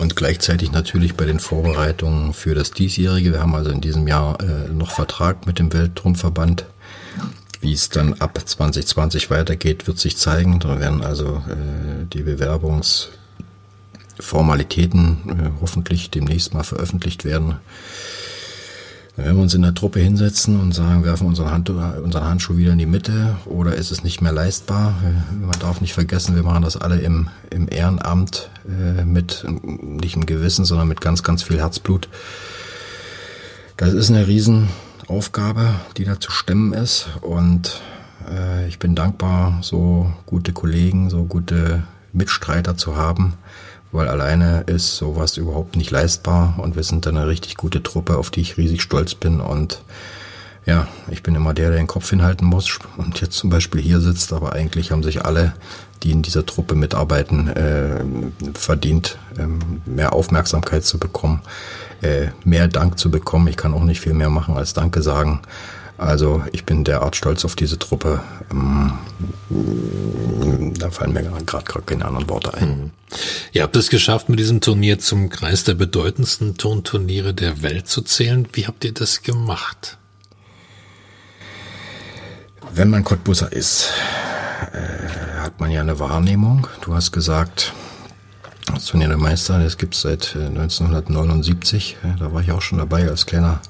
und 0.00 0.16
gleichzeitig 0.16 0.72
natürlich 0.72 1.14
bei 1.14 1.26
den 1.26 1.38
Vorbereitungen 1.38 2.32
für 2.32 2.54
das 2.54 2.70
diesjährige. 2.70 3.34
Wir 3.34 3.40
haben 3.40 3.54
also 3.54 3.70
in 3.70 3.82
diesem 3.82 4.08
Jahr 4.08 4.40
äh, 4.40 4.70
noch 4.72 4.90
Vertrag 4.90 5.46
mit 5.46 5.58
dem 5.58 5.74
Weltturmverband. 5.74 6.64
Wie 7.60 7.74
es 7.74 7.90
dann 7.90 8.14
ab 8.14 8.40
2020 8.42 9.30
weitergeht, 9.30 9.86
wird 9.86 9.98
sich 9.98 10.16
zeigen. 10.16 10.58
Da 10.58 10.80
werden 10.80 11.04
also 11.04 11.42
äh, 11.48 12.06
die 12.10 12.22
Bewerbungsformalitäten 12.22 15.18
äh, 15.28 15.50
hoffentlich 15.60 16.10
demnächst 16.10 16.54
mal 16.54 16.64
veröffentlicht 16.64 17.26
werden. 17.26 17.56
Wenn 19.22 19.36
wir 19.36 19.42
uns 19.42 19.52
in 19.52 19.60
der 19.60 19.74
Truppe 19.74 20.00
hinsetzen 20.00 20.58
und 20.58 20.72
sagen, 20.72 21.04
werfen 21.04 21.26
unseren, 21.26 21.50
Hand, 21.50 21.68
unseren 21.68 22.24
Handschuh 22.24 22.56
wieder 22.56 22.72
in 22.72 22.78
die 22.78 22.86
Mitte 22.86 23.36
oder 23.44 23.74
ist 23.74 23.90
es 23.90 24.02
nicht 24.02 24.22
mehr 24.22 24.32
leistbar? 24.32 24.94
Man 25.38 25.58
darf 25.60 25.82
nicht 25.82 25.92
vergessen, 25.92 26.36
wir 26.36 26.42
machen 26.42 26.62
das 26.62 26.78
alle 26.78 27.00
im, 27.00 27.28
im 27.50 27.68
Ehrenamt 27.70 28.48
äh, 28.66 29.04
mit 29.04 29.44
nicht 29.46 30.16
im 30.16 30.24
Gewissen, 30.24 30.64
sondern 30.64 30.88
mit 30.88 31.02
ganz, 31.02 31.22
ganz 31.22 31.42
viel 31.42 31.58
Herzblut. 31.58 32.08
Das 33.76 33.92
ist 33.92 34.10
eine 34.10 34.26
Riesenaufgabe, 34.26 35.74
die 35.98 36.04
da 36.04 36.18
zu 36.18 36.30
stemmen 36.30 36.72
ist 36.72 37.10
und 37.20 37.82
äh, 38.26 38.66
ich 38.68 38.78
bin 38.78 38.94
dankbar, 38.94 39.58
so 39.60 40.10
gute 40.24 40.54
Kollegen, 40.54 41.10
so 41.10 41.24
gute 41.24 41.82
Mitstreiter 42.14 42.78
zu 42.78 42.96
haben 42.96 43.34
weil 43.92 44.08
alleine 44.08 44.62
ist 44.66 44.96
sowas 44.96 45.36
überhaupt 45.36 45.76
nicht 45.76 45.90
leistbar 45.90 46.54
und 46.58 46.76
wir 46.76 46.82
sind 46.82 47.06
dann 47.06 47.16
eine 47.16 47.26
richtig 47.26 47.56
gute 47.56 47.82
Truppe, 47.82 48.16
auf 48.16 48.30
die 48.30 48.40
ich 48.40 48.56
riesig 48.56 48.82
stolz 48.82 49.14
bin 49.14 49.40
und 49.40 49.82
ja, 50.66 50.86
ich 51.10 51.22
bin 51.22 51.34
immer 51.34 51.54
der, 51.54 51.70
der 51.70 51.78
den 51.78 51.86
Kopf 51.86 52.10
hinhalten 52.10 52.46
muss 52.46 52.78
und 52.96 53.20
jetzt 53.20 53.36
zum 53.36 53.50
Beispiel 53.50 53.80
hier 53.80 54.00
sitzt, 54.00 54.32
aber 54.32 54.52
eigentlich 54.52 54.92
haben 54.92 55.02
sich 55.02 55.24
alle, 55.24 55.54
die 56.02 56.12
in 56.12 56.22
dieser 56.22 56.46
Truppe 56.46 56.74
mitarbeiten, 56.74 57.48
äh, 57.48 58.04
verdient, 58.54 59.18
äh, 59.38 59.46
mehr 59.88 60.12
Aufmerksamkeit 60.12 60.84
zu 60.84 60.98
bekommen, 60.98 61.40
äh, 62.02 62.28
mehr 62.44 62.68
Dank 62.68 62.98
zu 62.98 63.10
bekommen. 63.10 63.48
Ich 63.48 63.56
kann 63.56 63.74
auch 63.74 63.84
nicht 63.84 64.00
viel 64.00 64.14
mehr 64.14 64.30
machen 64.30 64.56
als 64.56 64.74
Danke 64.74 65.02
sagen. 65.02 65.40
Also 66.00 66.42
ich 66.52 66.64
bin 66.64 66.82
derart 66.82 67.14
stolz 67.14 67.44
auf 67.44 67.56
diese 67.56 67.78
Truppe. 67.78 68.22
Ähm, 68.50 68.98
da 70.78 70.90
fallen 70.90 71.12
mir 71.12 71.24
gerade 71.44 71.82
keine 71.84 72.06
anderen 72.06 72.26
Worte 72.30 72.54
ein. 72.54 72.68
Mhm. 72.68 72.90
Ihr 73.52 73.62
habt 73.62 73.76
es 73.76 73.90
geschafft, 73.90 74.30
mit 74.30 74.38
diesem 74.38 74.62
Turnier 74.62 74.98
zum 74.98 75.28
Kreis 75.28 75.64
der 75.64 75.74
bedeutendsten 75.74 76.56
Turnturniere 76.56 77.34
der 77.34 77.60
Welt 77.60 77.86
zu 77.86 78.00
zählen. 78.00 78.48
Wie 78.54 78.66
habt 78.66 78.82
ihr 78.86 78.94
das 78.94 79.20
gemacht? 79.20 79.98
Wenn 82.72 82.88
man 82.88 83.04
Cottbusser 83.04 83.52
ist, 83.52 83.90
äh, 84.72 85.42
hat 85.42 85.60
man 85.60 85.70
ja 85.70 85.82
eine 85.82 85.98
Wahrnehmung. 85.98 86.66
Du 86.80 86.94
hast 86.94 87.12
gesagt, 87.12 87.74
das 88.72 88.86
Turnier 88.86 89.08
der 89.08 89.18
Meister, 89.18 89.62
das 89.62 89.76
gibt 89.76 89.94
es 89.94 90.00
seit 90.00 90.34
1979. 90.34 91.98
Äh, 92.02 92.18
da 92.18 92.32
war 92.32 92.40
ich 92.40 92.52
auch 92.52 92.62
schon 92.62 92.78
dabei 92.78 93.06
als 93.06 93.26
kleiner 93.26 93.60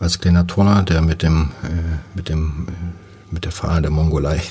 als 0.00 0.18
kleiner 0.18 0.46
Turner, 0.46 0.82
der 0.82 1.02
mit 1.02 1.22
dem, 1.22 1.50
äh, 1.62 2.16
mit 2.16 2.28
dem, 2.28 2.66
äh, 2.68 3.32
mit 3.32 3.44
der 3.44 3.52
Fahne 3.52 3.82
der 3.82 3.90
Mongolei 3.90 4.42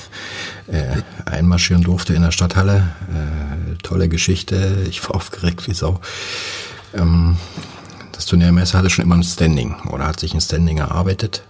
äh, 0.68 1.02
einmarschieren 1.26 1.82
durfte 1.82 2.14
in 2.14 2.22
der 2.22 2.30
Stadthalle. 2.30 2.94
Äh, 3.10 3.76
tolle 3.82 4.08
Geschichte. 4.08 4.86
Ich 4.88 5.06
war 5.06 5.16
aufgeregt 5.16 5.66
wie 5.66 5.74
Sau. 5.74 6.00
Ähm, 6.94 7.36
das 8.12 8.26
Turniermesser 8.26 8.78
hatte 8.78 8.90
schon 8.90 9.04
immer 9.04 9.16
ein 9.16 9.22
Standing 9.22 9.74
oder 9.90 10.06
hat 10.06 10.20
sich 10.20 10.32
ein 10.32 10.40
Standing 10.40 10.78
erarbeitet. 10.78 11.42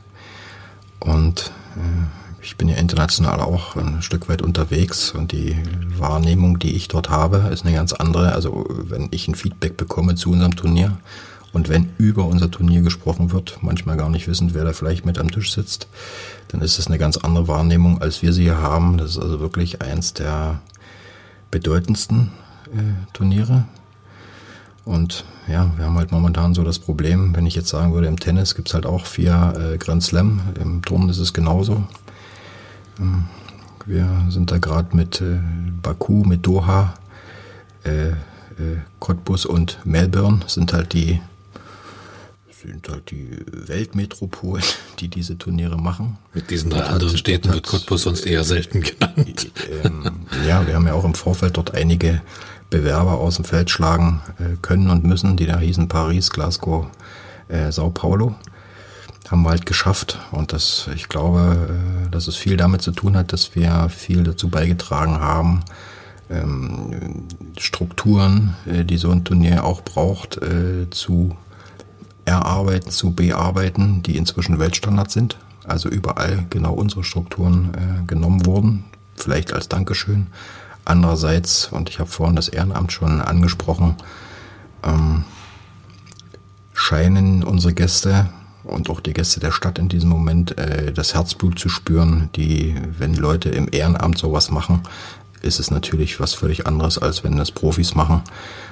Und 0.98 1.52
äh, 1.76 2.42
ich 2.42 2.56
bin 2.56 2.68
ja 2.68 2.76
international 2.76 3.40
auch 3.40 3.76
ein 3.76 4.02
Stück 4.02 4.28
weit 4.28 4.40
unterwegs 4.40 5.10
und 5.10 5.32
die 5.32 5.56
Wahrnehmung, 5.98 6.58
die 6.58 6.74
ich 6.74 6.88
dort 6.88 7.10
habe, 7.10 7.50
ist 7.52 7.66
eine 7.66 7.74
ganz 7.74 7.92
andere. 7.92 8.32
Also 8.32 8.66
wenn 8.68 9.08
ich 9.10 9.28
ein 9.28 9.34
Feedback 9.34 9.76
bekomme 9.76 10.14
zu 10.14 10.30
unserem 10.30 10.56
Turnier, 10.56 10.96
und 11.52 11.68
wenn 11.68 11.90
über 11.98 12.24
unser 12.26 12.50
Turnier 12.50 12.82
gesprochen 12.82 13.32
wird, 13.32 13.58
manchmal 13.60 13.96
gar 13.96 14.08
nicht 14.08 14.28
wissend, 14.28 14.54
wer 14.54 14.64
da 14.64 14.72
vielleicht 14.72 15.04
mit 15.04 15.18
am 15.18 15.30
Tisch 15.30 15.52
sitzt, 15.52 15.88
dann 16.48 16.60
ist 16.60 16.78
das 16.78 16.86
eine 16.86 16.98
ganz 16.98 17.16
andere 17.16 17.48
Wahrnehmung, 17.48 18.00
als 18.00 18.22
wir 18.22 18.32
sie 18.32 18.44
hier 18.44 18.58
haben. 18.58 18.98
Das 18.98 19.10
ist 19.10 19.18
also 19.18 19.40
wirklich 19.40 19.82
eins 19.82 20.14
der 20.14 20.60
bedeutendsten 21.50 22.30
äh, 22.72 23.12
Turniere. 23.12 23.64
Und 24.84 25.24
ja, 25.48 25.70
wir 25.76 25.84
haben 25.86 25.98
halt 25.98 26.12
momentan 26.12 26.54
so 26.54 26.62
das 26.62 26.78
Problem, 26.78 27.34
wenn 27.34 27.46
ich 27.46 27.54
jetzt 27.54 27.68
sagen 27.68 27.92
würde, 27.92 28.06
im 28.06 28.18
Tennis 28.18 28.54
gibt's 28.54 28.74
halt 28.74 28.86
auch 28.86 29.06
vier 29.06 29.72
äh, 29.74 29.78
Grand 29.78 30.02
Slam, 30.02 30.40
im 30.60 30.82
Turnen 30.82 31.08
ist 31.08 31.18
es 31.18 31.32
genauso. 31.32 31.84
Ähm, 32.98 33.24
wir 33.86 34.08
sind 34.28 34.50
da 34.50 34.58
gerade 34.58 34.96
mit 34.96 35.20
äh, 35.20 35.40
Baku, 35.82 36.24
mit 36.24 36.46
Doha, 36.46 36.94
äh, 37.84 38.10
äh, 38.10 38.14
Cottbus 38.98 39.46
und 39.46 39.78
Melbourne 39.84 40.40
sind 40.46 40.72
halt 40.72 40.92
die 40.92 41.20
sind 42.62 42.88
halt 42.88 43.10
die 43.10 43.38
Weltmetropolen, 43.50 44.64
die 44.98 45.08
diese 45.08 45.38
Turniere 45.38 45.76
machen. 45.76 46.18
Mit 46.34 46.50
diesen 46.50 46.70
drei 46.70 46.82
anderen 46.82 47.16
Städten 47.16 47.52
wird 47.52 47.66
Cottbus 47.66 48.02
sonst 48.02 48.26
eher 48.26 48.44
selten 48.44 48.82
genannt. 48.82 49.50
Ähm, 49.84 50.26
ja, 50.46 50.66
wir 50.66 50.74
haben 50.74 50.86
ja 50.86 50.94
auch 50.94 51.04
im 51.04 51.14
Vorfeld 51.14 51.56
dort 51.56 51.74
einige 51.74 52.20
Bewerber 52.68 53.18
aus 53.18 53.36
dem 53.36 53.44
Feld 53.44 53.70
schlagen 53.70 54.20
äh, 54.38 54.56
können 54.62 54.90
und 54.90 55.04
müssen, 55.04 55.36
die 55.36 55.46
da 55.46 55.58
hießen 55.58 55.88
Paris, 55.88 56.30
Glasgow, 56.30 56.86
äh, 57.48 57.72
Sao 57.72 57.90
Paulo. 57.90 58.34
Haben 59.28 59.42
wir 59.42 59.50
halt 59.50 59.64
geschafft 59.64 60.18
und 60.32 60.52
das, 60.52 60.90
ich 60.94 61.08
glaube, 61.08 61.68
äh, 62.06 62.10
dass 62.10 62.26
es 62.26 62.36
viel 62.36 62.56
damit 62.56 62.82
zu 62.82 62.92
tun 62.92 63.16
hat, 63.16 63.32
dass 63.32 63.54
wir 63.54 63.88
viel 63.88 64.22
dazu 64.22 64.48
beigetragen 64.48 65.20
haben, 65.20 65.64
ähm, 66.28 67.26
Strukturen, 67.58 68.56
äh, 68.66 68.84
die 68.84 68.98
so 68.98 69.10
ein 69.10 69.24
Turnier 69.24 69.64
auch 69.64 69.82
braucht, 69.82 70.36
äh, 70.38 70.90
zu 70.90 71.36
erarbeiten, 72.24 72.90
zu 72.90 73.12
bearbeiten, 73.12 74.02
die 74.02 74.16
inzwischen 74.16 74.58
Weltstandard 74.58 75.10
sind. 75.10 75.38
Also 75.66 75.88
überall 75.88 76.46
genau 76.50 76.72
unsere 76.72 77.04
Strukturen 77.04 77.70
äh, 77.74 78.06
genommen 78.06 78.46
wurden, 78.46 78.84
vielleicht 79.16 79.52
als 79.52 79.68
Dankeschön. 79.68 80.28
Andererseits, 80.84 81.66
und 81.66 81.88
ich 81.88 82.00
habe 82.00 82.10
vorhin 82.10 82.36
das 82.36 82.48
Ehrenamt 82.48 82.92
schon 82.92 83.20
angesprochen, 83.20 83.96
ähm, 84.82 85.24
scheinen 86.72 87.44
unsere 87.44 87.74
Gäste 87.74 88.30
und 88.64 88.90
auch 88.90 89.00
die 89.00 89.12
Gäste 89.12 89.40
der 89.40 89.52
Stadt 89.52 89.78
in 89.78 89.88
diesem 89.88 90.08
Moment 90.08 90.56
äh, 90.58 90.92
das 90.92 91.14
Herzblut 91.14 91.58
zu 91.58 91.68
spüren, 91.68 92.30
die, 92.36 92.74
wenn 92.98 93.14
Leute 93.14 93.50
im 93.50 93.68
Ehrenamt 93.70 94.18
sowas 94.18 94.50
machen, 94.50 94.82
ist 95.42 95.60
es 95.60 95.70
natürlich 95.70 96.20
was 96.20 96.34
völlig 96.34 96.66
anderes, 96.66 96.98
als 96.98 97.24
wenn 97.24 97.36
das 97.36 97.50
Profis 97.50 97.94
machen. 97.94 98.22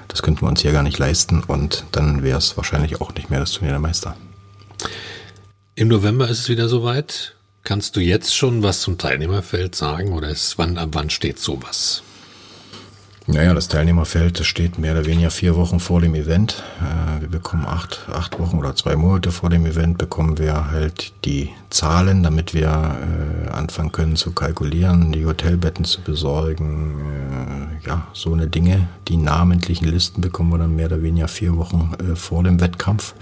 Das 0.09 0.23
könnten 0.23 0.43
wir 0.43 0.49
uns 0.49 0.63
hier 0.63 0.73
gar 0.73 0.83
nicht 0.83 0.99
leisten 0.99 1.43
und 1.43 1.85
dann 1.93 2.23
wäre 2.23 2.39
es 2.39 2.57
wahrscheinlich 2.57 3.01
auch 3.01 3.15
nicht 3.15 3.31
mehr 3.31 3.41
das 3.41 3.53
Turnier 3.53 3.73
der 3.73 3.81
Meister. 3.81 4.17
Im 5.75 5.89
November 5.89 6.29
ist 6.29 6.41
es 6.41 6.49
wieder 6.49 6.69
soweit. 6.69 7.35
Kannst 7.63 7.97
du 7.97 8.01
jetzt 8.01 8.35
schon 8.35 8.63
was 8.63 8.81
zum 8.81 8.99
Teilnehmerfeld 8.99 9.75
sagen 9.75 10.13
oder 10.13 10.29
ist, 10.29 10.59
wann, 10.59 10.79
ab 10.79 10.91
wann 10.93 11.11
steht 11.11 11.39
sowas? 11.39 12.03
Naja, 13.31 13.53
das 13.53 13.69
Teilnehmerfeld 13.69 14.41
das 14.41 14.47
steht 14.47 14.79
mehr 14.79 14.93
oder 14.93 15.05
weniger 15.05 15.31
vier 15.31 15.55
Wochen 15.55 15.81
vor 15.81 16.01
dem 16.01 16.15
Event. 16.15 16.65
Äh, 16.81 17.21
wir 17.21 17.29
bekommen 17.29 17.67
acht, 17.67 18.07
acht 18.11 18.39
Wochen 18.39 18.57
oder 18.57 18.75
zwei 18.75 18.97
Monate 18.97 19.33
vor 19.33 19.51
dem 19.51 19.67
Event 19.67 19.99
bekommen 19.99 20.39
wir 20.39 20.71
halt 20.71 21.13
die 21.27 21.51
Zahlen, 21.69 22.23
damit 22.23 22.55
wir 22.55 22.69
äh, 22.69 23.51
anfangen 23.51 23.93
können 23.93 24.17
zu 24.17 24.33
kalkulieren, 24.33 25.13
die 25.13 25.27
Hotelbetten 25.27 25.85
zu 25.85 26.01
besorgen, 26.01 27.79
äh, 27.85 27.87
ja, 27.87 28.07
so 28.15 28.33
eine 28.33 28.47
Dinge. 28.47 28.89
Die 29.09 29.19
namentlichen 29.19 29.89
Listen 29.89 30.23
bekommen 30.23 30.49
wir 30.49 30.59
dann 30.59 30.75
mehr 30.75 30.87
oder 30.87 31.03
weniger 31.03 31.29
vier 31.29 31.55
Wochen 31.59 31.93
vor 32.15 32.43
dem 32.45 32.63
Wettkampf. 32.63 33.13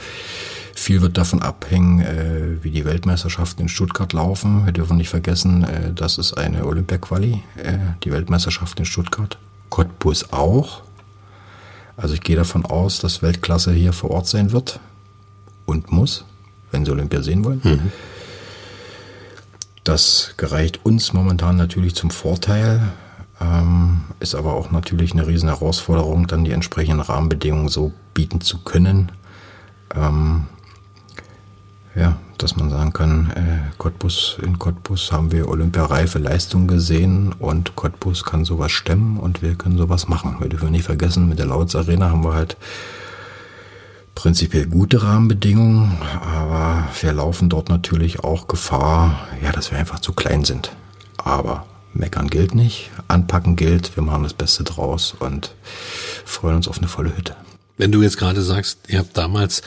Viel 0.73 1.03
wird 1.03 1.19
davon 1.19 1.43
abhängen, 1.43 2.59
wie 2.63 2.71
die 2.71 2.85
Weltmeisterschaften 2.85 3.63
in 3.63 3.69
Stuttgart 3.69 4.13
laufen. 4.13 4.67
Wir 4.67 4.73
dürfen 4.73 4.99
nicht 4.99 5.09
vergessen, 5.09 5.67
das 5.95 6.19
ist 6.19 6.35
eine 6.35 6.67
Olympia-Quali, 6.67 7.43
die 8.05 8.13
Weltmeisterschaft 8.13 8.79
in 8.79 8.85
Stuttgart. 8.85 9.39
Cottbus 9.71 10.33
auch. 10.33 10.83
Also 11.97 12.15
ich 12.15 12.21
gehe 12.21 12.37
davon 12.37 12.65
aus, 12.65 12.99
dass 12.99 13.23
Weltklasse 13.23 13.73
hier 13.73 13.93
vor 13.93 14.11
Ort 14.11 14.27
sein 14.27 14.53
wird 14.53 14.81
und 15.65 15.93
muss, 15.93 16.25
wenn 16.71 16.85
sie 16.85 16.93
Olympia 16.93 17.23
sehen 17.23 17.45
wollen. 17.45 17.61
Mhm. 17.63 17.93
Das 19.85 20.35
gereicht 20.37 20.85
uns 20.85 21.13
momentan 21.13 21.57
natürlich 21.57 21.95
zum 21.95 22.11
Vorteil, 22.11 22.93
ähm, 23.41 24.03
ist 24.21 24.35
aber 24.35 24.55
auch 24.55 24.71
natürlich 24.71 25.13
eine 25.13 25.27
riesen 25.27 25.49
Herausforderung, 25.49 26.27
dann 26.27 26.45
die 26.45 26.51
entsprechenden 26.51 27.01
Rahmenbedingungen 27.01 27.69
so 27.69 27.93
bieten 28.13 28.41
zu 28.41 28.59
können. 28.59 29.13
Ähm, 29.95 30.47
ja, 31.95 32.19
dass 32.39 32.57
man 32.57 32.71
sagen 32.71 32.93
kann, 32.93 33.31
äh, 33.35 33.77
Cottbus, 33.79 34.39
in 34.43 34.59
Cottbus 34.59 35.13
haben 35.13 35.33
wir 35.33 35.49
olympiareife 35.49 36.19
Leistung 36.19 36.67
gesehen 36.67 37.33
und 37.39 37.77
Cottbus 37.77 38.25
kann 38.25 38.45
sowas 38.45 38.73
stemmen 38.73 39.19
und 39.19 39.43
wir 39.43 39.55
können 39.55 39.79
sowas 39.79 40.09
machen. 40.09 40.37
Wir 40.41 40.49
dürfen 40.49 40.71
nicht 40.71 40.85
vergessen, 40.85 41.29
mit 41.29 41.39
der 41.39 41.47
Lauts 41.47 41.75
Arena 41.77 42.11
haben 42.11 42.25
wir 42.25 42.35
halt 42.35 42.57
prinzipiell 44.15 44.67
gute 44.67 45.03
Rahmenbedingungen, 45.03 45.99
aber 46.23 46.89
wir 47.01 47.13
laufen 47.13 47.49
dort 47.49 47.69
natürlich 47.69 48.25
auch 48.25 48.49
Gefahr, 48.49 49.29
ja, 49.43 49.53
dass 49.53 49.71
wir 49.71 49.79
einfach 49.79 50.01
zu 50.01 50.13
klein 50.13 50.45
sind. 50.45 50.73
Aber 51.19 51.67
meckern 51.93 52.29
gilt 52.29 52.55
nicht, 52.55 52.91
anpacken 53.09 53.57
gilt, 53.57 53.97
wir 53.97 54.03
machen 54.03 54.25
das 54.25 54.35
Beste 54.35 54.65
draus 54.65 55.15
und 55.19 55.55
freuen 56.25 56.57
uns 56.57 56.69
auf 56.69 56.79
eine 56.79 56.89
volle 56.89 57.17
Hütte. 57.17 57.37
Wenn 57.79 57.93
du 57.93 58.03
jetzt 58.03 58.17
gerade 58.17 58.41
sagst, 58.43 58.79
ihr 58.89 58.99
habt 58.99 59.17
damals 59.19 59.63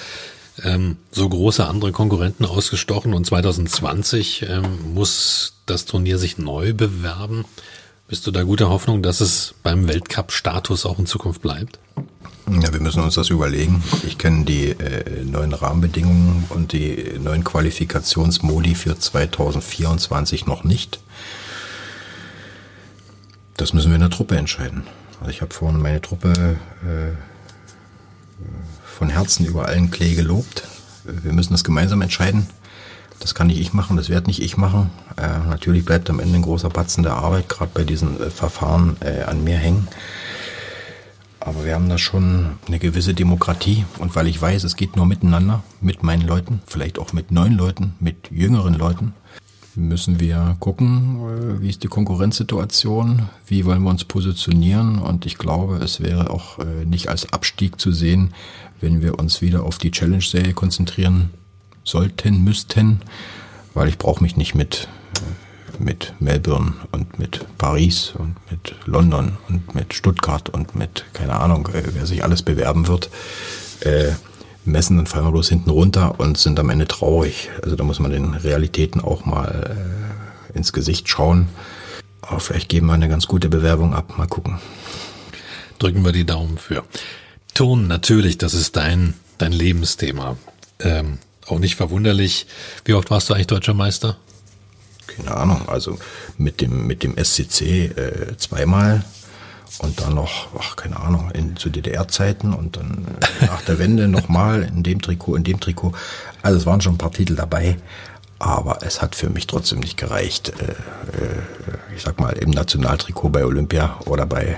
ähm, 0.63 0.97
so 1.11 1.27
große 1.27 1.65
andere 1.65 1.91
Konkurrenten 1.91 2.45
ausgestochen 2.45 3.13
und 3.13 3.25
2020 3.25 4.45
ähm, 4.47 4.93
muss 4.93 5.53
das 5.65 5.85
Turnier 5.85 6.17
sich 6.17 6.37
neu 6.37 6.73
bewerben. 6.73 7.45
Bist 8.07 8.25
du 8.25 8.31
da 8.31 8.43
guter 8.43 8.69
Hoffnung, 8.69 9.03
dass 9.03 9.21
es 9.21 9.53
beim 9.61 9.87
Weltcup-Status 9.87 10.85
auch 10.85 10.97
in 10.97 11.05
Zukunft 11.05 11.41
bleibt? 11.41 11.79
Ja, 12.49 12.73
wir 12.73 12.79
müssen 12.79 13.03
uns 13.03 13.13
das 13.13 13.29
überlegen. 13.29 13.83
Ich 14.07 14.17
kenne 14.17 14.45
die 14.45 14.69
äh, 14.71 15.23
neuen 15.23 15.53
Rahmenbedingungen 15.53 16.45
und 16.49 16.73
die 16.73 17.19
neuen 17.19 17.43
Qualifikationsmodi 17.43 18.73
für 18.73 18.97
2024 18.97 20.47
noch 20.47 20.63
nicht. 20.63 20.99
Das 23.55 23.73
müssen 23.73 23.89
wir 23.89 23.95
in 23.95 24.01
der 24.01 24.09
Truppe 24.09 24.37
entscheiden. 24.37 24.83
Also 25.19 25.29
ich 25.29 25.41
habe 25.41 25.53
vorhin 25.53 25.79
meine 25.79 26.01
Truppe 26.01 26.57
äh, 26.83 27.11
von 28.99 29.09
Herzen 29.09 29.45
über 29.45 29.65
allen 29.65 29.91
Klee 29.91 30.13
gelobt. 30.13 30.63
Wir 31.05 31.31
müssen 31.31 31.53
das 31.53 31.63
gemeinsam 31.63 32.01
entscheiden. 32.01 32.47
Das 33.21 33.33
kann 33.33 33.47
nicht 33.47 33.59
ich 33.59 33.73
machen, 33.73 33.95
das 33.95 34.09
werde 34.09 34.27
nicht 34.27 34.41
ich 34.41 34.57
machen. 34.57 34.89
Äh, 35.15 35.47
natürlich 35.49 35.85
bleibt 35.85 36.09
am 36.09 36.19
Ende 36.19 36.35
ein 36.35 36.41
großer 36.41 36.69
Batzen 36.69 37.03
der 37.03 37.13
Arbeit, 37.13 37.47
gerade 37.47 37.71
bei 37.73 37.83
diesen 37.83 38.21
äh, 38.21 38.29
Verfahren, 38.29 38.97
äh, 38.99 39.23
an 39.23 39.43
mir 39.43 39.57
hängen. 39.57 39.87
Aber 41.39 41.63
wir 41.63 41.75
haben 41.75 41.87
da 41.87 41.97
schon 41.97 42.57
eine 42.67 42.79
gewisse 42.79 43.13
Demokratie. 43.13 43.85
Und 43.99 44.15
weil 44.15 44.27
ich 44.27 44.41
weiß, 44.41 44.65
es 44.65 44.75
geht 44.75 44.97
nur 44.97 45.05
miteinander, 45.05 45.63
mit 45.79 46.03
meinen 46.03 46.27
Leuten, 46.27 46.61
vielleicht 46.65 46.99
auch 46.99 47.13
mit 47.13 47.31
neuen 47.31 47.53
Leuten, 47.53 47.95
mit 48.01 48.29
jüngeren 48.31 48.73
Leuten, 48.73 49.13
müssen 49.79 50.19
wir 50.19 50.57
gucken, 50.59 51.57
äh, 51.57 51.61
wie 51.61 51.69
ist 51.69 51.83
die 51.83 51.87
Konkurrenzsituation, 51.87 53.29
wie 53.47 53.65
wollen 53.65 53.81
wir 53.83 53.89
uns 53.89 54.03
positionieren. 54.03 54.99
Und 54.99 55.25
ich 55.25 55.37
glaube, 55.37 55.77
es 55.77 56.01
wäre 56.01 56.29
auch 56.29 56.59
äh, 56.59 56.85
nicht 56.85 57.09
als 57.09 57.31
Abstieg 57.31 57.79
zu 57.79 57.91
sehen, 57.91 58.33
wenn 58.81 59.01
wir 59.01 59.19
uns 59.19 59.41
wieder 59.41 59.63
auf 59.63 59.77
die 59.77 59.91
Challenge-Serie 59.91 60.53
konzentrieren 60.53 61.31
sollten, 61.83 62.43
müssten, 62.43 63.01
weil 63.73 63.89
ich 63.89 63.97
brauche 63.97 64.23
mich 64.23 64.37
nicht 64.37 64.55
mit 64.55 64.87
mit 65.79 66.13
Melbourne 66.19 66.73
und 66.91 67.19
mit 67.19 67.45
Paris 67.57 68.13
und 68.17 68.35
mit 68.51 68.75
London 68.85 69.37
und 69.47 69.75
mit 69.75 69.93
Stuttgart 69.93 70.49
und 70.49 70.75
mit, 70.75 71.05
keine 71.13 71.39
Ahnung, 71.39 71.67
äh, 71.67 71.83
wer 71.93 72.05
sich 72.05 72.23
alles 72.23 72.43
bewerben 72.43 72.87
wird, 72.87 73.09
äh, 73.81 74.11
messen, 74.69 74.97
dann 74.97 75.07
fallen 75.07 75.25
wir 75.25 75.31
bloß 75.31 75.49
hinten 75.49 75.69
runter 75.69 76.19
und 76.19 76.37
sind 76.37 76.59
am 76.59 76.69
Ende 76.69 76.87
traurig. 76.87 77.49
Also 77.63 77.75
da 77.75 77.83
muss 77.83 77.99
man 77.99 78.11
den 78.11 78.33
Realitäten 78.33 79.01
auch 79.01 79.25
mal 79.25 79.75
äh, 80.53 80.57
ins 80.57 80.73
Gesicht 80.73 81.09
schauen. 81.09 81.49
Aber 82.21 82.39
vielleicht 82.39 82.69
geben 82.69 82.87
wir 82.87 82.93
eine 82.93 83.09
ganz 83.09 83.27
gute 83.27 83.49
Bewerbung 83.49 83.93
ab. 83.93 84.17
Mal 84.17 84.27
gucken. 84.27 84.59
Drücken 85.79 86.03
wir 86.03 86.11
die 86.11 86.25
Daumen 86.25 86.57
für. 86.57 86.83
Ton, 87.53 87.87
natürlich, 87.87 88.37
das 88.37 88.53
ist 88.53 88.75
dein, 88.75 89.13
dein 89.37 89.51
Lebensthema. 89.51 90.37
Ähm, 90.79 91.17
auch 91.47 91.59
nicht 91.59 91.75
verwunderlich. 91.75 92.47
Wie 92.85 92.93
oft 92.93 93.09
warst 93.11 93.29
du 93.29 93.33
eigentlich 93.33 93.47
deutscher 93.47 93.73
Meister? 93.73 94.17
keine 95.19 95.35
Ahnung, 95.35 95.67
also 95.67 95.97
mit 96.37 96.61
dem, 96.61 96.87
mit 96.87 97.03
dem 97.03 97.17
SCC 97.17 97.85
äh, 97.95 98.37
zweimal 98.37 99.03
und 99.79 99.99
dann 100.01 100.15
noch, 100.15 100.47
ach, 100.57 100.75
keine 100.75 100.99
Ahnung, 100.99 101.31
in, 101.31 101.55
zu 101.55 101.69
DDR-Zeiten 101.69 102.53
und 102.53 102.77
dann 102.77 103.05
äh, 103.41 103.45
nach 103.45 103.61
der 103.61 103.79
Wende 103.79 104.07
nochmal 104.07 104.63
in 104.63 104.83
dem 104.83 105.01
Trikot, 105.01 105.35
in 105.35 105.43
dem 105.43 105.59
Trikot. 105.59 105.93
Also 106.41 106.57
es 106.57 106.65
waren 106.65 106.81
schon 106.81 106.95
ein 106.95 106.97
paar 106.97 107.11
Titel 107.11 107.35
dabei, 107.35 107.77
aber 108.39 108.79
es 108.83 109.01
hat 109.01 109.15
für 109.15 109.29
mich 109.29 109.47
trotzdem 109.47 109.79
nicht 109.79 109.97
gereicht, 109.97 110.49
äh, 110.49 110.71
äh, 110.71 111.95
ich 111.95 112.03
sag 112.03 112.19
mal, 112.19 112.31
im 112.31 112.51
Nationaltrikot 112.51 113.29
bei 113.29 113.45
Olympia 113.45 113.99
oder 114.05 114.25
bei 114.25 114.57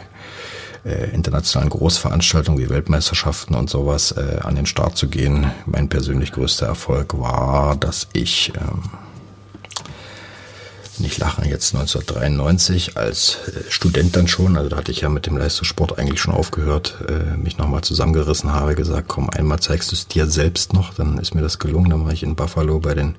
äh, 0.85 1.11
internationalen 1.13 1.69
Großveranstaltungen 1.69 2.59
wie 2.59 2.69
Weltmeisterschaften 2.69 3.55
und 3.55 3.69
sowas 3.69 4.11
äh, 4.13 4.39
an 4.41 4.55
den 4.55 4.65
Start 4.65 4.97
zu 4.97 5.07
gehen. 5.07 5.51
Mein 5.65 5.89
persönlich 5.89 6.31
größter 6.31 6.65
Erfolg 6.65 7.19
war, 7.19 7.75
dass 7.75 8.07
ich 8.13 8.53
ähm, 8.55 8.89
nicht 11.01 11.17
lachen, 11.17 11.45
jetzt 11.45 11.73
1993 11.75 12.97
als 12.97 13.37
äh, 13.47 13.71
Student 13.71 14.15
dann 14.15 14.27
schon, 14.27 14.57
also 14.57 14.69
da 14.69 14.77
hatte 14.77 14.91
ich 14.91 15.01
ja 15.01 15.09
mit 15.09 15.25
dem 15.25 15.37
Leistungssport 15.37 15.97
eigentlich 15.99 16.19
schon 16.19 16.33
aufgehört, 16.33 16.97
äh, 17.07 17.37
mich 17.37 17.57
nochmal 17.57 17.81
zusammengerissen 17.81 18.53
habe, 18.53 18.75
gesagt, 18.75 19.07
komm, 19.07 19.29
einmal 19.29 19.59
zeigst 19.59 19.91
du 19.91 19.95
es 19.95 20.07
dir 20.07 20.27
selbst 20.27 20.73
noch, 20.73 20.93
dann 20.93 21.17
ist 21.17 21.35
mir 21.35 21.41
das 21.41 21.59
gelungen, 21.59 21.89
dann 21.89 22.05
war 22.05 22.13
ich 22.13 22.23
in 22.23 22.35
Buffalo 22.35 22.79
bei 22.79 22.93
den 22.93 23.15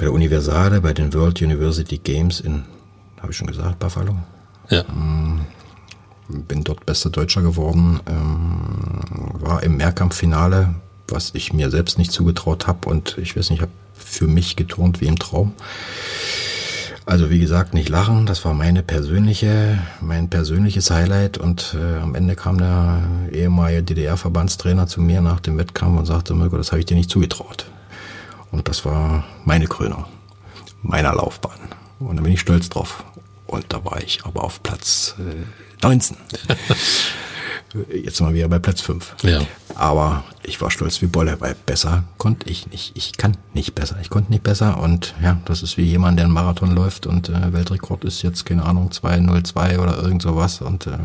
bei 0.00 0.06
der 0.06 0.14
Universale, 0.14 0.80
bei 0.80 0.94
den 0.94 1.12
World 1.12 1.42
University 1.42 1.98
Games 1.98 2.40
in, 2.40 2.64
habe 3.20 3.32
ich 3.32 3.36
schon 3.36 3.48
gesagt, 3.48 3.78
Buffalo? 3.78 4.16
Ja. 4.70 4.82
Ähm, 4.88 5.42
bin 6.28 6.64
dort 6.64 6.86
bester 6.86 7.10
Deutscher 7.10 7.42
geworden, 7.42 8.00
ähm, 8.06 9.40
war 9.40 9.62
im 9.62 9.76
Mehrkampffinale, 9.76 10.74
was 11.10 11.30
ich 11.34 11.52
mir 11.52 11.70
selbst 11.70 11.98
nicht 11.98 12.12
zugetraut 12.12 12.66
habe 12.66 12.88
und 12.88 13.18
ich 13.18 13.36
weiß 13.36 13.50
nicht, 13.50 13.58
ich 13.58 13.62
habe 13.62 13.72
für 13.94 14.26
mich 14.26 14.56
geturnt 14.56 15.00
wie 15.00 15.06
im 15.06 15.18
Traum. 15.18 15.54
Also 17.06 17.30
wie 17.30 17.40
gesagt, 17.40 17.74
nicht 17.74 17.88
lachen, 17.88 18.26
das 18.26 18.44
war 18.44 18.54
meine 18.54 18.82
persönliche, 18.82 19.78
mein 20.00 20.30
persönliches 20.30 20.90
Highlight 20.90 21.38
und 21.38 21.74
äh, 21.76 21.98
am 21.98 22.14
Ende 22.14 22.36
kam 22.36 22.58
der 22.58 23.02
ehemalige 23.32 23.82
DDR-Verbandstrainer 23.82 24.86
zu 24.86 25.00
mir 25.00 25.20
nach 25.20 25.40
dem 25.40 25.58
Wettkampf 25.58 25.98
und 25.98 26.06
sagte, 26.06 26.34
Mirko, 26.34 26.56
das 26.56 26.70
habe 26.70 26.80
ich 26.80 26.86
dir 26.86 26.96
nicht 26.96 27.10
zugetraut. 27.10 27.66
Und 28.52 28.68
das 28.68 28.84
war 28.84 29.24
meine 29.44 29.66
Krönung, 29.66 30.04
meiner 30.82 31.14
Laufbahn. 31.14 31.58
Und 31.98 32.16
da 32.16 32.22
bin 32.22 32.32
ich 32.32 32.40
stolz 32.40 32.68
drauf. 32.68 33.04
Und 33.46 33.64
da 33.70 33.84
war 33.84 34.00
ich 34.02 34.24
aber 34.24 34.44
auf 34.44 34.62
Platz 34.62 35.16
äh, 35.18 35.84
19. 35.84 36.16
Jetzt 37.92 38.16
sind 38.16 38.26
wir 38.26 38.34
wieder 38.34 38.48
bei 38.48 38.58
Platz 38.58 38.80
5. 38.80 39.16
Ja. 39.22 39.40
Aber 39.76 40.24
ich 40.42 40.60
war 40.60 40.70
stolz 40.70 41.00
wie 41.02 41.06
Bolle, 41.06 41.40
weil 41.40 41.54
besser 41.54 42.04
konnte 42.18 42.50
ich 42.50 42.68
nicht. 42.68 42.96
Ich 42.96 43.16
kann 43.16 43.36
nicht 43.54 43.74
besser. 43.74 43.96
Ich 44.02 44.10
konnte 44.10 44.32
nicht 44.32 44.42
besser. 44.42 44.78
Und 44.82 45.14
ja, 45.22 45.40
das 45.44 45.62
ist 45.62 45.76
wie 45.76 45.84
jemand, 45.84 46.18
der 46.18 46.26
einen 46.26 46.34
Marathon 46.34 46.74
läuft 46.74 47.06
und 47.06 47.28
äh, 47.28 47.52
Weltrekord 47.52 48.04
ist 48.04 48.22
jetzt, 48.22 48.44
keine 48.44 48.64
Ahnung, 48.64 48.90
202 48.90 49.78
oder 49.78 49.96
irgend 50.02 50.22
sowas. 50.22 50.60
Und 50.60 50.88
äh, 50.88 50.98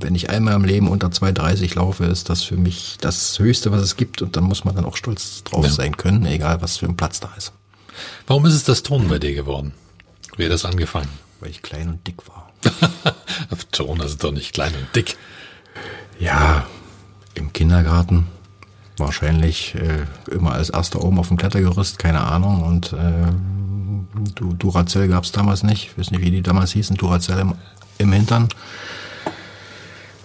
wenn 0.00 0.14
ich 0.14 0.30
einmal 0.30 0.54
im 0.54 0.64
Leben 0.64 0.88
unter 0.88 1.10
230 1.10 1.76
laufe, 1.76 2.04
ist 2.04 2.28
das 2.28 2.42
für 2.42 2.56
mich 2.56 2.96
das 3.00 3.38
Höchste, 3.38 3.70
was 3.70 3.82
es 3.82 3.96
gibt. 3.96 4.22
Und 4.22 4.36
dann 4.36 4.44
muss 4.44 4.64
man 4.64 4.74
dann 4.74 4.84
auch 4.84 4.96
stolz 4.96 5.44
drauf 5.44 5.64
ja. 5.64 5.70
sein 5.70 5.96
können, 5.96 6.26
egal 6.26 6.62
was 6.62 6.78
für 6.78 6.86
ein 6.86 6.96
Platz 6.96 7.20
da 7.20 7.30
ist. 7.36 7.52
Warum 8.26 8.44
ist 8.46 8.54
es 8.54 8.64
das 8.64 8.82
Ton 8.82 9.08
bei 9.08 9.18
dir 9.18 9.34
geworden? 9.34 9.72
Wie 10.36 10.44
hat 10.44 10.52
das 10.52 10.64
angefangen? 10.64 11.08
Weil 11.40 11.50
ich 11.50 11.62
klein 11.62 11.88
und 11.88 12.06
dick 12.06 12.26
war. 12.28 12.51
Turner 13.72 14.08
sind 14.08 14.22
doch 14.22 14.32
nicht 14.32 14.52
klein 14.52 14.72
und 14.74 14.94
dick. 14.94 15.16
Ja, 16.18 16.66
im 17.34 17.52
Kindergarten 17.52 18.28
wahrscheinlich 18.98 19.74
äh, 19.74 20.06
immer 20.30 20.52
als 20.52 20.70
erster 20.70 21.02
oben 21.02 21.18
auf 21.18 21.28
dem 21.28 21.36
Klettergerüst, 21.36 21.98
keine 21.98 22.20
Ahnung. 22.20 22.62
Und 22.62 22.92
äh, 22.92 23.32
Duracell 24.58 25.08
gab 25.08 25.24
es 25.24 25.32
damals 25.32 25.62
nicht. 25.62 25.86
Ich 25.86 25.98
weiß 25.98 26.10
nicht, 26.10 26.22
wie 26.22 26.30
die 26.30 26.42
damals 26.42 26.72
hießen. 26.72 26.96
Duracell 26.96 27.38
im, 27.40 27.54
im 27.98 28.12
Hintern. 28.12 28.48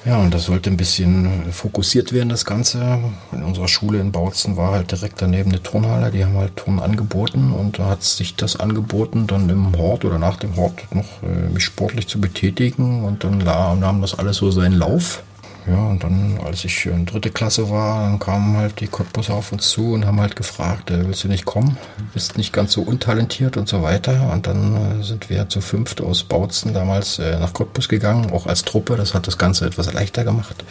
Ja, 0.08 0.20
und 0.20 0.34
das 0.34 0.46
sollte 0.46 0.70
ein 0.70 0.78
bisschen 0.78 1.52
fokussiert 1.52 2.14
werden, 2.14 2.30
das 2.30 2.46
Ganze. 2.46 2.98
In 3.34 3.44
unserer 3.44 3.68
Schule 3.68 4.00
in 4.00 4.14
Bautzen 4.14 4.56
war 4.56 4.72
halt 4.72 4.90
direkt 4.92 5.22
daneben 5.22 5.52
eine 5.52 5.62
Turnhalle, 5.62 6.12
die 6.12 6.24
haben 6.24 6.38
halt 6.38 6.56
Turnen 6.56 6.80
angeboten 6.80 7.52
und 7.52 7.78
da 7.78 7.88
hat 7.90 8.04
sich 8.04 8.38
das 8.38 8.58
angeboten, 8.58 9.28
dann 9.28 9.50
im 9.50 9.78
Hort 9.78 10.06
oder 10.06 10.18
nach 10.18 10.38
dem 10.38 10.56
Hort 10.56 10.82
noch 10.96 11.24
äh, 11.24 11.50
mich 11.54 11.66
sportlich 11.66 12.08
zu 12.08 12.22
betätigen 12.22 13.04
und 13.04 13.26
dann 13.26 13.40
nahm 13.40 14.00
das 14.00 14.18
alles 14.18 14.38
so 14.38 14.50
seinen 14.50 14.78
Lauf. 14.78 15.24
Ja, 15.68 15.88
und 15.88 16.02
dann, 16.04 16.40
als 16.46 16.64
ich 16.64 16.86
in 16.86 17.06
dritte 17.06 17.30
Klasse 17.30 17.70
war, 17.70 18.04
dann 18.04 18.20
kamen 18.20 18.56
halt 18.56 18.80
die 18.80 18.88
Cottbusser 18.88 19.34
auf 19.34 19.52
uns 19.52 19.70
zu 19.70 19.94
und 19.94 20.06
haben 20.06 20.22
halt 20.22 20.38
gefragt, 20.38 20.92
äh, 20.92 21.06
willst 21.06 21.26
du 21.26 21.28
nicht 21.28 21.44
kommen? 21.44 21.78
Bist 22.14 22.38
nicht 22.38 22.54
ganz 22.54 22.72
so 22.72 22.84
untalentiert 22.84 23.58
und 23.58 23.68
so 23.68 23.84
weiter. 23.84 24.32
Und 24.32 24.48
dann 24.48 25.02
äh, 25.02 25.04
sind 25.04 25.30
wir 25.30 25.50
zu 25.50 25.60
fünft 25.60 26.00
aus 26.00 26.24
Bautzen 26.24 26.74
damals 26.74 27.20
äh, 27.20 27.38
nach 27.38 27.52
Cottbus 27.52 27.90
gegangen, 27.90 28.32
auch 28.32 28.48
als 28.48 28.64
Truppe. 28.64 28.96
Das 28.96 29.14
hat 29.14 29.28
das 29.28 29.38
Ganze 29.38 29.66
etwas 29.66 29.92
leichter 29.92 30.24
gemacht. 30.24 30.64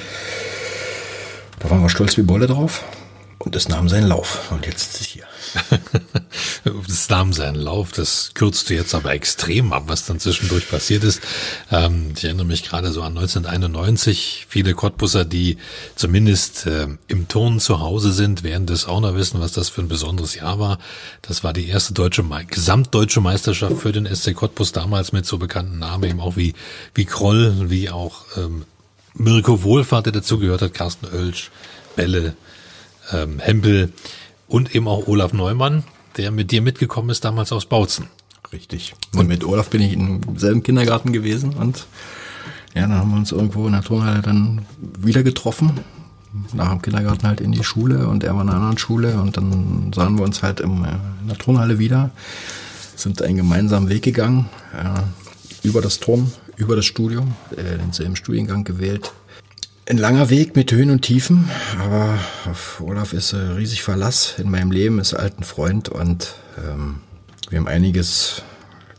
Da 1.59 1.68
waren 1.68 1.82
wir 1.82 1.90
stolz 1.90 2.16
wie 2.16 2.22
Bolle 2.22 2.46
drauf. 2.46 2.82
Und 3.38 3.54
es 3.54 3.68
nahm 3.68 3.90
seinen 3.90 4.09
Lauf. 4.09 4.50
Und 4.50 4.64
jetzt 4.64 4.94
ist 4.94 5.00
es 5.02 5.06
hier. 5.06 5.24
das 6.96 7.11
nahm 7.11 7.32
seinen 7.35 7.56
Lauf. 7.56 7.92
Das 7.92 8.30
kürzt 8.32 8.70
du 8.70 8.74
jetzt 8.74 8.94
aber 8.94 9.12
extrem 9.12 9.72
ab, 9.72 9.85
was 9.87 10.06
dann 10.06 10.18
zwischendurch 10.18 10.68
passiert 10.68 11.04
ist. 11.04 11.20
Ähm, 11.70 12.12
ich 12.16 12.24
erinnere 12.24 12.46
mich 12.46 12.64
gerade 12.64 12.90
so 12.90 13.02
an 13.02 13.18
1991. 13.18 14.46
Viele 14.48 14.72
Cottbusser, 14.72 15.26
die 15.26 15.59
zumindest 15.94 16.66
äh, 16.66 16.88
im 17.06 17.28
Turnen 17.28 17.61
zu 17.61 17.80
Hause 17.80 18.12
sind, 18.12 18.42
werden 18.44 18.66
das 18.66 18.87
auch 18.87 19.00
noch 19.00 19.14
wissen, 19.14 19.40
was 19.40 19.52
das 19.52 19.68
für 19.68 19.82
ein 19.82 19.88
besonderes 19.88 20.35
Jahr 20.35 20.59
war. 20.59 20.78
Das 21.20 21.44
war 21.44 21.52
die 21.52 21.68
erste 21.68 21.92
deutsche, 21.92 22.24
gesamtdeutsche 22.48 23.20
Meisterschaft 23.20 23.76
für 23.78 23.92
den 23.92 24.06
SC 24.06 24.35
Cottbus 24.35 24.72
damals 24.72 25.12
mit 25.12 25.26
so 25.26 25.37
bekannten 25.37 25.78
Namen 25.78 26.09
eben 26.09 26.20
auch 26.20 26.37
wie, 26.37 26.54
wie 26.94 27.04
Kroll, 27.04 27.70
wie 27.70 27.90
auch 27.90 28.24
ähm, 28.38 28.64
Mirko 29.14 29.62
Wohlfahrt, 29.62 30.06
der 30.06 30.14
dazugehört 30.14 30.62
hat, 30.62 30.72
Carsten 30.72 31.06
Oelsch, 31.06 31.50
Bälle, 31.94 32.37
ähm, 33.12 33.38
Hempel 33.38 33.92
und 34.48 34.74
eben 34.74 34.88
auch 34.88 35.06
Olaf 35.06 35.35
Neumann, 35.35 35.85
der 36.16 36.31
mit 36.31 36.50
dir 36.50 36.62
mitgekommen 36.62 37.11
ist 37.11 37.24
damals 37.24 37.52
aus 37.52 37.66
Bautzen. 37.66 38.09
Richtig. 38.52 38.94
Und 39.14 39.29
mit 39.29 39.44
Olaf 39.44 39.70
bin 39.70 39.83
ich 39.83 39.92
im 39.92 40.20
selben 40.37 40.62
Kindergarten 40.62 41.12
gewesen 41.12 41.55
und 41.55 41.87
ja, 42.74 42.83
dann 42.83 42.94
haben 42.94 43.11
wir 43.11 43.16
uns 43.16 43.33
irgendwo 43.33 43.66
in 43.66 43.72
der 43.72 43.83
Turnhalle 43.83 44.22
dann 44.22 44.66
wieder 44.79 45.22
getroffen. 45.22 45.81
Nach 46.52 46.70
dem 46.70 46.83
Kindergarten 46.83 47.26
halt 47.26 47.40
in 47.40 47.52
die 47.52 47.64
Schule 47.64 48.09
und 48.09 48.22
er 48.22 48.35
war 48.35 48.42
in 48.42 48.48
einer 48.50 48.59
anderen 48.59 48.79
Schule 48.79 49.18
und 49.18 49.37
dann 49.38 49.90
sahen 49.94 50.18
wir 50.18 50.24
uns 50.24 50.42
halt 50.42 50.61
im, 50.61 50.85
äh, 50.85 50.88
in 51.22 51.29
der 51.29 51.38
Turnhalle 51.38 51.79
wieder, 51.79 52.11
sind 52.94 53.22
einen 53.22 53.37
gemeinsamen 53.37 53.88
Weg 53.88 54.02
gegangen, 54.02 54.48
äh, 54.74 55.66
über 55.66 55.81
das 55.81 55.98
Turn, 55.98 56.31
über 56.57 56.76
das 56.76 56.85
Studium, 56.85 57.35
äh, 57.57 57.79
denselben 57.79 58.16
Studiengang 58.16 58.64
gewählt, 58.64 59.12
ein 59.88 59.99
langer 59.99 60.31
Weg 60.31 60.57
mit 60.57 60.72
Höhen 60.72 60.90
und 60.90 61.03
Tiefen, 61.03 61.49
aber 61.79 62.18
auf 62.51 62.81
Olaf 62.81 63.12
ist 63.12 63.33
äh, 63.33 63.37
riesig 63.37 63.83
Verlass 63.83 64.35
in 64.38 64.51
meinem 64.51 64.72
Leben, 64.72 64.99
ist 64.99 65.14
alten 65.14 65.44
Freund 65.44 65.88
und 65.88 66.35
ähm, 66.59 67.01
wir 67.51 67.59
haben 67.59 67.68
einiges 67.68 68.42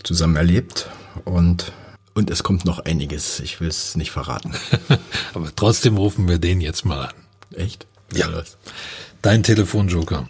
zusammen 0.03 0.37
erlebt 0.37 0.89
und 1.25 1.73
und 2.13 2.31
es 2.31 2.41
kommt 2.41 2.65
noch 2.65 2.79
einiges. 2.79 3.39
Ich 3.41 3.61
will 3.61 3.67
es 3.67 3.95
nicht 3.95 4.09
verraten. 4.09 4.55
aber 5.35 5.51
trotzdem 5.55 5.97
rufen 5.97 6.27
wir 6.27 6.39
den 6.39 6.61
jetzt 6.61 6.83
mal 6.83 7.09
an. 7.09 7.13
Echt? 7.53 7.85
Ja. 8.11 8.27
ja. 8.29 8.41
Dein 9.21 9.43
Telefonjoker. 9.43 10.27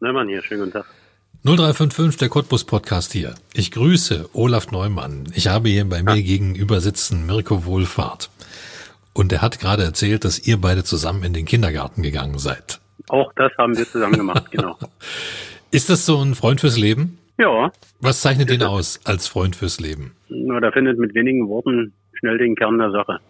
Neumann 0.00 0.28
hier, 0.28 0.42
schönen 0.42 0.60
guten 0.60 0.72
Tag. 0.72 0.86
0355, 1.46 2.16
der 2.18 2.28
Cottbus 2.28 2.64
Podcast 2.64 3.12
hier. 3.12 3.36
Ich 3.54 3.70
grüße 3.70 4.30
Olaf 4.32 4.72
Neumann. 4.72 5.28
Ich 5.32 5.46
habe 5.46 5.68
hier 5.68 5.88
bei 5.88 6.02
mir 6.02 6.20
gegenüber 6.20 6.80
sitzen 6.80 7.24
Mirko 7.24 7.64
Wohlfahrt. 7.64 8.30
Und 9.12 9.32
er 9.32 9.42
hat 9.42 9.60
gerade 9.60 9.84
erzählt, 9.84 10.24
dass 10.24 10.44
ihr 10.44 10.60
beide 10.60 10.82
zusammen 10.82 11.22
in 11.22 11.34
den 11.34 11.44
Kindergarten 11.44 12.02
gegangen 12.02 12.40
seid. 12.40 12.80
Auch 13.06 13.32
das 13.36 13.52
haben 13.58 13.78
wir 13.78 13.86
zusammen 13.86 14.16
gemacht, 14.16 14.50
genau. 14.50 14.76
Ist 15.70 15.88
das 15.88 16.04
so 16.04 16.20
ein 16.20 16.34
Freund 16.34 16.60
fürs 16.60 16.78
Leben? 16.78 17.16
Ja. 17.38 17.70
Was 18.00 18.22
zeichnet 18.22 18.50
ihn 18.50 18.64
aus 18.64 18.98
als 19.04 19.28
Freund 19.28 19.54
fürs 19.54 19.78
Leben? 19.78 20.16
Na, 20.28 20.58
da 20.58 20.72
findet 20.72 20.98
mit 20.98 21.14
wenigen 21.14 21.48
Worten 21.48 21.92
schnell 22.14 22.38
den 22.38 22.56
Kern 22.56 22.78
der 22.78 22.90
Sache. 22.90 23.20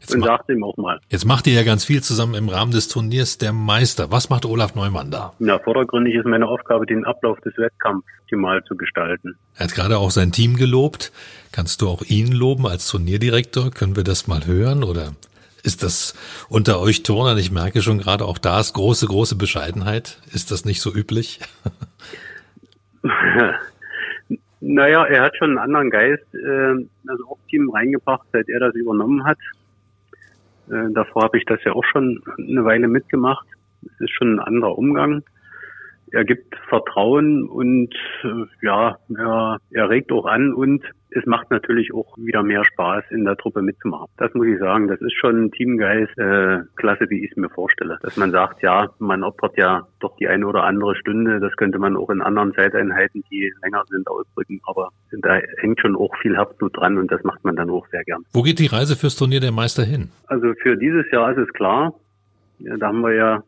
Jetzt 0.00 0.14
Und 0.14 0.24
sagte 0.24 0.52
ihm 0.52 0.64
auch 0.64 0.76
mal. 0.76 0.98
Jetzt 1.08 1.26
macht 1.26 1.46
ihr 1.46 1.52
ja 1.52 1.62
ganz 1.62 1.84
viel 1.84 2.02
zusammen 2.02 2.34
im 2.34 2.48
Rahmen 2.48 2.72
des 2.72 2.88
Turniers 2.88 3.38
der 3.38 3.52
Meister. 3.52 4.10
Was 4.10 4.30
macht 4.30 4.44
Olaf 4.44 4.74
Neumann 4.74 5.10
da? 5.10 5.34
Ja, 5.38 5.58
vordergründig 5.58 6.14
ist 6.14 6.26
meine 6.26 6.46
Aufgabe, 6.48 6.86
den 6.86 7.04
Ablauf 7.04 7.38
des 7.40 7.56
Wettkampfs 7.56 8.06
optimal 8.30 8.62
zu 8.64 8.76
gestalten. 8.76 9.36
Er 9.56 9.64
hat 9.64 9.74
gerade 9.74 9.98
auch 9.98 10.10
sein 10.10 10.32
Team 10.32 10.56
gelobt. 10.56 11.12
Kannst 11.52 11.82
du 11.82 11.88
auch 11.88 12.02
ihn 12.02 12.32
loben 12.32 12.66
als 12.66 12.88
Turnierdirektor? 12.88 13.70
Können 13.70 13.96
wir 13.96 14.04
das 14.04 14.28
mal 14.28 14.46
hören 14.46 14.84
oder 14.84 15.12
ist 15.62 15.82
das 15.82 16.14
unter 16.48 16.80
euch 16.80 17.02
Turnern? 17.02 17.38
Ich 17.38 17.50
merke 17.50 17.82
schon 17.82 17.98
gerade 17.98 18.24
auch 18.24 18.38
da 18.38 18.60
ist 18.60 18.72
große, 18.72 19.06
große 19.06 19.34
Bescheidenheit. 19.34 20.18
Ist 20.32 20.50
das 20.50 20.64
nicht 20.64 20.80
so 20.80 20.94
üblich? 20.94 21.40
naja, 24.60 25.04
er 25.06 25.22
hat 25.22 25.36
schon 25.36 25.50
einen 25.50 25.58
anderen 25.58 25.90
Geist, 25.90 26.34
äh, 26.34 26.86
also 27.08 27.24
auch 27.28 27.38
Team 27.48 27.70
reingebracht, 27.70 28.26
seit 28.32 28.48
er 28.48 28.60
das 28.60 28.74
übernommen 28.74 29.24
hat. 29.24 29.38
Äh, 30.70 30.92
davor 30.92 31.24
habe 31.24 31.38
ich 31.38 31.44
das 31.46 31.62
ja 31.64 31.72
auch 31.72 31.84
schon 31.84 32.22
eine 32.38 32.64
Weile 32.64 32.86
mitgemacht. 32.86 33.46
Es 33.82 34.00
ist 34.00 34.10
schon 34.10 34.34
ein 34.34 34.40
anderer 34.40 34.76
Umgang. 34.76 35.22
Er 36.12 36.24
gibt 36.24 36.56
Vertrauen 36.68 37.48
und 37.48 37.94
äh, 38.24 38.66
ja, 38.66 38.98
er, 39.16 39.58
er 39.70 39.88
regt 39.88 40.12
auch 40.12 40.26
an 40.26 40.52
und 40.52 40.84
es 41.12 41.26
macht 41.26 41.50
natürlich 41.50 41.92
auch 41.92 42.16
wieder 42.16 42.42
mehr 42.42 42.64
Spaß, 42.64 43.04
in 43.10 43.24
der 43.24 43.36
Truppe 43.36 43.62
mitzumachen. 43.62 44.06
Das 44.16 44.32
muss 44.34 44.46
ich 44.46 44.58
sagen. 44.58 44.88
Das 44.88 45.00
ist 45.00 45.14
schon 45.14 45.44
ein 45.44 45.50
Teamgeist, 45.50 46.16
äh, 46.18 46.58
klasse, 46.76 47.10
wie 47.10 47.24
ich 47.24 47.32
es 47.32 47.36
mir 47.36 47.48
vorstelle. 47.48 47.98
Dass 48.02 48.16
man 48.16 48.30
sagt, 48.30 48.62
ja, 48.62 48.88
man 48.98 49.24
opfert 49.24 49.56
ja 49.56 49.86
doch 49.98 50.16
die 50.16 50.28
eine 50.28 50.46
oder 50.46 50.64
andere 50.64 50.94
Stunde. 50.96 51.40
Das 51.40 51.56
könnte 51.56 51.78
man 51.78 51.96
auch 51.96 52.10
in 52.10 52.20
anderen 52.20 52.54
Zeiteinheiten, 52.54 53.24
die 53.30 53.52
länger 53.62 53.82
sind, 53.88 54.08
ausdrücken. 54.08 54.60
Aber 54.64 54.90
da 55.10 55.40
hängt 55.58 55.80
schon 55.80 55.96
auch 55.96 56.14
viel 56.22 56.36
Herzblut 56.36 56.76
dran 56.76 56.98
und 56.98 57.10
das 57.10 57.22
macht 57.24 57.44
man 57.44 57.56
dann 57.56 57.70
auch 57.70 57.86
sehr 57.88 58.04
gern. 58.04 58.24
Wo 58.32 58.42
geht 58.42 58.58
die 58.58 58.66
Reise 58.66 58.96
fürs 58.96 59.16
Turnier 59.16 59.40
der 59.40 59.52
Meister 59.52 59.82
hin? 59.82 60.10
Also 60.26 60.52
für 60.62 60.76
dieses 60.76 61.10
Jahr 61.10 61.32
ist 61.32 61.38
es 61.38 61.52
klar. 61.52 61.94
Ja, 62.58 62.76
da 62.76 62.88
haben 62.88 63.00
wir 63.00 63.14
ja 63.14 63.42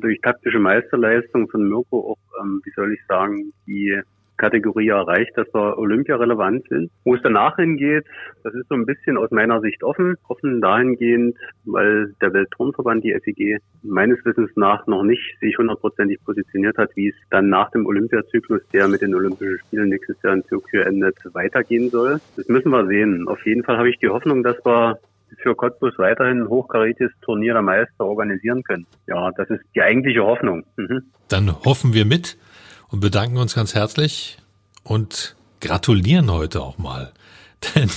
durch 0.00 0.20
taktische 0.20 0.58
Meisterleistung 0.58 1.48
von 1.48 1.68
Mirko 1.68 2.12
auch, 2.12 2.42
ähm, 2.42 2.60
wie 2.64 2.70
soll 2.70 2.92
ich 2.92 3.00
sagen, 3.06 3.52
die 3.66 4.00
Kategorie 4.40 4.88
erreicht, 4.88 5.36
dass 5.36 5.52
wir 5.52 5.78
Olympia 5.78 6.16
relevant 6.16 6.66
sind. 6.68 6.90
Wo 7.04 7.14
es 7.14 7.20
danach 7.22 7.56
hingeht, 7.56 8.06
das 8.42 8.54
ist 8.54 8.68
so 8.68 8.74
ein 8.74 8.86
bisschen 8.86 9.18
aus 9.18 9.30
meiner 9.30 9.60
Sicht 9.60 9.84
offen. 9.84 10.16
Offen 10.28 10.62
dahingehend, 10.62 11.36
weil 11.66 12.14
der 12.22 12.32
Weltturnverband, 12.32 13.04
die 13.04 13.14
FIG, 13.22 13.60
meines 13.82 14.24
Wissens 14.24 14.50
nach 14.56 14.86
noch 14.86 15.02
nicht 15.02 15.38
sich 15.40 15.58
hundertprozentig 15.58 16.24
positioniert 16.24 16.78
hat, 16.78 16.90
wie 16.96 17.10
es 17.10 17.16
dann 17.30 17.50
nach 17.50 17.70
dem 17.70 17.84
Olympiazyklus, 17.84 18.62
der 18.72 18.88
mit 18.88 19.02
den 19.02 19.14
Olympischen 19.14 19.58
Spielen 19.58 19.90
nächstes 19.90 20.16
Jahr 20.22 20.34
in 20.34 20.42
Tokio 20.44 20.80
endet, 20.80 21.18
weitergehen 21.34 21.90
soll. 21.90 22.20
Das 22.36 22.48
müssen 22.48 22.70
wir 22.70 22.86
sehen. 22.86 23.28
Auf 23.28 23.44
jeden 23.44 23.62
Fall 23.62 23.76
habe 23.76 23.90
ich 23.90 23.98
die 23.98 24.08
Hoffnung, 24.08 24.42
dass 24.42 24.56
wir 24.64 24.98
für 25.42 25.54
Cottbus 25.54 25.94
weiterhin 25.98 26.42
ein 26.42 26.48
hochkarätiges 26.48 27.12
Turnier 27.22 27.54
der 27.54 27.62
Meister 27.62 28.04
organisieren 28.04 28.62
können. 28.62 28.86
Ja, 29.06 29.30
das 29.32 29.50
ist 29.50 29.62
die 29.74 29.82
eigentliche 29.82 30.22
Hoffnung. 30.22 30.64
Mhm. 30.76 31.02
Dann 31.28 31.64
hoffen 31.64 31.94
wir 31.94 32.04
mit 32.04 32.36
und 32.88 33.00
bedanken 33.00 33.36
uns 33.36 33.54
ganz 33.54 33.74
herzlich 33.74 34.38
und 34.84 35.36
gratulieren 35.60 36.30
heute 36.30 36.60
auch 36.60 36.78
mal. 36.78 37.12
Denn 37.74 37.90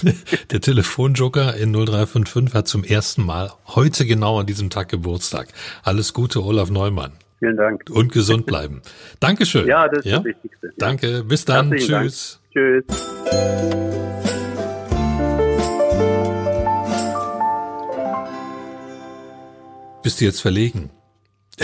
der 0.51 0.59
Telefonjoker 0.59 1.55
in 1.55 1.71
0355 1.71 2.53
hat 2.53 2.67
zum 2.67 2.83
ersten 2.83 3.25
Mal 3.25 3.51
heute 3.67 4.05
genau 4.05 4.39
an 4.39 4.45
diesem 4.45 4.69
Tag 4.69 4.89
Geburtstag. 4.89 5.47
Alles 5.83 6.13
Gute, 6.13 6.43
Olaf 6.43 6.69
Neumann. 6.69 7.13
Vielen 7.39 7.57
Dank. 7.57 7.83
Und 7.89 8.11
gesund 8.11 8.45
bleiben. 8.45 8.81
Dankeschön. 9.19 9.67
Ja, 9.67 9.87
das 9.87 10.05
ist 10.05 10.13
das 10.13 10.23
Wichtigste. 10.23 10.67
Ja. 10.67 10.73
Danke. 10.77 11.23
Bis 11.23 11.45
dann. 11.45 11.69
Herzlichen 11.69 12.03
Tschüss. 12.03 12.39
Dank. 12.53 12.85
Tschüss. 12.87 14.32
Bist 20.03 20.19
du 20.19 20.25
jetzt 20.25 20.41
verlegen? 20.41 20.89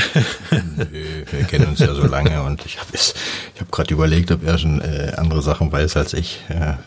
wir 1.32 1.44
kennen 1.46 1.68
uns 1.68 1.80
ja 1.80 1.94
so 1.94 2.06
lange 2.06 2.42
und 2.44 2.66
ich 2.66 2.80
habe 2.80 2.90
ich 2.94 3.14
hab 3.60 3.72
gerade 3.72 3.94
überlegt, 3.94 4.32
ob 4.32 4.46
er 4.46 4.58
schon 4.58 4.80
äh, 4.82 5.14
andere 5.18 5.42
Sachen 5.42 5.72
weiß 5.72 5.98
als 5.98 6.14
ich. 6.14 6.40
Ja, 6.50 6.80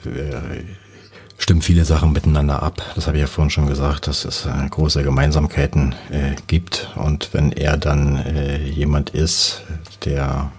stimmen 1.36 1.60
viele 1.60 1.84
Sachen 1.84 2.12
miteinander 2.12 2.62
ab. 2.62 2.80
Das 2.94 3.06
habe 3.06 3.18
ich 3.18 3.20
ja 3.20 3.26
vorhin 3.26 3.50
schon 3.50 3.66
gesagt, 3.66 4.06
dass 4.06 4.24
es 4.24 4.46
äh, 4.46 4.68
große 4.70 5.02
Gemeinsamkeiten 5.02 5.94
äh, 6.10 6.36
gibt. 6.46 6.88
Und 6.94 7.34
wenn 7.34 7.52
er 7.52 7.76
dann 7.76 8.16
äh, 8.16 8.64
jemand 8.64 9.10
ist, 9.10 9.62
der 10.04 10.52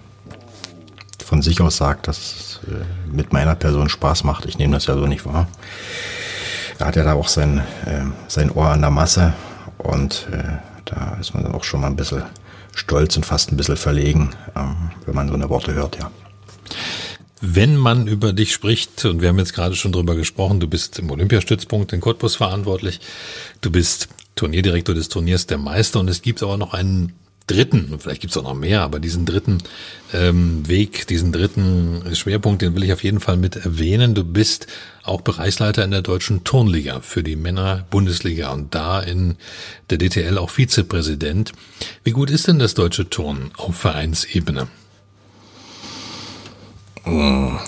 von 1.24 1.42
sich 1.42 1.60
aus 1.60 1.78
sagt, 1.78 2.06
dass 2.06 2.18
es 2.18 2.60
äh, 2.68 2.84
mit 3.10 3.32
meiner 3.32 3.56
Person 3.56 3.88
Spaß 3.88 4.22
macht, 4.22 4.44
ich 4.44 4.58
nehme 4.58 4.74
das 4.74 4.86
ja 4.86 4.94
so 4.94 5.06
nicht 5.06 5.24
wahr. 5.24 5.48
Er 6.78 6.86
hat 6.86 6.96
ja 6.96 7.04
da 7.04 7.14
auch 7.14 7.28
sein, 7.28 7.58
äh, 7.86 8.02
sein 8.28 8.50
Ohr 8.50 8.68
an 8.68 8.82
der 8.82 8.90
Masse 8.90 9.32
und 9.78 10.28
äh, 10.30 10.73
da 10.84 11.16
ist 11.20 11.34
man 11.34 11.46
auch 11.46 11.64
schon 11.64 11.80
mal 11.80 11.88
ein 11.88 11.96
bisschen 11.96 12.22
stolz 12.74 13.16
und 13.16 13.24
fast 13.24 13.52
ein 13.52 13.56
bisschen 13.56 13.76
verlegen, 13.76 14.30
ähm, 14.56 14.90
wenn 15.06 15.14
man 15.14 15.28
so 15.28 15.34
eine 15.34 15.48
Worte 15.48 15.74
hört, 15.74 15.98
ja. 15.98 16.10
Wenn 17.40 17.76
man 17.76 18.06
über 18.06 18.32
dich 18.32 18.52
spricht, 18.52 19.04
und 19.04 19.20
wir 19.20 19.28
haben 19.28 19.38
jetzt 19.38 19.52
gerade 19.52 19.76
schon 19.76 19.92
drüber 19.92 20.14
gesprochen, 20.16 20.60
du 20.60 20.66
bist 20.66 20.98
im 20.98 21.10
Olympiastützpunkt 21.10 21.92
in 21.92 22.00
Cottbus 22.00 22.36
verantwortlich, 22.36 23.00
du 23.60 23.70
bist 23.70 24.08
Turnierdirektor 24.34 24.94
des 24.94 25.08
Turniers 25.08 25.46
der 25.46 25.58
Meister 25.58 26.00
und 26.00 26.08
es 26.08 26.22
gibt 26.22 26.42
aber 26.42 26.56
noch 26.56 26.72
einen 26.72 27.12
dritten, 27.46 27.98
vielleicht 27.98 28.22
gibt 28.22 28.30
es 28.30 28.36
auch 28.36 28.42
noch 28.42 28.54
mehr, 28.54 28.82
aber 28.82 29.00
diesen 29.00 29.26
dritten 29.26 29.58
ähm, 30.12 30.66
Weg, 30.66 31.06
diesen 31.06 31.32
dritten 31.32 32.14
Schwerpunkt, 32.14 32.62
den 32.62 32.74
will 32.74 32.84
ich 32.84 32.92
auf 32.92 33.04
jeden 33.04 33.20
Fall 33.20 33.36
mit 33.36 33.56
erwähnen. 33.56 34.14
Du 34.14 34.24
bist 34.24 34.66
auch 35.02 35.20
Bereichsleiter 35.20 35.84
in 35.84 35.90
der 35.90 36.02
deutschen 36.02 36.44
Turnliga 36.44 37.00
für 37.00 37.22
die 37.22 37.36
Männer-Bundesliga 37.36 38.50
und 38.50 38.74
da 38.74 39.00
in 39.00 39.36
der 39.90 39.98
DTL 39.98 40.38
auch 40.38 40.50
Vizepräsident. 40.50 41.52
Wie 42.02 42.12
gut 42.12 42.30
ist 42.30 42.48
denn 42.48 42.58
das 42.58 42.74
deutsche 42.74 43.10
Turnen 43.10 43.50
auf 43.56 43.76
Vereinsebene? 43.76 44.68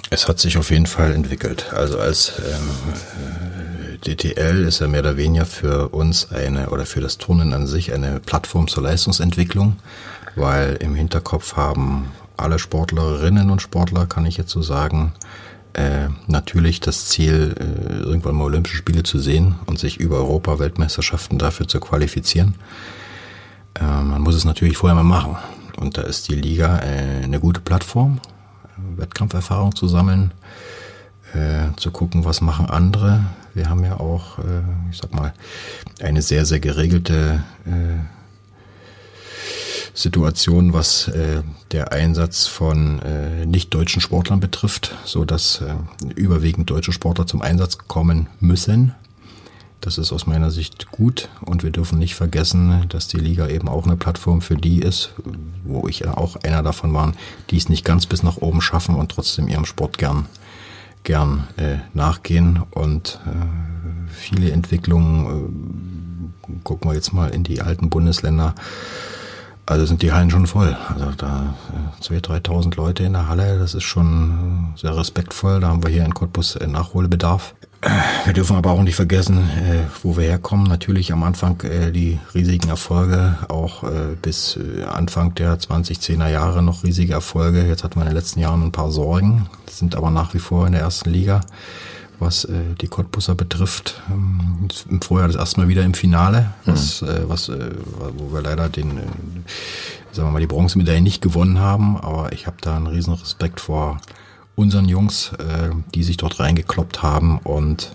Es 0.08 0.28
hat 0.28 0.40
sich 0.40 0.56
auf 0.56 0.70
jeden 0.70 0.86
Fall 0.86 1.12
entwickelt. 1.12 1.66
Also 1.74 1.98
als 1.98 2.32
ähm, 2.38 3.55
DTL 3.98 4.64
ist 4.64 4.80
ja 4.80 4.88
mehr 4.88 5.00
oder 5.00 5.16
weniger 5.16 5.46
für 5.46 5.88
uns 5.88 6.30
eine 6.30 6.70
oder 6.70 6.87
für 6.87 7.00
das 7.00 7.18
Turnen 7.18 7.52
an 7.52 7.66
sich 7.66 7.92
eine 7.92 8.20
Plattform 8.20 8.68
zur 8.68 8.82
Leistungsentwicklung, 8.82 9.76
weil 10.35 10.76
im 10.76 10.94
Hinterkopf 10.94 11.56
haben 11.56 12.09
alle 12.37 12.59
Sportlerinnen 12.59 13.50
und 13.50 13.62
Sportler, 13.62 14.06
kann 14.06 14.26
ich 14.26 14.37
jetzt 14.37 14.50
so 14.50 14.62
sagen, 14.62 15.12
äh, 15.72 16.09
natürlich 16.26 16.80
das 16.80 17.06
Ziel, 17.06 17.54
äh, 17.59 18.02
irgendwann 18.02 18.35
mal 18.35 18.44
Olympische 18.44 18.76
Spiele 18.76 19.02
zu 19.02 19.18
sehen 19.18 19.56
und 19.66 19.78
sich 19.78 19.98
über 19.98 20.16
Europa-Weltmeisterschaften 20.16 21.38
dafür 21.38 21.68
zu 21.68 21.80
qualifizieren. 21.80 22.54
Äh, 23.74 23.85
man 23.85 24.22
muss 24.22 24.35
es 24.35 24.44
natürlich 24.44 24.76
vorher 24.76 24.94
mal 24.94 25.02
machen. 25.02 25.37
Und 25.76 25.98
da 25.98 26.02
ist 26.02 26.28
die 26.28 26.35
Liga 26.35 26.78
äh, 26.78 27.24
eine 27.24 27.40
gute 27.40 27.61
Plattform, 27.61 28.20
Wettkampferfahrung 28.96 29.74
zu 29.74 29.88
sammeln, 29.88 30.32
äh, 31.35 31.76
zu 31.76 31.90
gucken, 31.90 32.24
was 32.24 32.40
machen 32.40 32.66
andere. 32.66 33.24
Wir 33.56 33.70
haben 33.70 33.84
ja 33.84 33.98
auch, 33.98 34.38
äh, 34.38 34.60
ich 34.90 34.98
sag 34.98 35.14
mal, 35.14 35.32
eine 36.02 36.20
sehr, 36.20 36.44
sehr 36.44 36.60
geregelte 36.60 37.42
äh, 37.64 38.04
Situation, 39.94 40.74
was 40.74 41.08
äh, 41.08 41.40
der 41.72 41.90
Einsatz 41.90 42.46
von 42.46 43.00
äh, 43.00 43.46
nicht 43.46 43.72
deutschen 43.72 44.02
Sportlern 44.02 44.40
betrifft, 44.40 44.94
so 45.06 45.24
dass 45.24 45.62
äh, 45.62 45.74
überwiegend 46.16 46.68
deutsche 46.68 46.92
Sportler 46.92 47.26
zum 47.26 47.40
Einsatz 47.40 47.78
kommen 47.88 48.26
müssen. 48.40 48.94
Das 49.80 49.96
ist 49.96 50.12
aus 50.12 50.26
meiner 50.26 50.50
Sicht 50.50 50.90
gut 50.90 51.30
und 51.40 51.62
wir 51.62 51.70
dürfen 51.70 51.98
nicht 51.98 52.14
vergessen, 52.14 52.84
dass 52.90 53.09
die 53.09 53.16
Liga 53.16 53.48
eben 53.48 53.70
auch 53.70 53.86
eine 53.86 53.96
Plattform 53.96 54.42
für 54.42 54.57
die 54.57 54.80
ist, 54.80 55.14
wo 55.64 55.88
ich 55.88 56.07
auch 56.07 56.36
einer 56.42 56.62
davon 56.62 56.92
war, 56.92 57.14
die 57.48 57.57
es 57.57 57.70
nicht 57.70 57.86
ganz 57.86 58.04
bis 58.04 58.22
nach 58.22 58.36
oben 58.36 58.61
schaffen 58.61 58.96
und 58.96 59.12
trotzdem 59.12 59.48
ihrem 59.48 59.64
Sport 59.64 59.96
gern 59.96 60.26
gern 61.07 61.46
äh, 61.57 61.76
nachgehen 61.94 62.62
und 62.72 63.20
äh, 63.26 64.12
viele 64.12 64.50
Entwicklungen 64.50 66.32
äh, 66.48 66.52
gucken 66.64 66.90
wir 66.90 66.94
jetzt 66.94 67.12
mal 67.12 67.30
in 67.30 67.44
die 67.44 67.61
alten 67.62 67.88
Bundesländer 67.90 68.54
also 69.66 69.84
sind 69.84 70.02
die 70.02 70.12
Hallen 70.12 70.30
schon 70.30 70.46
voll. 70.46 70.76
Also 70.88 71.11
da 71.16 71.54
äh, 72.00 72.02
2.000, 72.02 72.46
3.000 72.46 72.76
Leute 72.76 73.02
in 73.02 73.14
der 73.14 73.28
Halle, 73.28 73.59
das 73.59 73.74
ist 73.74 73.82
schon 73.82 74.72
äh, 74.76 74.78
sehr 74.78 74.96
respektvoll. 74.96 75.61
Da 75.61 75.68
haben 75.68 75.82
wir 75.82 75.90
hier 75.90 76.04
in 76.04 76.14
Cottbus 76.14 76.54
äh, 76.54 76.68
Nachholbedarf. 76.68 77.57
Wir 78.24 78.33
dürfen 78.33 78.57
aber 78.57 78.70
auch 78.70 78.83
nicht 78.83 78.97
vergessen, 78.97 79.39
äh, 79.39 79.85
wo 80.03 80.16
wir 80.16 80.24
herkommen. 80.24 80.66
Natürlich 80.66 81.12
am 81.12 81.22
Anfang 81.22 81.61
äh, 81.62 81.93
die 81.93 82.18
riesigen 82.35 82.68
Erfolge, 82.68 83.37
auch 83.49 83.85
äh, 83.85 84.16
bis 84.20 84.59
Anfang 84.89 85.35
der 85.35 85.59
2010er 85.59 86.29
Jahre 86.29 86.62
noch 86.62 86.85
riesige 86.85 87.12
Erfolge. 87.12 87.66
Jetzt 87.66 87.85
hatten 87.85 87.97
wir 87.97 88.03
in 88.03 88.09
den 88.09 88.16
letzten 88.16 88.41
Jahren 88.41 88.62
ein 88.62 88.72
paar 88.72 88.91
Sorgen, 88.91 89.47
sind 89.70 89.95
aber 89.95 90.11
nach 90.11 90.35
wie 90.35 90.39
vor 90.39 90.66
in 90.66 90.72
der 90.72 90.83
ersten 90.83 91.11
Liga 91.11 91.41
was 92.18 92.49
die 92.81 92.89
Cottbusser 92.89 93.35
betrifft. 93.35 94.01
Ähm, 94.11 94.68
Im 94.89 95.03
Vorjahr 95.03 95.29
das 95.29 95.37
erste 95.37 95.61
Mal 95.61 95.68
wieder 95.68 95.85
im 95.85 95.93
Finale, 95.93 96.55
was, 96.64 97.03
mhm. 97.03 97.09
was, 97.27 97.51
wo 97.51 98.33
wir 98.33 98.41
leider 98.41 98.70
den, 98.70 98.93
sagen 100.12 100.29
wir 100.29 100.33
mal, 100.33 100.41
die 100.41 100.47
Bronzemedaille 100.47 101.03
nicht 101.03 101.20
gewonnen 101.20 101.59
haben. 101.59 101.99
Aber 101.99 102.33
ich 102.33 102.47
habe 102.47 102.57
da 102.62 102.74
einen 102.74 102.87
riesen 102.87 103.12
Respekt 103.12 103.61
vor 103.61 104.01
unseren 104.57 104.88
Jungs, 104.88 105.32
äh, 105.38 105.70
die 105.94 106.02
sich 106.02 106.16
dort 106.16 106.40
reingekloppt 106.40 107.02
haben 107.02 107.38
und 107.38 107.94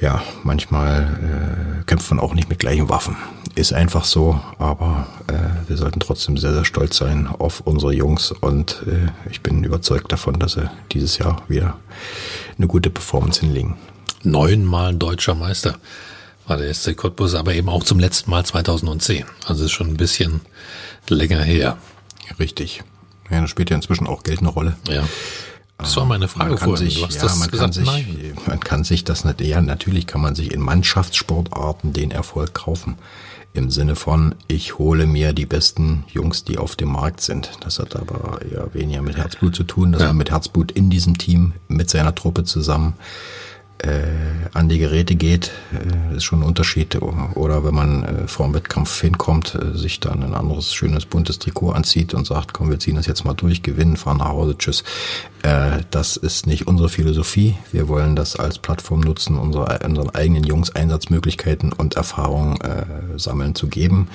ja, 0.00 0.22
manchmal 0.44 1.80
äh, 1.80 1.84
kämpft 1.84 2.10
man 2.10 2.20
auch 2.20 2.34
nicht 2.34 2.50
mit 2.50 2.58
gleichen 2.58 2.90
Waffen. 2.90 3.16
Ist 3.54 3.72
einfach 3.72 4.04
so, 4.04 4.38
aber 4.58 5.06
äh, 5.28 5.68
wir 5.68 5.78
sollten 5.78 6.00
trotzdem 6.00 6.36
sehr, 6.36 6.52
sehr 6.52 6.66
stolz 6.66 6.98
sein 6.98 7.26
auf 7.26 7.60
unsere 7.60 7.94
Jungs 7.94 8.30
und 8.30 8.82
äh, 8.86 9.10
ich 9.30 9.40
bin 9.40 9.64
überzeugt 9.64 10.12
davon, 10.12 10.38
dass 10.38 10.52
sie 10.52 10.70
dieses 10.92 11.16
Jahr 11.16 11.42
wieder 11.48 11.78
eine 12.58 12.66
gute 12.66 12.90
Performance 12.90 13.40
hinlegen. 13.40 13.76
Neunmal 14.22 14.94
deutscher 14.94 15.34
Meister 15.34 15.78
war 16.46 16.58
der 16.58 16.72
SC 16.72 16.94
Cottbus, 16.94 17.34
aber 17.34 17.54
eben 17.54 17.70
auch 17.70 17.82
zum 17.82 17.98
letzten 17.98 18.30
Mal 18.30 18.44
2010. 18.44 19.24
Also 19.46 19.64
ist 19.64 19.72
schon 19.72 19.88
ein 19.88 19.96
bisschen 19.96 20.42
länger 21.08 21.42
her. 21.42 21.78
Richtig. 22.38 22.82
Ja, 23.30 23.40
das 23.40 23.50
spielt 23.50 23.70
ja 23.70 23.76
inzwischen 23.76 24.06
auch 24.06 24.22
Geld 24.22 24.40
eine 24.40 24.48
Rolle. 24.48 24.76
Ja. 24.88 25.02
Das 25.78 25.94
war 25.96 26.06
meine 26.06 26.26
Frage 26.26 26.50
man 26.50 26.58
kann 26.58 26.68
vorhin. 26.70 26.86
Sich, 26.88 27.00
ja, 27.00 27.06
das 27.20 27.38
man 27.38 27.50
kann 27.50 27.72
sich, 27.72 27.84
nein. 27.84 28.32
Man 28.46 28.60
kann 28.60 28.82
sich 28.82 29.04
das 29.04 29.24
nicht, 29.24 29.40
ja, 29.42 29.60
natürlich 29.60 30.06
kann 30.06 30.22
man 30.22 30.34
sich 30.34 30.52
in 30.52 30.60
Mannschaftssportarten 30.60 31.92
den 31.92 32.10
Erfolg 32.10 32.54
kaufen. 32.54 32.96
Im 33.52 33.70
Sinne 33.70 33.94
von, 33.96 34.34
ich 34.48 34.78
hole 34.78 35.06
mir 35.06 35.32
die 35.32 35.46
besten 35.46 36.04
Jungs, 36.12 36.44
die 36.44 36.58
auf 36.58 36.76
dem 36.76 36.92
Markt 36.92 37.20
sind. 37.22 37.50
Das 37.60 37.78
hat 37.78 37.96
aber 37.96 38.40
eher 38.42 38.72
weniger 38.74 39.02
mit 39.02 39.16
Herzblut 39.16 39.54
zu 39.54 39.64
tun, 39.64 39.92
dass 39.92 40.02
Ja. 40.02 40.08
man 40.08 40.16
mit 40.18 40.30
Herzblut 40.30 40.72
in 40.72 40.90
diesem 40.90 41.16
Team, 41.18 41.52
mit 41.68 41.88
seiner 41.90 42.14
Truppe 42.14 42.44
zusammen 42.44 42.94
an 44.56 44.68
die 44.68 44.78
Geräte 44.78 45.16
geht, 45.16 45.52
äh, 45.72 46.16
ist 46.16 46.24
schon 46.24 46.40
ein 46.40 46.46
Unterschied. 46.48 46.98
Oder 47.34 47.64
wenn 47.64 47.74
man 47.74 48.04
äh, 48.04 48.26
vor 48.26 48.46
dem 48.46 48.54
Wettkampf 48.54 49.00
hinkommt, 49.00 49.54
äh, 49.54 49.76
sich 49.76 50.00
dann 50.00 50.22
ein 50.22 50.34
anderes 50.34 50.72
schönes 50.72 51.04
buntes 51.04 51.38
Trikot 51.38 51.72
anzieht 51.72 52.14
und 52.14 52.26
sagt, 52.26 52.54
komm, 52.54 52.70
wir 52.70 52.78
ziehen 52.78 52.96
das 52.96 53.06
jetzt 53.06 53.24
mal 53.24 53.34
durch, 53.34 53.62
gewinnen, 53.62 53.96
fahren 53.96 54.18
nach 54.18 54.28
Hause, 54.28 54.56
tschüss. 54.56 54.82
Äh, 55.42 55.82
das 55.90 56.16
ist 56.16 56.46
nicht 56.46 56.66
unsere 56.66 56.88
Philosophie. 56.88 57.56
Wir 57.70 57.88
wollen 57.88 58.16
das 58.16 58.36
als 58.36 58.58
Plattform 58.58 59.00
nutzen, 59.00 59.36
unsere, 59.36 59.78
unseren 59.84 60.10
eigenen 60.10 60.44
Jungs 60.44 60.74
Einsatzmöglichkeiten 60.74 61.72
und 61.72 61.94
Erfahrungen 61.96 62.58
äh, 62.62 63.18
sammeln 63.18 63.54
zu 63.54 63.68
geben. 63.68 64.08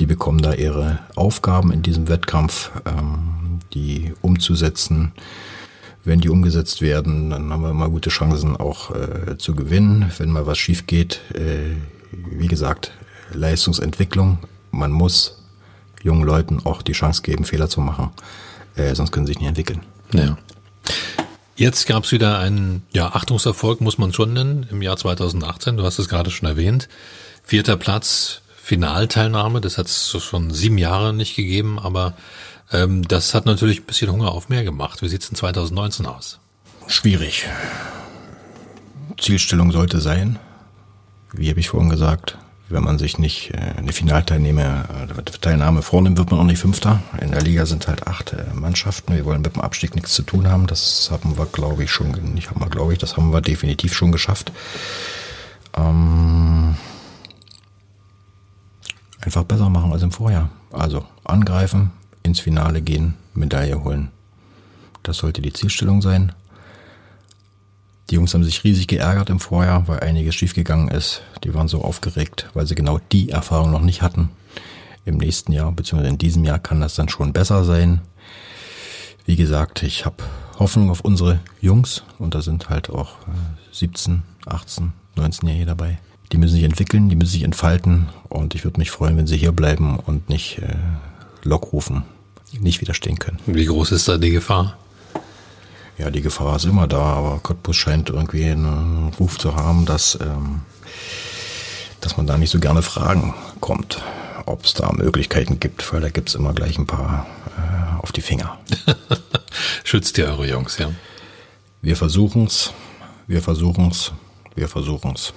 Die 0.00 0.06
bekommen 0.06 0.42
da 0.42 0.52
ihre 0.52 1.00
Aufgaben 1.16 1.72
in 1.72 1.82
diesem 1.82 2.08
Wettkampf, 2.08 2.70
ähm, 2.86 3.60
die 3.72 4.12
umzusetzen. 4.20 5.12
Wenn 6.04 6.20
die 6.20 6.28
umgesetzt 6.28 6.80
werden, 6.80 7.30
dann 7.30 7.52
haben 7.52 7.62
wir 7.62 7.74
mal 7.74 7.90
gute 7.90 8.10
Chancen 8.10 8.56
auch 8.56 8.94
äh, 8.94 9.36
zu 9.36 9.54
gewinnen. 9.54 10.10
Wenn 10.16 10.30
mal 10.30 10.46
was 10.46 10.58
schief 10.58 10.86
geht, 10.86 11.20
äh, 11.34 11.76
wie 12.12 12.46
gesagt, 12.46 12.92
Leistungsentwicklung. 13.32 14.38
Man 14.70 14.92
muss 14.92 15.42
jungen 16.02 16.24
Leuten 16.24 16.60
auch 16.64 16.82
die 16.82 16.92
Chance 16.92 17.22
geben, 17.22 17.44
Fehler 17.44 17.68
zu 17.68 17.80
machen, 17.80 18.10
äh, 18.76 18.94
sonst 18.94 19.10
können 19.10 19.26
sie 19.26 19.32
sich 19.32 19.40
nicht 19.40 19.48
entwickeln. 19.48 19.82
Ja. 20.12 20.38
Jetzt 21.56 21.86
gab 21.86 22.04
es 22.04 22.12
wieder 22.12 22.38
einen 22.38 22.82
ja, 22.92 23.08
Achtungserfolg, 23.08 23.80
muss 23.80 23.98
man 23.98 24.12
schon 24.12 24.32
nennen, 24.32 24.66
im 24.70 24.80
Jahr 24.80 24.96
2018. 24.96 25.76
Du 25.76 25.82
hast 25.82 25.98
es 25.98 26.08
gerade 26.08 26.30
schon 26.30 26.48
erwähnt. 26.48 26.88
Vierter 27.42 27.76
Platz, 27.76 28.42
Finalteilnahme. 28.62 29.60
Das 29.60 29.76
hat 29.76 29.86
es 29.86 30.16
schon 30.22 30.52
sieben 30.52 30.78
Jahre 30.78 31.12
nicht 31.12 31.34
gegeben, 31.34 31.78
aber 31.80 32.14
ähm, 32.72 33.06
das 33.06 33.34
hat 33.34 33.46
natürlich 33.46 33.80
ein 33.80 33.86
bisschen 33.86 34.10
Hunger 34.10 34.32
auf 34.32 34.48
mehr 34.48 34.64
gemacht. 34.64 35.02
Wie 35.02 35.08
sieht's 35.08 35.28
in 35.28 35.36
2019 35.36 36.06
aus? 36.06 36.38
Schwierig. 36.86 37.46
Zielstellung 39.18 39.72
sollte 39.72 40.00
sein, 40.00 40.38
wie 41.32 41.50
habe 41.50 41.60
ich 41.60 41.68
vorhin 41.68 41.90
gesagt, 41.90 42.38
wenn 42.68 42.82
man 42.82 42.98
sich 42.98 43.18
nicht 43.18 43.52
äh, 43.54 43.74
eine 43.76 43.92
Finalteilnahme 43.92 44.84
äh, 45.16 45.30
Teilnahme 45.40 45.82
vornimmt, 45.82 46.18
wird 46.18 46.30
man 46.30 46.40
auch 46.40 46.44
nicht 46.44 46.60
Fünfter. 46.60 47.02
In 47.20 47.30
der 47.30 47.40
Liga 47.40 47.66
sind 47.66 47.88
halt 47.88 48.06
acht 48.06 48.34
äh, 48.34 48.44
Mannschaften. 48.54 49.14
Wir 49.14 49.24
wollen 49.24 49.40
mit 49.40 49.54
dem 49.54 49.62
Abstieg 49.62 49.94
nichts 49.94 50.12
zu 50.12 50.22
tun 50.22 50.48
haben. 50.48 50.66
Das 50.66 51.08
haben 51.10 51.38
wir, 51.38 51.46
glaube 51.46 51.84
ich, 51.84 51.90
schon, 51.90 52.10
nicht 52.34 52.50
haben 52.50 52.60
wir, 52.60 52.68
glaube 52.68 52.92
ich, 52.92 52.98
das 52.98 53.16
haben 53.16 53.32
wir 53.32 53.40
definitiv 53.40 53.94
schon 53.94 54.12
geschafft. 54.12 54.52
Ähm, 55.76 56.76
einfach 59.20 59.44
besser 59.44 59.70
machen 59.70 59.92
als 59.92 60.02
im 60.02 60.12
Vorjahr. 60.12 60.50
Also 60.70 61.06
angreifen, 61.24 61.92
ins 62.28 62.40
Finale 62.40 62.80
gehen, 62.82 63.14
Medaille 63.34 63.82
holen. 63.82 64.10
Das 65.02 65.16
sollte 65.16 65.42
die 65.42 65.52
Zielstellung 65.52 66.02
sein. 66.02 66.32
Die 68.10 68.14
Jungs 68.14 68.32
haben 68.32 68.44
sich 68.44 68.64
riesig 68.64 68.86
geärgert 68.86 69.30
im 69.30 69.40
Vorjahr, 69.40 69.88
weil 69.88 70.00
einiges 70.00 70.34
schiefgegangen 70.34 70.88
ist. 70.88 71.22
Die 71.44 71.52
waren 71.54 71.68
so 71.68 71.82
aufgeregt, 71.82 72.48
weil 72.54 72.66
sie 72.66 72.74
genau 72.74 72.98
die 73.12 73.30
Erfahrung 73.30 73.70
noch 73.70 73.82
nicht 73.82 74.02
hatten. 74.02 74.30
Im 75.04 75.16
nächsten 75.16 75.52
Jahr, 75.52 75.72
beziehungsweise 75.72 76.10
in 76.10 76.18
diesem 76.18 76.44
Jahr 76.44 76.58
kann 76.58 76.80
das 76.80 76.94
dann 76.94 77.08
schon 77.08 77.32
besser 77.32 77.64
sein. 77.64 78.00
Wie 79.24 79.36
gesagt, 79.36 79.82
ich 79.82 80.06
habe 80.06 80.16
Hoffnung 80.58 80.90
auf 80.90 81.00
unsere 81.00 81.40
Jungs 81.60 82.02
und 82.18 82.34
da 82.34 82.42
sind 82.42 82.68
halt 82.68 82.90
auch 82.90 83.12
äh, 83.28 83.32
17, 83.72 84.22
18, 84.46 84.92
19-Jährige 85.16 85.66
dabei. 85.66 85.98
Die 86.32 86.36
müssen 86.36 86.54
sich 86.54 86.64
entwickeln, 86.64 87.08
die 87.08 87.16
müssen 87.16 87.32
sich 87.32 87.42
entfalten 87.42 88.08
und 88.28 88.54
ich 88.54 88.64
würde 88.64 88.78
mich 88.78 88.90
freuen, 88.90 89.16
wenn 89.16 89.26
sie 89.26 89.36
hier 89.36 89.52
bleiben 89.52 89.98
und 89.98 90.28
nicht 90.28 90.58
äh, 90.58 90.76
Lockrufen 91.42 92.04
nicht 92.52 92.80
widerstehen 92.80 93.18
können. 93.18 93.38
Wie 93.46 93.66
groß 93.66 93.92
ist 93.92 94.08
da 94.08 94.18
die 94.18 94.30
Gefahr? 94.30 94.76
Ja, 95.98 96.10
die 96.10 96.22
Gefahr 96.22 96.56
ist 96.56 96.64
immer 96.64 96.86
da, 96.86 97.00
aber 97.00 97.40
Cottbus 97.42 97.76
scheint 97.76 98.08
irgendwie 98.08 98.44
einen 98.44 99.12
Ruf 99.18 99.38
zu 99.38 99.56
haben, 99.56 99.84
dass, 99.84 100.16
ähm, 100.20 100.60
dass 102.00 102.16
man 102.16 102.26
da 102.26 102.38
nicht 102.38 102.50
so 102.50 102.60
gerne 102.60 102.82
Fragen 102.82 103.34
kommt, 103.60 104.00
ob 104.46 104.64
es 104.64 104.74
da 104.74 104.92
Möglichkeiten 104.92 105.58
gibt, 105.58 105.92
weil 105.92 106.00
da 106.00 106.08
gibt's 106.08 106.36
immer 106.36 106.52
gleich 106.52 106.78
ein 106.78 106.86
paar 106.86 107.26
äh, 107.56 108.02
auf 108.02 108.12
die 108.12 108.20
Finger. 108.20 108.58
Schützt 109.84 110.16
ihr 110.18 110.26
eure 110.26 110.48
Jungs, 110.48 110.78
ja? 110.78 110.90
Wir 111.82 111.96
versuchen's, 111.96 112.72
wir 113.26 113.42
versuchen's, 113.42 114.12
wir 114.54 114.68
versuchen's. 114.68 115.32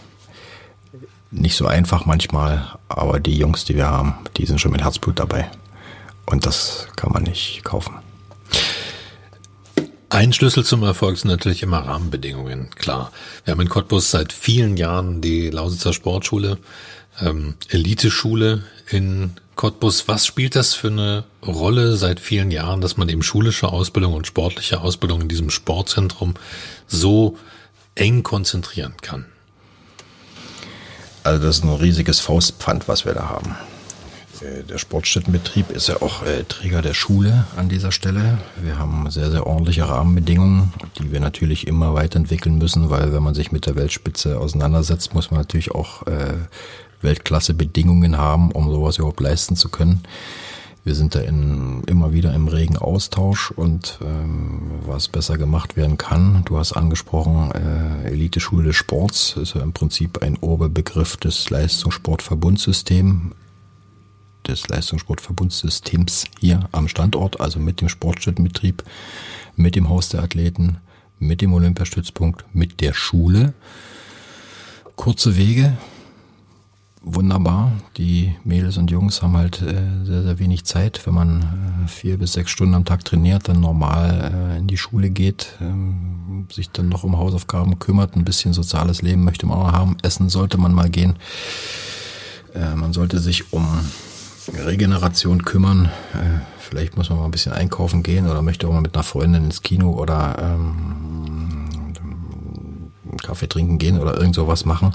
Nicht 1.32 1.55
so 1.55 1.66
einfach 1.66 2.05
manchmal, 2.05 2.78
aber 2.88 3.20
die 3.20 3.38
Jungs, 3.38 3.66
die 3.66 3.76
wir 3.76 3.88
haben, 3.88 4.16
die 4.38 4.45
sind 4.45 4.59
schon 4.59 4.72
mit 4.72 4.84
Herzblut 4.84 5.20
dabei. 5.20 5.49
Und 6.32 6.46
das 6.46 6.88
kann 6.96 7.12
man 7.12 7.24
nicht 7.24 7.64
kaufen. 7.64 7.96
Ein 10.08 10.34
Schlüssel 10.34 10.66
zum 10.66 10.84
Erfolg 10.84 11.18
sind 11.18 11.30
natürlich 11.30 11.62
immer 11.62 11.80
Rahmenbedingungen, 11.80 12.70
klar. 12.76 13.12
Wir 13.44 13.52
haben 13.52 13.62
in 13.62 13.70
Cottbus 13.70 14.12
seit 14.12 14.34
vielen 14.34 14.78
Jahren 14.78 15.22
die 15.22 15.50
Lausitzer 15.50 15.94
Sportschule, 15.94 16.58
ähm, 17.20 17.56
Eliteschule 17.70 18.64
in 18.90 19.32
Cottbus. 19.56 20.08
Was 20.08 20.26
spielt 20.26 20.56
das 20.56 20.74
für 20.74 20.88
eine 20.88 21.26
Rolle 21.46 21.96
seit 21.98 22.20
vielen 22.20 22.52
Jahren, 22.52 22.82
dass 22.82 22.98
man 22.98 23.10
eben 23.10 23.24
schulische 23.24 23.68
Ausbildung 23.68 24.14
und 24.14 24.28
sportliche 24.28 24.82
Ausbildung 24.82 25.22
in 25.22 25.30
diesem 25.30 25.50
Sportzentrum 25.50 26.36
so 26.88 27.38
eng 27.96 28.24
konzentrieren 28.24 28.96
kann? 29.02 29.26
Also 31.24 31.44
das 31.46 31.58
ist 31.58 31.64
ein 31.64 31.70
riesiges 31.70 32.20
Faustpfand, 32.20 32.88
was 32.88 33.06
wir 33.06 33.14
da 33.14 33.30
haben. 33.30 33.56
Äh, 34.42 34.64
Der 34.64 34.78
Sportstättenbetrieb 34.78 35.72
ist 35.72 35.88
ja 35.88 36.02
auch 36.02 36.24
äh, 36.24 36.44
Träger 36.44 36.82
der 36.82 36.94
Schule 36.94 37.46
an 37.56 37.70
dieser 37.70 37.92
Stelle. 37.92 38.39
Wir 38.62 38.78
haben 38.78 39.10
sehr, 39.10 39.32
sehr 39.32 39.48
ordentliche 39.48 39.88
Rahmenbedingungen, 39.88 40.74
die 41.00 41.12
wir 41.12 41.20
natürlich 41.20 41.68
immer 41.68 41.94
weiterentwickeln 41.94 42.58
müssen, 42.58 42.89
weil 42.89 43.14
wenn 43.14 43.24
man 43.24 43.36
sich 43.36 43.52
mit 43.52 43.66
der 43.66 43.76
Weltspitze 43.76 44.39
auseinandersetzt, 44.39 45.14
muss 45.14 45.32
man 45.32 45.39
natürlich 45.42 45.72
auch 45.72 46.08
äh, 46.08 46.34
Weltklasse-Bedingungen 47.02 48.18
haben, 48.18 48.52
um 48.52 48.70
sowas 48.70 48.98
überhaupt 48.98 49.22
leisten 49.22 49.56
zu 49.56 49.70
können. 49.70 50.04
Wir 50.84 50.96
sind 50.96 51.14
da 51.14 51.20
in, 51.20 51.84
immer 51.86 52.12
wieder 52.12 52.34
im 52.34 52.48
regen 52.48 52.76
Austausch 52.76 53.52
und 53.52 54.00
ähm, 54.02 54.62
was 54.88 55.10
besser 55.10 55.38
gemacht 55.38 55.78
werden 55.78 55.98
kann. 55.98 56.42
Du 56.46 56.58
hast 56.58 56.74
angesprochen, 56.74 57.52
äh, 57.52 58.08
Eliteschule 58.08 58.64
des 58.64 58.78
Sports 58.78 59.36
ist 59.39 59.54
ja 59.54 59.62
im 59.62 59.74
Prinzip 59.74 60.24
ein 60.24 60.38
Oberbegriff 60.38 61.18
des 61.18 61.52
Leistungssportverbundsystems 61.52 63.36
des 64.48 64.68
Leistungssportverbundssystems 64.68 66.26
hier 66.39 66.68
am 66.72 66.88
Standort, 66.88 67.39
also 67.39 67.60
mit 67.60 67.82
dem 67.82 67.89
Sportstättenbetrieb, 67.89 68.84
mit 69.56 69.76
dem 69.76 69.89
Haus 69.89 70.10
der 70.10 70.24
Athleten, 70.24 70.78
mit 71.20 71.42
dem 71.42 71.54
Olympiastützpunkt, 71.54 72.46
mit 72.54 72.82
der 72.82 72.94
Schule. 72.94 73.54
Kurze 74.96 75.38
Wege, 75.38 75.78
wunderbar. 77.02 77.72
Die 77.98 78.36
Mädels 78.44 78.78
und 78.78 78.92
Jungs 78.92 79.22
haben 79.22 79.36
halt 79.36 79.62
äh, 79.62 80.06
sehr, 80.06 80.24
sehr 80.24 80.39
wenig 80.39 80.66
Zeit. 80.66 81.06
Wenn 81.06 81.14
man 81.14 81.42
äh, 81.42 81.88
vier 81.88 82.18
bis 82.18 82.34
sechs 82.34 82.52
Stunden 82.52 82.76
am 82.76 82.86
Tag 82.86 83.04
trainiert, 83.04 83.50
dann 83.50 83.60
normal 83.60 84.32
äh, 84.34 84.58
in 84.60 84.68
die 84.68 84.78
Schule 84.78 85.10
geht, 85.10 85.58
ähm, 85.62 86.48
sich 86.52 86.70
dann 86.70 86.89
noch 86.89 87.04
um 87.04 87.18
Hausaufgaben 87.18 87.80
kümmert, 87.80 88.16
ein 88.16 88.26
bisschen 88.26 88.54
soziales 88.54 89.02
Leben 89.02 89.24
möchte 89.24 89.46
man 89.46 89.58
auch 89.58 89.72
haben. 89.72 89.98
Essen 90.04 90.30
sollte 90.30 90.58
man 90.58 90.74
mal 90.74 90.89
gehen. 90.89 91.16
Man 92.54 92.92
sollte 92.92 93.20
sich 93.20 93.54
um 93.54 93.66
Regeneration 94.58 95.43
kümmern. 95.43 95.86
Äh, 96.14 96.39
vielleicht 96.60 96.97
muss 96.97 97.10
man 97.10 97.20
mal 97.20 97.26
ein 97.26 97.32
bisschen 97.32 97.54
einkaufen 97.54 98.04
gehen 98.04 98.30
oder 98.30 98.41
möchte 98.41 98.68
auch 98.68 98.74
mal 98.74 98.82
mit 98.82 98.95
einer 98.95 99.04
Freundin 99.04 99.45
ins 99.45 99.62
Kino 99.62 99.91
oder 99.91 100.36
ähm, 100.39 101.68
Kaffee 103.22 103.47
trinken 103.47 103.78
gehen 103.78 103.99
oder 103.99 104.18
irgend 104.18 104.36
sowas 104.36 104.66
machen. 104.66 104.93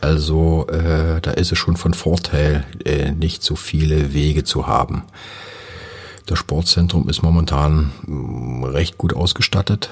Also 0.00 0.66
äh, 0.68 1.20
da 1.20 1.30
ist 1.30 1.52
es 1.52 1.58
schon 1.58 1.76
von 1.76 1.94
Vorteil, 1.94 2.64
äh, 2.84 3.12
nicht 3.12 3.42
so 3.42 3.54
viele 3.54 4.12
Wege 4.12 4.42
zu 4.42 4.66
haben. 4.66 5.04
Das 6.26 6.38
Sportzentrum 6.38 7.08
ist 7.08 7.22
momentan 7.22 7.92
mh, 8.06 8.68
recht 8.68 8.98
gut 8.98 9.14
ausgestattet. 9.14 9.90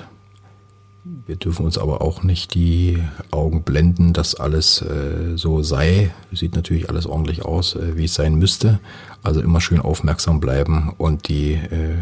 Wir 1.31 1.37
dürfen 1.37 1.65
uns 1.65 1.79
aber 1.79 2.03
auch 2.03 2.25
nicht 2.25 2.55
die 2.55 2.99
Augen 3.31 3.63
blenden, 3.63 4.13
dass 4.13 4.35
alles 4.35 4.83
äh, 4.83 5.37
so 5.37 5.63
sei. 5.63 6.11
Sieht 6.33 6.57
natürlich 6.57 6.89
alles 6.89 7.07
ordentlich 7.07 7.45
aus, 7.45 7.77
äh, 7.77 7.97
wie 7.97 8.07
es 8.07 8.15
sein 8.15 8.35
müsste. 8.35 8.81
Also 9.23 9.41
immer 9.41 9.61
schön 9.61 9.81
aufmerksam 9.81 10.41
bleiben 10.41 10.93
und 10.99 11.29
die, 11.29 11.53
äh, 11.53 11.95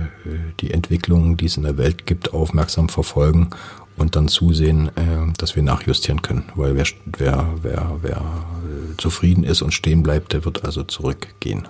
die 0.61 0.71
Entwicklungen, 0.71 1.37
die 1.37 1.45
es 1.45 1.59
in 1.59 1.65
der 1.65 1.77
Welt 1.77 2.07
gibt, 2.07 2.33
aufmerksam 2.33 2.89
verfolgen 2.89 3.51
und 3.99 4.17
dann 4.17 4.29
zusehen, 4.29 4.89
äh, 4.97 5.31
dass 5.37 5.57
wir 5.57 5.63
nachjustieren 5.63 6.23
können. 6.23 6.45
Weil 6.55 6.75
wer, 6.77 6.87
wer, 7.05 7.55
wer, 7.61 7.99
wer 8.01 8.17
äh, 8.17 8.97
zufrieden 8.97 9.45
ist 9.45 9.61
und 9.61 9.75
stehen 9.75 10.03
bleibt, 10.03 10.33
der 10.33 10.47
wird 10.47 10.65
also 10.65 10.85
zurückgehen. 10.85 11.69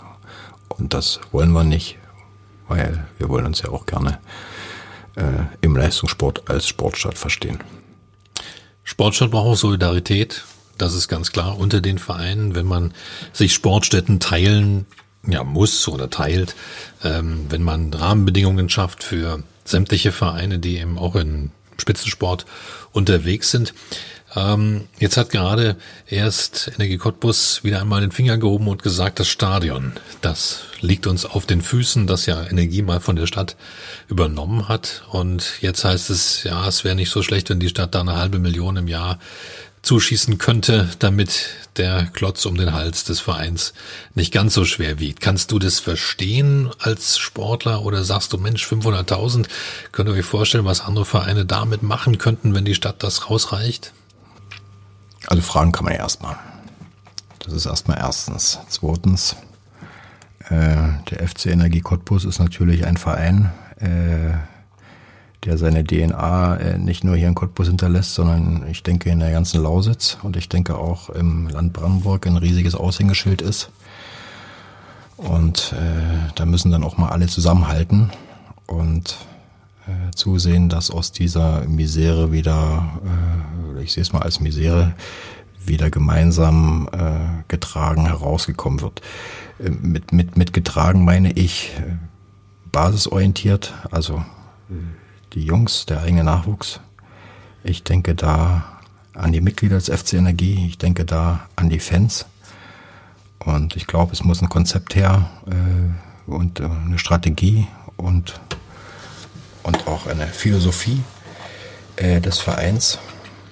Und 0.69 0.95
das 0.95 1.19
wollen 1.33 1.51
wir 1.51 1.65
nicht, 1.65 1.97
weil 2.69 3.05
wir 3.19 3.29
wollen 3.29 3.47
uns 3.47 3.63
ja 3.63 3.71
auch 3.71 3.85
gerne 3.85 4.21
äh, 5.19 5.45
im 5.61 5.77
Leistungssport 5.77 6.49
als 6.49 6.67
Sportstadt 6.67 7.19
verstehen. 7.19 7.59
Sportstadt 8.85 9.31
braucht 9.31 9.49
auch 9.49 9.57
Solidarität. 9.57 10.45
Das 10.79 10.95
ist 10.95 11.09
ganz 11.09 11.33
klar 11.33 11.59
unter 11.59 11.81
den 11.81 11.99
Vereinen, 11.99 12.55
wenn 12.55 12.67
man 12.67 12.95
sich 13.33 13.53
Sportstätten 13.53 14.21
teilen 14.21 14.87
ja, 15.27 15.45
muss 15.45 15.89
oder 15.89 16.09
teilt, 16.09 16.55
ähm, 17.03 17.47
wenn 17.49 17.63
man 17.63 17.93
Rahmenbedingungen 17.93 18.69
schafft 18.69 19.03
für 19.03 19.43
sämtliche 19.65 20.13
Vereine, 20.13 20.59
die 20.59 20.79
eben 20.79 20.99
auch 20.99 21.17
in 21.17 21.51
Spitzensport 21.79 22.47
unterwegs 22.93 23.51
sind. 23.51 23.75
Ähm, 24.37 24.89
jetzt 24.99 25.17
hat 25.17 25.31
gerade 25.31 25.77
erst 26.07 26.71
Energie 26.75 26.99
Cottbus 26.99 27.65
wieder 27.65 27.81
einmal 27.81 28.03
den 28.03 28.13
Finger 28.13 28.37
gehoben 28.37 28.69
und 28.69 28.83
gesagt, 28.83 29.21
das 29.21 29.29
Stadion, 29.29 29.93
das 30.21 30.65
liegt 30.81 31.07
uns 31.07 31.25
auf 31.25 31.47
den 31.47 31.63
Füßen, 31.63 32.07
das 32.07 32.27
ja 32.27 32.47
Energie 32.47 32.83
mal 32.83 33.01
von 33.01 33.17
der 33.17 33.27
Stadt 33.27 33.57
übernommen 34.09 34.69
hat. 34.69 35.03
Und 35.11 35.61
jetzt 35.61 35.85
heißt 35.85 36.11
es, 36.11 36.45
ja, 36.45 36.67
es 36.69 36.85
wäre 36.85 36.95
nicht 36.95 37.11
so 37.11 37.23
schlecht, 37.23 37.49
wenn 37.51 37.61
die 37.61 37.71
Stadt 37.71 37.95
da 37.95 38.01
eine 38.01 38.17
halbe 38.17 38.39
Million 38.39 38.77
im 38.77 38.89
Jahr 38.89 39.19
zuschießen 39.83 40.37
könnte, 40.39 40.89
damit 40.99 41.49
der 41.77 42.09
Klotz 42.13 42.45
um 42.45 42.57
den 42.57 42.75
Hals 42.75 43.05
des 43.05 43.21
Vereins 43.21 43.73
nicht 44.15 44.33
ganz 44.33 44.53
so 44.53 44.65
schwer 44.65 44.99
wiegt. 44.99 45.21
Kannst 45.21 45.53
du 45.53 45.59
das 45.59 45.79
verstehen 45.79 46.69
als 46.79 47.17
Sportler 47.17 47.83
oder 47.83 48.03
sagst 48.05 48.33
du, 48.33 48.39
Mensch, 48.39 48.67
500.000, 48.67 49.47
könnt 49.93 50.09
ihr 50.09 50.15
euch 50.15 50.27
vorstellen, 50.27 50.65
was 50.65 50.81
andere 50.81 51.05
Vereine 51.05 51.47
damit 51.47 51.83
machen 51.83 52.19
könnten, 52.19 52.55
wenn 52.55 52.65
die 52.65 52.75
Stadt 52.75 53.03
das 53.03 53.31
rausreicht? 53.31 53.93
Also 55.29 55.43
fragen 55.43 55.73
kann 55.73 55.85
man 55.85 55.93
ja 55.93 56.01
erstmal. 56.01 56.37
Das 57.41 57.53
ist 57.53 57.67
erstmal 57.67 57.99
erstens. 57.99 58.59
Zweitens, 58.69 59.37
äh, 60.49 60.77
der 61.11 61.29
FC 61.29 61.47
Energie 61.47 61.83
Cottbus 61.83 62.25
ist 62.25 62.39
natürlich 62.39 62.87
ein 62.87 62.97
Verein, 62.97 63.53
äh, 63.79 64.39
der 65.45 65.59
seine 65.59 65.85
DNA 65.85 66.57
äh, 66.57 66.79
nicht 66.79 67.05
nur 67.05 67.15
hier 67.15 67.29
in 67.29 67.35
Cottbus 67.35 67.67
hinterlässt, 67.67 68.15
sondern 68.15 68.67
ich 68.71 68.83
denke 68.83 69.11
in 69.11 69.21
der 69.21 69.31
ganzen 69.31 69.63
Lausitz 69.63 70.17
und 70.23 70.39
ich 70.39 70.49
denke 70.49 70.79
auch 70.79 71.11
im 71.11 71.49
Land 71.49 71.75
Brandenburg 71.75 72.27
ein 72.27 72.39
riesiges 72.39 72.75
Aushängeschild 72.75 73.43
ist. 73.43 73.71
Und 75.19 75.75
äh, 75.75 76.33
da 76.37 76.47
müssen 76.47 76.71
dann 76.71 76.85
auch 76.85 76.97
mal 76.97 77.11
alle 77.11 77.27
zusammenhalten 77.27 78.11
und 78.67 79.19
äh, 79.87 80.11
zusehen, 80.15 80.71
dass 80.71 80.91
aus 80.91 81.13
dieser 81.13 81.67
Misere 81.67 82.33
wieder, 82.33 82.89
ich 83.81 83.93
sehe 83.93 84.03
es 84.03 84.13
mal 84.13 84.23
als 84.23 84.41
Misere, 84.41 84.95
wieder 85.65 85.91
gemeinsam 85.91 86.89
äh, 86.93 87.43
getragen 87.49 88.07
herausgekommen 88.07 88.81
wird. 88.81 89.03
Äh, 89.59 89.71
mit, 89.71 90.13
mit, 90.13 90.37
mit 90.37 90.53
getragen 90.53 91.05
meine 91.05 91.33
ich 91.33 91.73
äh, 91.79 91.97
basisorientiert, 92.73 93.75
also 93.91 94.25
äh, 94.71 94.75
die 95.35 95.45
Jungs, 95.45 95.87
der 95.87 96.03
eigene 96.03 96.25
Nachwuchs. 96.25 96.81
Ich 97.65 97.83
denke 97.85 98.15
da 98.15 98.81
an 99.15 99.33
die 99.33 99.41
Mitglieder 99.41 99.77
des 99.77 99.89
FC 99.89 100.15
Energie, 100.15 100.67
ich 100.67 100.79
denke 100.79 101.05
da 101.05 101.49
an 101.57 101.69
die 101.69 101.81
Fans. 101.81 102.27
Und 103.39 103.77
ich 103.77 103.87
glaube, 103.87 104.13
es 104.13 104.25
muss 104.25 104.43
ein 104.43 104.49
Konzept 104.49 104.95
her 104.95 105.31
äh, 105.47 106.31
und 106.31 106.61
äh, 106.61 106.65
eine 106.65 106.99
Strategie 106.99 107.67
und 107.97 108.41
und 109.65 109.87
auch 109.87 110.07
eine 110.07 110.27
Philosophie 110.27 111.03
des 111.99 112.39
Vereins. 112.39 112.99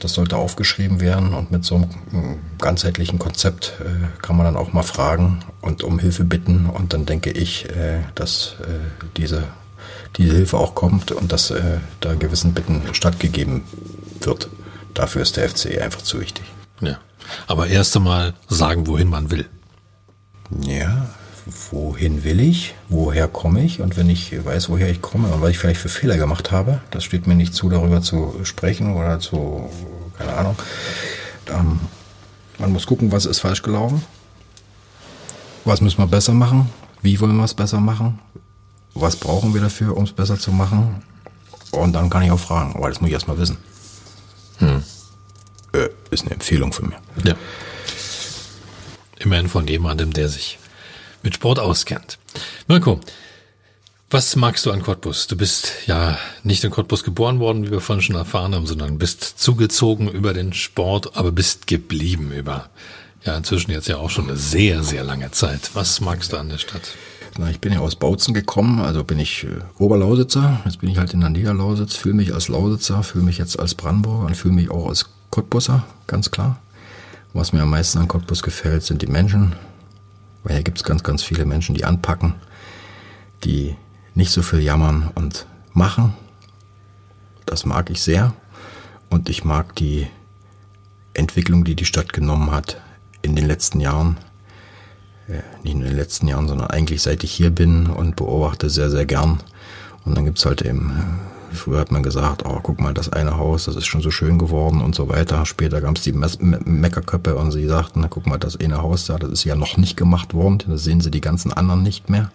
Das 0.07 0.15
sollte 0.15 0.37
aufgeschrieben 0.37 1.01
werden 1.01 1.35
und 1.35 1.51
mit 1.51 1.65
so 1.65 1.75
einem 1.75 1.85
äh, 2.13 2.37
ganzheitlichen 2.61 3.19
Konzept 3.19 3.73
äh, 3.81 4.23
kann 4.23 4.37
man 4.37 4.47
dann 4.47 4.55
auch 4.55 4.73
mal 4.73 4.85
fragen 4.85 5.41
und 5.63 5.83
um 5.83 5.99
Hilfe 5.99 6.23
bitten. 6.23 6.67
Und 6.67 6.93
dann 6.93 7.07
denke 7.07 7.33
ich, 7.33 7.69
äh, 7.71 8.05
dass 8.15 8.55
äh, 8.61 9.09
diese, 9.17 9.43
diese 10.17 10.37
Hilfe 10.37 10.59
auch 10.59 10.77
kommt 10.77 11.11
und 11.11 11.33
dass 11.33 11.51
äh, 11.51 11.79
da 11.99 12.15
gewissen 12.15 12.55
Bitten 12.55 12.83
stattgegeben 12.93 13.63
wird. 14.21 14.49
Dafür 14.95 15.23
ist 15.23 15.37
der 15.39 15.49
FCE 15.49 15.83
einfach 15.83 16.03
zu 16.03 16.21
wichtig. 16.21 16.45
Ja. 16.81 16.99
Aber 17.49 17.67
erst 17.67 17.97
einmal 17.97 18.35
sagen, 18.47 18.87
wohin 18.87 19.09
man 19.09 19.33
will. 19.33 19.47
Ja, 20.61 21.09
wohin 21.71 22.25
will 22.25 22.41
ich, 22.41 22.75
woher 22.89 23.29
komme 23.29 23.65
ich 23.65 23.81
und 23.81 23.97
wenn 23.97 24.11
ich 24.11 24.45
weiß, 24.45 24.69
woher 24.69 24.89
ich 24.89 25.01
komme 25.01 25.29
und 25.29 25.43
was 25.43 25.51
ich 25.51 25.59
vielleicht 25.59 25.81
für 25.81 25.89
Fehler 25.89 26.17
gemacht 26.17 26.51
habe, 26.51 26.81
das 26.91 27.05
steht 27.05 27.27
mir 27.27 27.35
nicht 27.35 27.55
zu, 27.55 27.69
darüber 27.69 28.03
zu 28.03 28.41
sprechen 28.43 28.95
oder 28.95 29.21
zu, 29.21 29.71
keine 30.19 30.35
Ahnung. 30.35 30.57
Ähm, 31.49 31.81
man 32.59 32.73
muss 32.73 32.87
gucken, 32.87 33.13
was 33.13 33.27
ist 33.27 33.41
falsch 33.41 33.63
gelaufen, 33.63 34.05
was 35.65 35.81
müssen 35.81 35.99
wir 35.99 36.07
besser 36.07 36.33
machen, 36.33 36.71
wie 37.03 37.21
wollen 37.21 37.37
wir 37.37 37.45
es 37.45 37.55
besser 37.55 37.81
machen, 37.81 38.19
was 38.95 39.17
brauchen 39.17 39.53
wir 39.55 39.61
dafür, 39.61 39.97
um 39.97 40.05
es 40.05 40.13
besser 40.13 40.39
zu 40.39 40.53
machen 40.53 41.03
und 41.73 41.93
dann 41.93 42.11
kann 42.11 42.23
ich 42.23 42.31
auch 42.31 42.41
fragen, 42.41 42.75
aber 42.75 42.89
das 42.89 43.01
muss 43.01 43.09
ich 43.09 43.15
erstmal 43.15 43.39
wissen. 43.39 43.59
Hm. 44.59 44.83
Äh, 45.73 45.89
ist 46.11 46.23
eine 46.23 46.33
Empfehlung 46.33 46.73
für 46.73 46.87
mich. 46.87 46.97
Ja. 47.25 47.35
Immerhin 49.19 49.49
von 49.49 49.67
jemandem, 49.67 50.13
der 50.13 50.29
sich 50.29 50.59
mit 51.23 51.35
Sport 51.35 51.59
auskennt. 51.59 52.19
Mirko, 52.69 53.01
was 54.11 54.37
magst 54.37 54.65
du 54.65 54.71
an 54.71 54.83
Cottbus? 54.83 55.27
Du 55.27 55.37
bist 55.37 55.73
ja 55.87 56.17
nicht 56.45 56.63
in 56.63 56.71
Cottbus 56.71 57.03
geboren 57.03 57.41
worden, 57.41 57.67
wie 57.67 57.73
wir 57.73 57.81
vorhin 57.81 58.03
schon 58.03 58.17
erfahren 58.17 58.55
haben, 58.55 58.67
sondern 58.67 58.99
bist 58.99 59.41
zugezogen 59.41 60.09
über 60.09 60.33
den 60.33 60.53
Sport, 60.53 61.17
aber 61.17 61.33
bist 61.33 61.67
geblieben 61.67 62.31
über, 62.31 62.69
ja, 63.25 63.37
inzwischen 63.37 63.73
jetzt 63.73 63.89
ja 63.89 63.97
auch 63.97 64.11
schon 64.11 64.29
eine 64.29 64.37
sehr, 64.37 64.85
sehr 64.85 65.03
lange 65.03 65.33
Zeit. 65.33 65.71
Was 65.75 66.01
magst 66.01 66.33
du 66.33 66.37
an 66.37 66.49
der 66.49 66.59
Stadt? 66.59 66.93
Na, 67.39 67.51
ich 67.51 67.61
bin 67.61 67.73
ja 67.73 67.81
aus 67.81 67.97
Bautzen 67.97 68.33
gekommen, 68.33 68.81
also 68.81 69.03
bin 69.05 69.19
ich 69.19 69.45
äh, 69.45 69.49
Oberlausitzer. 69.79 70.61
Jetzt 70.65 70.81
bin 70.81 70.89
ich 70.89 70.99
halt 70.99 71.13
in 71.13 71.21
der 71.21 71.31
Niederlausitz, 71.31 71.97
fühle 71.97 72.15
mich 72.15 72.33
als 72.33 72.49
Lausitzer, 72.49 73.03
fühle 73.03 73.25
mich 73.25 73.39
jetzt 73.39 73.59
als 73.59 73.75
Brandenburger 73.75 74.27
und 74.27 74.37
fühle 74.37 74.55
mich 74.55 74.71
auch 74.71 74.89
als 74.89 75.07
Cottbusser, 75.31 75.85
ganz 76.07 76.31
klar. 76.31 76.59
Was 77.33 77.53
mir 77.53 77.63
am 77.63 77.71
meisten 77.71 77.99
an 77.99 78.09
Cottbus 78.09 78.43
gefällt, 78.43 78.85
sind 78.85 79.03
die 79.03 79.07
Menschen, 79.09 79.55
weil 80.45 80.55
hier 80.55 80.63
gibt 80.63 80.79
es 80.79 80.85
ganz, 80.85 81.03
ganz 81.03 81.23
viele 81.23 81.45
Menschen, 81.45 81.75
die 81.75 81.85
anpacken, 81.85 82.37
die 83.45 83.77
nicht 84.17 84.33
so 84.33 84.43
viel 84.43 84.61
jammern 84.61 85.11
und 85.15 85.47
machen. 85.73 86.15
Das 87.45 87.65
mag 87.65 87.91
ich 87.91 88.03
sehr. 88.03 88.33
Und 89.09 89.29
ich 89.29 89.45
mag 89.45 89.77
die 89.77 90.09
Entwicklung, 91.15 91.65
die 91.65 91.77
die 91.77 91.85
Stadt 91.85 92.13
genommen 92.13 92.51
hat 92.51 92.81
in 93.23 93.37
den 93.37 93.47
letzten 93.47 93.81
Jahren. 93.81 94.17
Äh, 95.29 95.43
nicht 95.63 95.77
nur 95.77 95.85
in 95.85 95.91
den 95.91 95.97
letzten 95.97 96.27
Jahren, 96.27 96.49
sondern 96.49 96.69
eigentlich 96.69 97.03
seit 97.03 97.23
ich 97.23 97.31
hier 97.31 97.51
bin 97.51 97.87
und 97.87 98.17
beobachte 98.17 98.69
sehr, 98.71 98.91
sehr 98.91 99.07
gern. 99.07 99.41
Und 100.05 100.17
dann 100.17 100.25
gibt 100.25 100.39
es 100.39 100.47
halt 100.47 100.63
eben 100.63 101.21
Früher 101.53 101.81
hat 101.81 101.91
man 101.91 102.03
gesagt, 102.03 102.45
oh, 102.45 102.61
guck 102.63 102.81
mal, 102.81 102.95
das 102.95 103.09
eine 103.09 103.39
Haus, 103.39 103.65
das 103.65 103.77
ist 103.77 103.87
schon 103.87 104.03
so 104.03 104.11
schön 104.11 104.39
geworden 104.39 104.81
und 104.81 104.95
so 104.95 105.09
weiter. 105.09 105.47
Später 105.47 105.81
gab 105.81 105.97
es 105.97 106.03
die 106.03 106.13
Me 106.13 106.29
Meckerköppe 106.39 107.37
und 107.37 107.51
sie 107.53 107.67
sagten, 107.67 108.01
na, 108.01 108.09
guck 108.09 108.27
mal, 108.27 108.39
das 108.39 108.57
eine 108.61 108.83
Haus 108.83 109.07
da, 109.07 109.17
das 109.19 109.31
ist 109.31 109.45
ja 109.45 109.55
noch 109.55 109.77
nicht 109.77 109.97
gemacht 109.97 110.35
worden. 110.35 110.63
Das 110.69 110.85
sehen 110.85 111.01
sie 111.01 111.11
die 111.11 111.21
ganzen 111.21 111.53
anderen 111.53 111.83
nicht 111.83 112.11
mehr. 112.11 112.31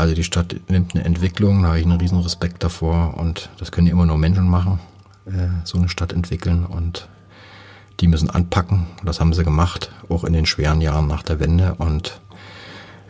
Also 0.00 0.14
die 0.14 0.24
Stadt 0.24 0.56
nimmt 0.68 0.94
eine 0.94 1.04
Entwicklung, 1.04 1.60
da 1.60 1.68
habe 1.68 1.78
ich 1.78 1.84
einen 1.84 2.00
riesen 2.00 2.20
Respekt 2.20 2.64
davor 2.64 3.18
und 3.18 3.50
das 3.58 3.70
können 3.70 3.86
immer 3.86 4.06
nur 4.06 4.16
Menschen 4.16 4.48
machen, 4.48 4.80
äh, 5.26 5.48
so 5.64 5.76
eine 5.76 5.90
Stadt 5.90 6.14
entwickeln 6.14 6.64
und 6.64 7.06
die 8.00 8.08
müssen 8.08 8.30
anpacken. 8.30 8.86
Das 9.04 9.20
haben 9.20 9.34
sie 9.34 9.44
gemacht, 9.44 9.92
auch 10.08 10.24
in 10.24 10.32
den 10.32 10.46
schweren 10.46 10.80
Jahren 10.80 11.06
nach 11.06 11.22
der 11.22 11.38
Wende 11.38 11.74
und 11.74 12.18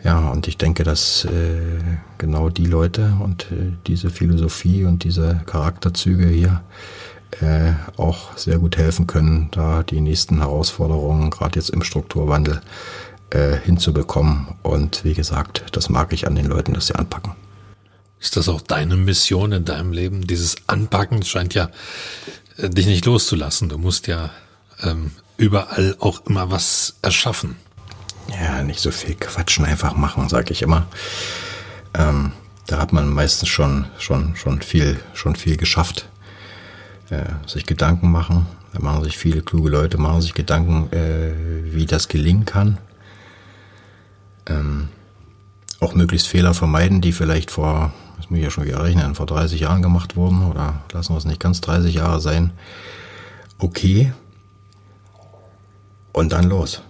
ja, 0.03 0.31
und 0.31 0.49
ich 0.49 0.57
denke, 0.57 0.83
dass 0.83 1.23
äh, 1.23 1.79
genau 2.17 2.49
die 2.49 2.65
Leute 2.65 3.13
und 3.21 3.43
äh, 3.53 3.71
diese 3.87 4.09
Philosophie 4.09 4.83
und 4.83 5.05
diese 5.05 5.39
Charakterzüge 5.45 6.27
hier 6.27 6.61
auch 7.95 8.37
sehr 8.37 8.59
gut 8.59 8.75
helfen 8.75 9.07
können, 9.07 9.47
da 9.51 9.83
die 9.83 10.01
nächsten 10.01 10.39
Herausforderungen, 10.39 11.29
gerade 11.29 11.57
jetzt 11.57 11.69
im 11.69 11.81
Strukturwandel, 11.81 12.59
äh, 13.31 13.57
hinzubekommen. 13.57 14.47
Und 14.61 15.03
wie 15.03 15.13
gesagt, 15.13 15.63
das 15.71 15.89
mag 15.89 16.13
ich 16.13 16.27
an 16.27 16.35
den 16.35 16.45
Leuten, 16.45 16.73
dass 16.73 16.87
sie 16.87 16.95
anpacken. 16.95 17.33
Ist 18.19 18.37
das 18.37 18.47
auch 18.49 18.61
deine 18.61 18.95
Mission 18.95 19.51
in 19.51 19.65
deinem 19.65 19.91
Leben? 19.91 20.27
Dieses 20.27 20.55
Anpacken 20.67 21.23
scheint 21.23 21.53
ja 21.55 21.69
äh, 22.57 22.69
dich 22.69 22.85
nicht 22.85 23.05
loszulassen. 23.05 23.69
Du 23.69 23.77
musst 23.77 24.07
ja 24.07 24.29
ähm, 24.83 25.11
überall 25.37 25.95
auch 25.99 26.25
immer 26.27 26.51
was 26.51 26.95
erschaffen. 27.01 27.55
Ja, 28.39 28.61
nicht 28.63 28.79
so 28.79 28.91
viel 28.91 29.15
quatschen, 29.15 29.65
einfach 29.65 29.95
machen, 29.95 30.29
sage 30.29 30.51
ich 30.51 30.61
immer. 30.61 30.85
Ähm, 31.93 32.31
da 32.67 32.77
hat 32.77 32.93
man 32.93 33.09
meistens 33.09 33.49
schon, 33.49 33.87
schon, 33.97 34.35
schon 34.35 34.61
viel, 34.61 34.99
schon 35.13 35.35
viel 35.35 35.57
geschafft. 35.57 36.07
äh, 37.09 37.23
sich 37.47 37.65
Gedanken 37.65 38.11
machen. 38.11 38.45
Da 38.73 38.79
machen 38.79 39.03
sich 39.03 39.17
viele 39.17 39.41
kluge 39.41 39.69
Leute, 39.69 39.97
machen 39.97 40.21
sich 40.21 40.33
Gedanken, 40.33 40.91
äh, 40.93 41.33
wie 41.73 41.85
das 41.85 42.07
gelingen 42.07 42.45
kann. 42.45 42.77
Ähm, 44.59 44.89
auch 45.79 45.95
möglichst 45.95 46.27
Fehler 46.27 46.53
vermeiden, 46.53 47.01
die 47.01 47.11
vielleicht 47.11 47.49
vor, 47.51 47.91
das 48.17 48.29
muss 48.29 48.37
ich 48.37 48.43
ja 48.43 48.51
schon 48.51 48.65
wieder 48.65 48.83
rechnen, 48.83 49.15
vor 49.15 49.25
30 49.25 49.59
Jahren 49.59 49.81
gemacht 49.81 50.15
wurden 50.15 50.45
oder 50.45 50.81
lassen 50.93 51.13
wir 51.13 51.17
es 51.17 51.25
nicht 51.25 51.39
ganz 51.39 51.59
30 51.61 51.95
Jahre 51.95 52.21
sein. 52.21 52.51
Okay. 53.57 54.13
Und 56.13 56.31
dann 56.31 56.49
los. 56.49 56.81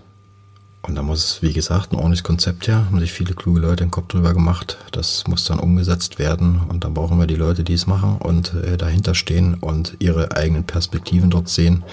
Und 0.84 0.96
da 0.96 1.04
muss, 1.04 1.42
wie 1.42 1.54
gesagt, 1.54 1.92
ein 1.92 1.96
ordentliches 1.96 2.24
Konzept 2.24 2.68
her. 2.68 2.86
Haben 2.86 3.00
sich 3.00 3.14
viele 3.14 3.36
kluge 3.36 3.60
Leute 3.60 3.84
den 3.84 3.92
Kopf 3.92 4.08
drüber 4.08 4.34
gemacht. 4.34 4.78
Das 4.92 5.26
muss 5.28 5.46
dann 5.46 5.60
umgesetzt 5.60 6.18
werden. 6.18 6.62
Und 6.68 6.84
dann 6.84 6.96
brauchen 6.96 7.20
wir 7.20 7.28
die 7.28 7.36
Leute, 7.36 7.64
die 7.64 7.74
es 7.74 7.86
machen 7.86 8.18
und 8.18 8.54
äh, 8.56 8.78
dahinter 8.78 9.14
stehen 9.14 9.56
und 9.56 9.96
ihre 10.00 10.36
eigenen 10.36 10.66
Perspektiven 10.66 11.30
dort 11.30 11.50
sehen. 11.50 11.84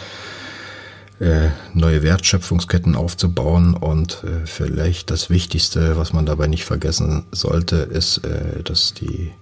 Äh, 1.20 1.48
neue 1.74 2.04
Wertschöpfungsketten 2.04 2.94
aufzubauen. 2.94 3.74
Und 3.74 4.22
äh, 4.22 4.46
vielleicht 4.46 5.10
das 5.10 5.30
Wichtigste, 5.30 5.96
was 5.96 6.12
man 6.12 6.26
dabei 6.26 6.46
nicht 6.46 6.64
vergessen 6.64 7.24
sollte, 7.32 7.76
ist, 7.76 8.18
äh, 8.18 8.62
dass 8.62 8.94
die 8.94 9.32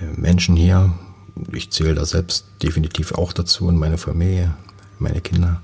äh, 0.00 0.04
Menschen 0.16 0.56
hier, 0.56 0.94
ich 1.52 1.70
zähle 1.70 1.94
da 1.94 2.06
selbst 2.06 2.46
definitiv 2.62 3.12
auch 3.12 3.34
dazu 3.34 3.66
und 3.66 3.76
meine 3.76 3.98
Familie, 3.98 4.54
meine 4.98 5.20
Kinder, 5.20 5.60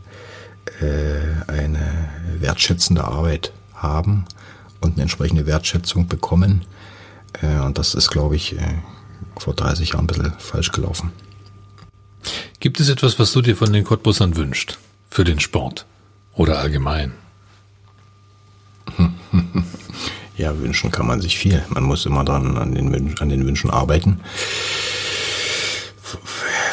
äh, 0.80 1.50
eine 1.50 2.10
wertschätzende 2.38 3.04
Arbeit 3.04 3.52
haben 3.72 4.26
und 4.82 4.94
eine 4.94 5.02
entsprechende 5.02 5.46
Wertschätzung 5.46 6.06
bekommen. 6.06 6.66
Äh, 7.40 7.60
und 7.60 7.78
das 7.78 7.94
ist, 7.94 8.10
glaube 8.10 8.36
ich, 8.36 8.58
äh, 8.58 8.78
vor 9.38 9.54
30 9.54 9.90
Jahren 9.90 10.04
ein 10.04 10.06
bisschen 10.06 10.34
falsch 10.38 10.70
gelaufen. 10.70 11.12
Gibt 12.58 12.78
es 12.78 12.90
etwas, 12.90 13.18
was 13.18 13.32
du 13.32 13.40
dir 13.40 13.56
von 13.56 13.72
den 13.72 13.84
Cottbussern 13.84 14.36
wünscht? 14.36 14.76
Für 15.10 15.24
den 15.24 15.40
Sport? 15.40 15.86
Oder 16.34 16.58
allgemein? 16.58 17.12
Ja, 20.36 20.58
wünschen 20.58 20.90
kann 20.90 21.06
man 21.06 21.20
sich 21.20 21.36
viel. 21.36 21.62
Man 21.68 21.82
muss 21.82 22.06
immer 22.06 22.24
dran 22.24 22.56
an 22.56 22.74
den, 22.74 23.18
an 23.18 23.28
den 23.28 23.46
Wünschen 23.46 23.68
arbeiten 23.68 24.20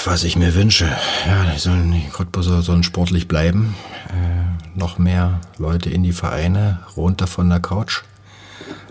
was 0.08 0.24
ich 0.24 0.38
mir 0.38 0.56
wünsche. 0.56 0.90
Ja, 1.26 1.58
sollen, 1.58 1.92
die 1.92 2.08
Cottbusser 2.08 2.62
sollen 2.62 2.84
sportlich 2.84 3.28
bleiben. 3.28 3.76
Äh, 4.08 4.80
noch 4.80 4.98
mehr 4.98 5.42
Leute 5.58 5.90
in 5.90 6.02
die 6.02 6.14
Vereine, 6.14 6.80
runter 6.96 7.28
von 7.28 7.50
der 7.50 7.60
Couch. 7.60 8.04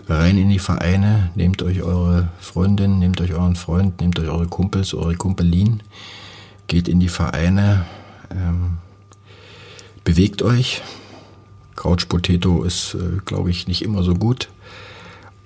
Rein 0.07 0.37
in 0.37 0.49
die 0.49 0.59
Vereine, 0.59 1.31
nehmt 1.33 1.63
euch 1.63 1.81
eure 1.81 2.29
Freundin, 2.39 2.99
nehmt 2.99 3.19
euch 3.19 3.33
euren 3.33 3.55
Freund, 3.55 3.99
nehmt 3.99 4.19
euch 4.19 4.29
eure 4.29 4.47
Kumpels, 4.47 4.93
eure 4.93 5.15
Kumpelin, 5.15 5.81
geht 6.67 6.87
in 6.87 6.99
die 6.99 7.09
Vereine, 7.09 7.85
ähm, 8.31 8.77
bewegt 10.07 10.41
euch. 10.41 10.81
Couch 11.75 12.07
Potato 12.07 12.63
ist, 12.63 12.93
äh, 12.93 13.19
glaube 13.25 13.51
ich, 13.51 13.67
nicht 13.67 13.81
immer 13.81 14.03
so 14.03 14.13
gut. 14.13 14.47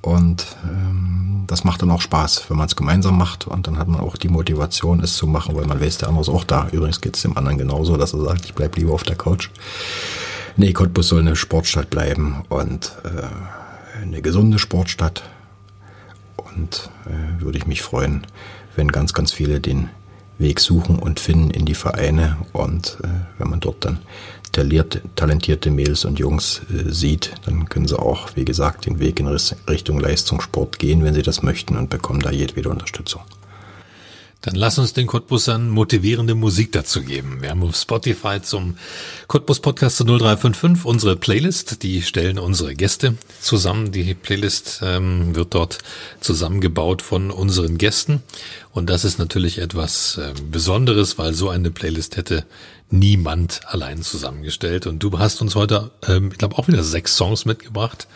Und 0.03 0.45
ähm, 0.63 1.45
das 1.47 1.63
macht 1.63 1.81
dann 1.81 1.89
auch 1.89 2.01
Spaß, 2.01 2.47
wenn 2.47 2.57
man 2.57 2.67
es 2.67 2.75
gemeinsam 2.75 3.17
macht 3.17 3.47
und 3.47 3.65
dann 3.65 3.79
hat 3.79 3.87
man 3.87 3.99
auch 3.99 4.17
die 4.17 4.29
Motivation, 4.29 4.99
es 4.99 5.15
zu 5.15 5.25
machen, 5.25 5.55
weil 5.55 5.65
man 5.65 5.81
weiß, 5.81 5.97
der 5.97 6.09
andere 6.09 6.21
ist 6.21 6.29
auch 6.29 6.43
da. 6.43 6.67
Übrigens 6.71 7.01
geht 7.01 7.15
es 7.15 7.23
dem 7.23 7.37
anderen 7.37 7.57
genauso, 7.57 7.97
dass 7.97 8.13
er 8.13 8.23
sagt, 8.23 8.45
ich 8.45 8.53
bleib 8.53 8.75
lieber 8.77 8.93
auf 8.93 9.01
der 9.01 9.15
Couch. 9.15 9.49
Nee, 10.57 10.73
Cottbus 10.73 11.07
soll 11.07 11.21
eine 11.21 11.35
Sportstadt 11.35 11.89
bleiben 11.89 12.43
und 12.49 12.93
äh, 13.03 13.99
eine 14.03 14.21
gesunde 14.21 14.59
Sportstadt. 14.59 15.23
Und 16.37 16.91
äh, 17.07 17.41
würde 17.41 17.57
ich 17.57 17.65
mich 17.65 17.81
freuen, 17.81 18.27
wenn 18.75 18.91
ganz, 18.91 19.13
ganz 19.13 19.33
viele 19.33 19.59
den 19.59 19.89
Weg 20.41 20.59
suchen 20.59 20.99
und 20.99 21.19
finden 21.19 21.51
in 21.51 21.65
die 21.65 21.75
Vereine 21.75 22.37
und 22.51 22.97
äh, 23.03 23.07
wenn 23.37 23.49
man 23.49 23.59
dort 23.59 23.85
dann 23.85 23.99
talentierte, 24.51 25.01
talentierte 25.15 25.71
Mädels 25.71 26.05
und 26.05 26.19
Jungs 26.19 26.61
äh, 26.69 26.91
sieht, 26.91 27.33
dann 27.45 27.69
können 27.69 27.87
sie 27.87 27.97
auch, 27.97 28.35
wie 28.35 28.45
gesagt, 28.45 28.85
den 28.85 28.99
Weg 28.99 29.19
in 29.19 29.27
Richtung 29.27 29.99
Leistungssport 29.99 30.79
gehen, 30.79 31.03
wenn 31.03 31.13
sie 31.13 31.23
das 31.23 31.43
möchten 31.43 31.77
und 31.77 31.89
bekommen 31.89 32.19
da 32.21 32.31
jedwede 32.31 32.69
Unterstützung. 32.69 33.21
Dann 34.41 34.55
lass 34.55 34.79
uns 34.79 34.93
den 34.93 35.05
Cottbussern 35.05 35.69
motivierende 35.69 36.33
Musik 36.33 36.71
dazu 36.71 37.03
geben. 37.03 37.43
Wir 37.43 37.51
haben 37.51 37.61
auf 37.61 37.75
Spotify 37.75 38.41
zum 38.41 38.75
Cottbus 39.27 39.59
Podcast 39.59 39.99
0355 39.99 40.83
unsere 40.83 41.15
Playlist. 41.15 41.83
Die 41.83 42.01
stellen 42.01 42.39
unsere 42.39 42.73
Gäste 42.73 43.13
zusammen. 43.39 43.91
Die 43.91 44.15
Playlist 44.15 44.81
ähm, 44.83 45.35
wird 45.35 45.53
dort 45.53 45.77
zusammengebaut 46.21 47.03
von 47.03 47.29
unseren 47.29 47.77
Gästen. 47.77 48.23
Und 48.71 48.89
das 48.89 49.05
ist 49.05 49.19
natürlich 49.19 49.59
etwas 49.59 50.17
äh, 50.17 50.33
Besonderes, 50.49 51.19
weil 51.19 51.35
so 51.35 51.49
eine 51.49 51.69
Playlist 51.69 52.17
hätte 52.17 52.43
niemand 52.91 53.61
allein 53.67 54.01
zusammengestellt. 54.01 54.85
Und 54.85 54.99
du 54.99 55.17
hast 55.17 55.41
uns 55.41 55.55
heute, 55.55 55.91
ähm, 56.07 56.29
ich 56.31 56.37
glaube, 56.37 56.57
auch 56.57 56.67
wieder 56.67 56.83
sechs 56.83 57.15
Songs 57.15 57.45
mitgebracht. 57.45 58.07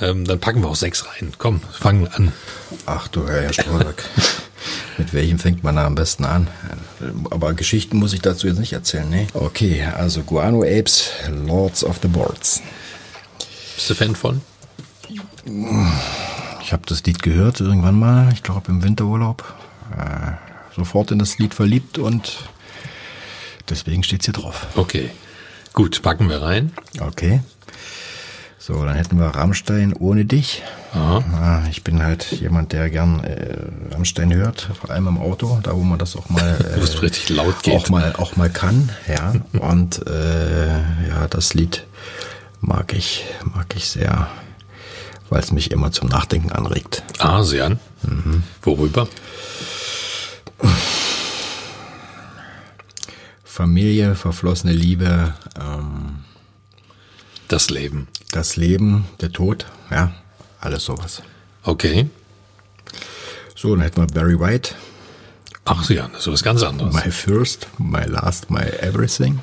Ähm, 0.00 0.24
dann 0.24 0.38
packen 0.38 0.62
wir 0.62 0.68
auch 0.68 0.76
sechs 0.76 1.06
rein. 1.06 1.32
Komm, 1.38 1.60
fangen 1.60 2.08
an. 2.08 2.32
Ach 2.86 3.08
du 3.08 3.26
Herr 3.28 3.52
Strolak. 3.52 4.04
Mit 4.98 5.12
welchem 5.12 5.38
fängt 5.38 5.62
man 5.62 5.76
da 5.76 5.86
am 5.86 5.94
besten 5.94 6.24
an? 6.24 6.48
Aber 7.30 7.54
Geschichten 7.54 7.98
muss 7.98 8.12
ich 8.12 8.20
dazu 8.20 8.48
jetzt 8.48 8.58
nicht 8.58 8.72
erzählen, 8.72 9.08
ne? 9.08 9.26
Okay, 9.34 9.84
also 9.84 10.22
Guano 10.22 10.62
Apes, 10.62 11.10
Lords 11.46 11.84
of 11.84 11.98
the 12.02 12.08
Boards. 12.08 12.62
Bist 13.76 13.90
du 13.90 13.94
Fan 13.94 14.16
von? 14.16 14.40
Ich 16.62 16.72
habe 16.72 16.82
das 16.86 17.04
Lied 17.04 17.22
gehört 17.22 17.60
irgendwann 17.60 17.98
mal, 17.98 18.32
ich 18.32 18.42
glaube 18.42 18.70
im 18.70 18.82
Winterurlaub. 18.82 19.44
Äh, 19.96 20.32
sofort 20.74 21.12
in 21.12 21.18
das 21.18 21.38
Lied 21.38 21.54
verliebt 21.54 21.98
und 21.98 22.38
deswegen 23.70 24.02
steht's 24.02 24.24
hier 24.26 24.34
drauf. 24.34 24.66
Okay, 24.76 25.10
gut, 25.72 26.02
packen 26.02 26.28
wir 26.28 26.42
rein. 26.42 26.72
Okay. 27.00 27.40
So, 28.58 28.84
dann 28.84 28.96
hätten 28.96 29.18
wir 29.18 29.26
Rammstein 29.28 29.94
ohne 29.94 30.26
dich. 30.26 30.62
Aha. 30.92 31.64
Ich 31.70 31.84
bin 31.84 32.02
halt 32.02 32.30
jemand, 32.32 32.72
der 32.72 32.90
gern 32.90 33.24
äh, 33.24 33.94
Rammstein 33.94 34.34
hört, 34.34 34.68
vor 34.78 34.90
allem 34.90 35.06
im 35.06 35.16
Auto, 35.18 35.58
da 35.62 35.74
wo 35.74 35.82
man 35.82 35.98
das 35.98 36.16
auch 36.16 36.28
mal 36.28 36.42
äh, 36.76 36.98
richtig 37.00 37.30
laut 37.30 37.62
geht. 37.62 37.74
auch 37.74 37.88
mal 37.88 38.14
auch 38.16 38.36
mal 38.36 38.50
kann, 38.50 38.90
ja. 39.06 39.32
Und 39.58 40.06
äh, 40.06 40.68
ja, 41.08 41.26
das 41.30 41.54
Lied 41.54 41.86
mag 42.60 42.92
ich 42.92 43.24
mag 43.54 43.74
ich 43.74 43.88
sehr, 43.88 44.28
weil 45.30 45.40
es 45.40 45.50
mich 45.50 45.70
immer 45.70 45.90
zum 45.90 46.08
Nachdenken 46.08 46.52
anregt. 46.52 47.02
Ah, 47.18 47.42
sehr. 47.44 47.70
Mhm. 48.02 48.42
Worüber? 48.62 49.08
Familie, 53.58 54.14
verflossene 54.14 54.72
Liebe. 54.72 55.34
Ähm, 55.60 56.20
das 57.48 57.70
Leben. 57.70 58.06
Das 58.30 58.54
Leben, 58.54 59.06
der 59.20 59.32
Tod, 59.32 59.66
ja, 59.90 60.12
alles 60.60 60.84
sowas. 60.84 61.22
Okay. 61.64 62.08
So, 63.56 63.74
dann 63.74 63.82
hätten 63.82 64.00
wir 64.00 64.06
Barry 64.06 64.38
White. 64.38 64.76
Ach 65.64 65.90
ja, 65.90 66.06
das 66.12 66.20
ist 66.20 66.32
was 66.32 66.44
ganz 66.44 66.62
anderes. 66.62 66.94
My 66.94 67.10
first, 67.10 67.66
my 67.78 68.04
last, 68.04 68.48
my 68.48 68.62
everything. 68.62 69.40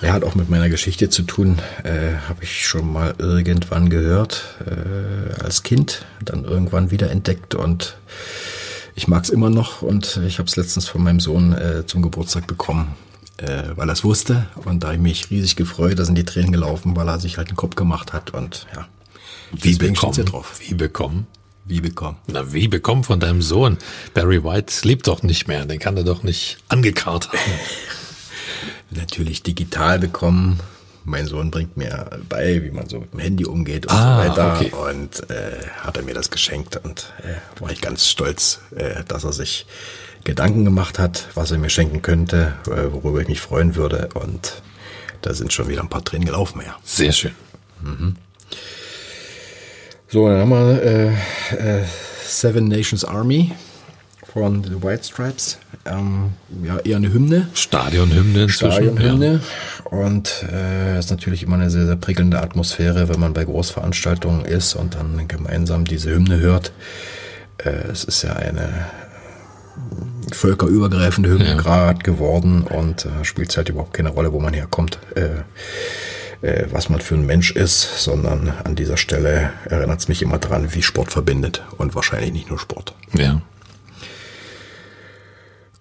Er 0.00 0.12
hat 0.12 0.22
auch 0.22 0.36
mit 0.36 0.48
meiner 0.48 0.68
Geschichte 0.68 1.10
zu 1.10 1.22
tun, 1.22 1.58
äh, 1.82 2.14
habe 2.28 2.44
ich 2.44 2.68
schon 2.68 2.92
mal 2.92 3.16
irgendwann 3.18 3.90
gehört, 3.90 4.44
äh, 4.64 5.42
als 5.42 5.64
Kind, 5.64 6.06
dann 6.24 6.44
irgendwann 6.44 6.92
wieder 6.92 7.10
entdeckt 7.10 7.56
und 7.56 7.96
ich 8.94 9.08
mag 9.08 9.24
es 9.24 9.30
immer 9.30 9.50
noch 9.50 9.82
und 9.82 10.20
ich 10.26 10.38
habe 10.38 10.48
es 10.48 10.56
letztens 10.56 10.88
von 10.88 11.02
meinem 11.02 11.20
Sohn 11.20 11.52
äh, 11.52 11.86
zum 11.86 12.02
Geburtstag 12.02 12.46
bekommen 12.46 12.94
äh, 13.42 13.76
weil 13.76 13.88
er 13.88 13.92
es 13.92 14.04
wusste. 14.04 14.46
Und 14.64 14.82
da 14.82 14.88
habe 14.88 14.96
ich 14.96 15.02
mich 15.02 15.30
riesig 15.30 15.56
gefreut, 15.56 15.98
da 15.98 16.04
sind 16.04 16.16
die 16.16 16.24
Tränen 16.24 16.52
gelaufen, 16.52 16.96
weil 16.96 17.08
er 17.08 17.18
sich 17.18 17.38
halt 17.38 17.48
einen 17.48 17.56
Kopf 17.56 17.74
gemacht 17.74 18.12
hat. 18.12 18.30
Und 18.30 18.66
ja, 18.74 18.86
wie 19.52 19.76
bekommen? 19.76 20.24
drauf. 20.24 20.60
Wie 20.60 20.74
bekommen? 20.74 21.26
Wie 21.64 21.80
bekommen? 21.80 22.16
Na, 22.26 22.52
wie 22.52 22.68
bekommen 22.68 23.04
von 23.04 23.20
deinem 23.20 23.42
Sohn? 23.42 23.78
Barry 24.14 24.42
White 24.42 24.86
lebt 24.86 25.06
doch 25.06 25.22
nicht 25.22 25.46
mehr, 25.46 25.64
den 25.64 25.78
kann 25.78 25.96
er 25.96 26.04
doch 26.04 26.22
nicht 26.22 26.58
angekarrt 26.68 27.28
haben. 27.28 27.40
Natürlich 28.90 29.42
digital 29.42 29.98
bekommen. 29.98 30.58
Mein 31.04 31.26
Sohn 31.26 31.50
bringt 31.50 31.76
mir 31.76 32.20
bei, 32.28 32.62
wie 32.62 32.70
man 32.70 32.88
so 32.88 33.00
mit 33.00 33.12
dem 33.12 33.20
Handy 33.20 33.44
umgeht 33.44 33.86
und 33.86 33.92
ah, 33.92 34.22
so 34.22 34.28
weiter. 34.30 34.56
Okay. 34.56 34.72
Und 34.90 35.30
äh, 35.30 35.66
hat 35.80 35.96
er 35.96 36.02
mir 36.02 36.14
das 36.14 36.30
geschenkt 36.30 36.76
und 36.76 37.12
äh, 37.22 37.60
war 37.60 37.70
ich 37.70 37.80
ganz 37.80 38.06
stolz, 38.06 38.60
äh, 38.76 39.02
dass 39.06 39.24
er 39.24 39.32
sich 39.32 39.66
Gedanken 40.24 40.64
gemacht 40.64 40.98
hat, 40.98 41.28
was 41.34 41.50
er 41.50 41.58
mir 41.58 41.70
schenken 41.70 42.02
könnte, 42.02 42.54
äh, 42.66 42.92
worüber 42.92 43.20
ich 43.20 43.28
mich 43.28 43.40
freuen 43.40 43.74
würde. 43.74 44.10
Und 44.14 44.62
da 45.22 45.34
sind 45.34 45.52
schon 45.52 45.68
wieder 45.68 45.82
ein 45.82 45.88
paar 45.88 46.04
Tränen 46.04 46.26
gelaufen, 46.26 46.62
ja. 46.64 46.76
Sehr 46.84 47.12
schön. 47.12 47.32
Mhm. 47.80 48.16
So, 50.08 50.28
dann 50.28 50.40
haben 50.40 50.50
wir 50.50 50.82
äh, 50.82 51.08
äh, 51.56 51.84
Seven 52.24 52.68
Nations 52.68 53.04
Army 53.04 53.52
von 54.32 54.62
The 54.62 54.82
White 54.82 55.04
Stripes. 55.04 55.58
Ähm, 55.84 56.32
ja, 56.62 56.78
eher 56.78 56.96
eine 56.96 57.12
Hymne. 57.12 57.48
Stadionhymne 57.54 58.42
inzwischen. 58.42 58.72
Stadionhymne. 58.72 59.40
Ja. 59.84 59.90
Und 59.90 60.44
äh, 60.52 60.98
ist 60.98 61.10
natürlich 61.10 61.42
immer 61.42 61.56
eine 61.56 61.70
sehr, 61.70 61.86
sehr 61.86 61.96
prickelnde 61.96 62.40
Atmosphäre, 62.40 63.08
wenn 63.08 63.18
man 63.18 63.32
bei 63.32 63.44
Großveranstaltungen 63.44 64.44
ist 64.44 64.74
und 64.74 64.94
dann 64.94 65.26
gemeinsam 65.26 65.84
diese 65.84 66.10
Hymne 66.10 66.38
hört. 66.38 66.72
Äh, 67.58 67.70
es 67.90 68.04
ist 68.04 68.22
ja 68.22 68.34
eine 68.34 68.68
völkerübergreifende 70.32 71.30
Hymne 71.30 71.48
ja. 71.48 71.54
gerade 71.54 72.02
geworden 72.02 72.62
und 72.62 73.04
äh, 73.04 73.24
spielt 73.24 73.56
halt 73.56 73.68
überhaupt 73.68 73.92
keine 73.92 74.10
Rolle, 74.10 74.32
wo 74.32 74.40
man 74.40 74.54
herkommt, 74.54 74.98
äh, 75.14 76.46
äh, 76.46 76.66
was 76.70 76.88
man 76.88 77.00
für 77.00 77.16
ein 77.16 77.26
Mensch 77.26 77.50
ist, 77.50 78.02
sondern 78.02 78.52
an 78.64 78.76
dieser 78.76 78.96
Stelle 78.96 79.52
erinnert 79.64 80.00
es 80.00 80.08
mich 80.08 80.22
immer 80.22 80.38
dran, 80.38 80.74
wie 80.74 80.82
Sport 80.82 81.12
verbindet 81.12 81.62
und 81.76 81.94
wahrscheinlich 81.94 82.32
nicht 82.32 82.48
nur 82.48 82.58
Sport. 82.58 82.94
Ja. 83.14 83.42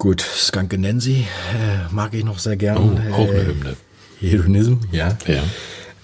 Gut, 0.02 0.22
Skanke 0.22 0.80
Nancy 0.80 1.28
äh, 1.54 1.94
mag 1.94 2.16
ich 2.16 2.24
noch 2.24 2.40
sehr 2.40 2.58
gern. 2.58 2.76
Oh, 3.12 3.14
auch 3.14 3.30
eine 3.30 3.46
Hymne. 3.46 3.76
Hedonism, 4.20 4.78
ja. 4.92 5.16
Ja. 5.28 5.44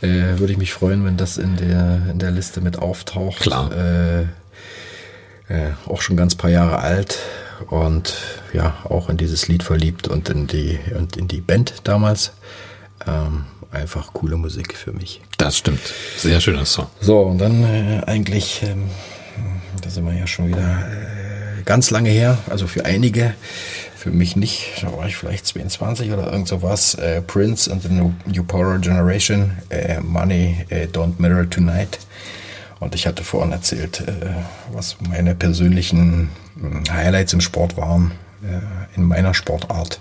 Äh, 0.07 0.37
Würde 0.37 0.53
ich 0.53 0.59
mich 0.59 0.71
freuen, 0.71 1.03
wenn 1.03 1.17
das 1.17 1.39
in 1.39 1.55
der, 1.55 2.03
in 2.11 2.19
der 2.19 2.29
Liste 2.29 2.61
mit 2.61 2.77
auftaucht. 2.77 3.39
Klar. 3.39 3.71
Äh, 3.71 4.21
äh, 5.51 5.71
auch 5.87 6.03
schon 6.03 6.15
ganz 6.15 6.35
paar 6.35 6.51
Jahre 6.51 6.77
alt 6.77 7.17
und 7.71 8.13
ja, 8.53 8.77
auch 8.83 9.09
in 9.09 9.17
dieses 9.17 9.47
Lied 9.47 9.63
verliebt 9.63 10.07
und 10.07 10.29
in 10.29 10.45
die, 10.45 10.77
und 10.95 11.17
in 11.17 11.27
die 11.27 11.41
Band 11.41 11.73
damals. 11.83 12.33
Ähm, 13.07 13.45
einfach 13.71 14.13
coole 14.13 14.37
Musik 14.37 14.77
für 14.77 14.91
mich. 14.91 15.21
Das 15.39 15.57
stimmt. 15.57 15.81
Sehr 16.19 16.39
schöner 16.39 16.65
Song. 16.65 16.85
So, 17.01 17.21
und 17.21 17.39
dann 17.39 17.63
äh, 17.63 18.03
eigentlich, 18.05 18.61
ähm, 18.61 18.91
da 19.81 19.89
sind 19.89 20.05
wir 20.05 20.13
ja 20.13 20.27
schon 20.27 20.49
wieder 20.49 20.87
äh, 20.87 21.63
ganz 21.65 21.89
lange 21.89 22.11
her, 22.11 22.37
also 22.47 22.67
für 22.67 22.85
einige, 22.85 23.33
für 23.97 24.11
mich 24.11 24.35
nicht, 24.35 24.83
da 24.83 24.95
war 24.95 25.07
ich 25.07 25.17
vielleicht 25.17 25.47
22 25.47 26.11
oder 26.11 26.31
irgend 26.31 26.47
sowas, 26.47 26.93
äh, 26.95 27.21
Prince 27.21 27.71
and 27.71 27.81
the 27.81 27.89
New, 27.89 28.13
New 28.25 28.43
Power 28.43 28.77
Generation, 28.77 29.57
äh, 29.69 29.99
Money 29.99 30.65
äh, 30.69 30.85
Don't 30.85 31.13
Matter 31.17 31.49
Tonight. 31.49 31.99
Und 32.79 32.93
ich 32.93 33.07
hatte 33.07 33.23
vorhin 33.23 33.51
erzählt, 33.51 34.01
äh, 34.01 34.35
was 34.71 34.97
meine 35.01 35.33
persönlichen 35.33 36.29
hm, 36.59 36.83
Highlights 36.91 37.33
im 37.33 37.41
Sport 37.41 37.75
waren, 37.75 38.11
äh, 38.43 38.95
in 38.95 39.03
meiner 39.03 39.33
Sportart. 39.33 39.99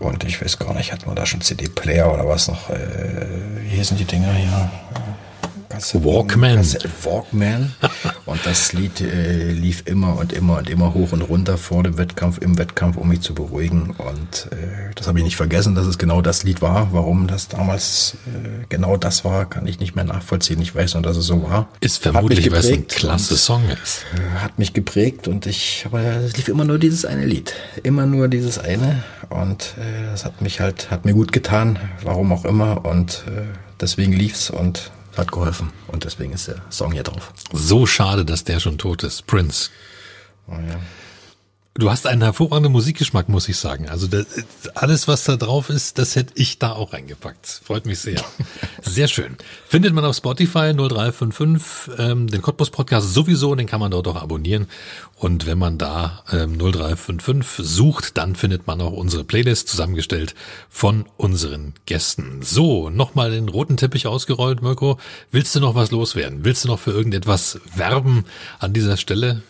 Und 0.00 0.24
ich 0.24 0.42
weiß 0.42 0.58
gar 0.58 0.74
nicht, 0.74 0.92
hatten 0.92 1.06
wir 1.06 1.14
da 1.14 1.24
schon 1.26 1.40
CD-Player 1.40 2.12
oder 2.12 2.26
was 2.26 2.48
noch? 2.48 2.70
Äh, 2.70 3.26
wie 3.62 3.76
hießen 3.76 3.96
die 3.96 4.04
Dinger 4.04 4.32
hier? 4.32 4.70
Kassette, 5.68 6.04
Walkman. 6.04 6.56
Kassette, 6.56 6.88
Walkman. 7.02 7.72
und 8.26 8.40
das 8.44 8.72
Lied 8.72 9.00
äh, 9.00 9.50
lief 9.50 9.82
immer 9.86 10.18
und 10.18 10.32
immer 10.32 10.58
und 10.58 10.70
immer 10.70 10.94
hoch 10.94 11.12
und 11.12 11.22
runter 11.22 11.58
vor 11.58 11.82
dem 11.82 11.98
Wettkampf, 11.98 12.38
im 12.38 12.58
Wettkampf, 12.58 12.96
um 12.96 13.08
mich 13.08 13.20
zu 13.20 13.34
beruhigen. 13.34 13.94
Und 13.98 14.52
äh, 14.52 14.92
das 14.94 15.08
habe 15.08 15.18
ich 15.18 15.24
nicht 15.24 15.36
vergessen, 15.36 15.74
dass 15.74 15.86
es 15.86 15.98
genau 15.98 16.20
das 16.22 16.44
Lied 16.44 16.62
war. 16.62 16.92
Warum 16.92 17.26
das 17.26 17.48
damals 17.48 18.16
äh, 18.26 18.64
genau 18.68 18.96
das 18.96 19.24
war, 19.24 19.48
kann 19.48 19.66
ich 19.66 19.80
nicht 19.80 19.94
mehr 19.94 20.04
nachvollziehen. 20.04 20.60
Ich 20.60 20.74
weiß 20.74 20.94
nur, 20.94 21.02
dass 21.02 21.16
es 21.16 21.26
so 21.26 21.42
war. 21.42 21.68
Ist 21.80 22.02
vermutlich, 22.02 22.50
weil 22.50 22.60
es 22.60 22.70
ein 22.70 22.86
klasse 22.86 23.36
Song 23.36 23.62
ist. 23.82 24.04
Hat 24.36 24.58
mich 24.58 24.72
geprägt 24.72 25.28
und 25.28 25.46
ich, 25.46 25.84
aber 25.86 26.00
es 26.00 26.36
lief 26.36 26.48
immer 26.48 26.64
nur 26.64 26.78
dieses 26.78 27.04
eine 27.04 27.24
Lied. 27.24 27.54
Immer 27.82 28.06
nur 28.06 28.28
dieses 28.28 28.58
eine. 28.58 29.02
Und 29.30 29.74
äh, 29.78 30.10
das 30.10 30.24
hat 30.24 30.40
mich 30.40 30.60
halt, 30.60 30.90
hat 30.90 31.04
mir 31.04 31.12
gut 31.12 31.32
getan, 31.32 31.78
warum 32.02 32.32
auch 32.32 32.44
immer. 32.44 32.84
Und 32.84 33.24
äh, 33.26 33.42
deswegen 33.80 34.12
lief's 34.12 34.50
und 34.50 34.90
hat 35.16 35.32
geholfen. 35.32 35.72
Und 35.88 36.04
deswegen 36.04 36.32
ist 36.32 36.48
der 36.48 36.62
Song 36.70 36.92
hier 36.92 37.02
drauf. 37.02 37.32
So 37.52 37.86
schade, 37.86 38.24
dass 38.24 38.44
der 38.44 38.60
schon 38.60 38.78
tot 38.78 39.02
ist. 39.02 39.26
Prince. 39.26 39.70
Oh 40.46 40.52
ja. 40.52 40.80
Du 41.76 41.90
hast 41.90 42.06
einen 42.06 42.22
hervorragenden 42.22 42.70
Musikgeschmack, 42.70 43.28
muss 43.28 43.48
ich 43.48 43.56
sagen. 43.56 43.88
Also 43.88 44.06
das, 44.06 44.26
alles, 44.76 45.08
was 45.08 45.24
da 45.24 45.34
drauf 45.34 45.70
ist, 45.70 45.98
das 45.98 46.14
hätte 46.14 46.32
ich 46.36 46.60
da 46.60 46.70
auch 46.70 46.92
reingepackt. 46.92 47.62
Freut 47.64 47.84
mich 47.84 47.98
sehr. 47.98 48.22
Sehr 48.82 49.08
schön. 49.08 49.36
Findet 49.66 49.92
man 49.92 50.04
auf 50.04 50.14
Spotify 50.14 50.72
0355 50.72 51.96
ähm, 51.98 52.28
den 52.28 52.42
Cottbus 52.42 52.70
Podcast 52.70 53.12
sowieso, 53.12 53.56
den 53.56 53.66
kann 53.66 53.80
man 53.80 53.90
dort 53.90 54.06
auch 54.06 54.14
abonnieren. 54.14 54.68
Und 55.16 55.46
wenn 55.46 55.58
man 55.58 55.76
da 55.76 56.22
ähm, 56.30 56.58
0355 56.58 57.66
sucht, 57.66 58.18
dann 58.18 58.36
findet 58.36 58.68
man 58.68 58.80
auch 58.80 58.92
unsere 58.92 59.24
Playlist 59.24 59.68
zusammengestellt 59.68 60.36
von 60.70 61.06
unseren 61.16 61.74
Gästen. 61.86 62.42
So, 62.42 62.88
nochmal 62.88 63.32
den 63.32 63.48
roten 63.48 63.76
Teppich 63.76 64.06
ausgerollt, 64.06 64.62
Mirko. 64.62 65.00
Willst 65.32 65.56
du 65.56 65.60
noch 65.60 65.74
was 65.74 65.90
loswerden? 65.90 66.44
Willst 66.44 66.62
du 66.62 66.68
noch 66.68 66.78
für 66.78 66.92
irgendetwas 66.92 67.58
werben 67.74 68.26
an 68.60 68.72
dieser 68.72 68.96
Stelle? 68.96 69.42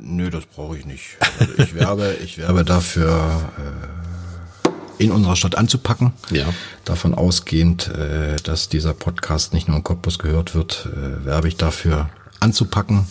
Nö, 0.00 0.30
das 0.30 0.46
brauche 0.46 0.76
ich 0.76 0.84
nicht. 0.84 1.16
Also 1.38 1.52
ich 1.58 1.74
werbe, 1.74 2.16
ich 2.22 2.38
werbe 2.38 2.64
dafür, 2.64 3.50
äh, 3.58 5.02
in 5.02 5.12
unserer 5.12 5.36
Stadt 5.36 5.56
anzupacken. 5.56 6.12
Ja. 6.30 6.46
Davon 6.84 7.14
ausgehend, 7.14 7.88
äh, 7.88 8.36
dass 8.36 8.68
dieser 8.68 8.94
Podcast 8.94 9.52
nicht 9.52 9.68
nur 9.68 9.76
in 9.76 9.84
Cottbus 9.84 10.18
gehört 10.18 10.54
wird, 10.54 10.88
äh, 10.92 11.24
werbe 11.24 11.48
ich 11.48 11.56
dafür 11.56 12.10
anzupacken, 12.40 13.06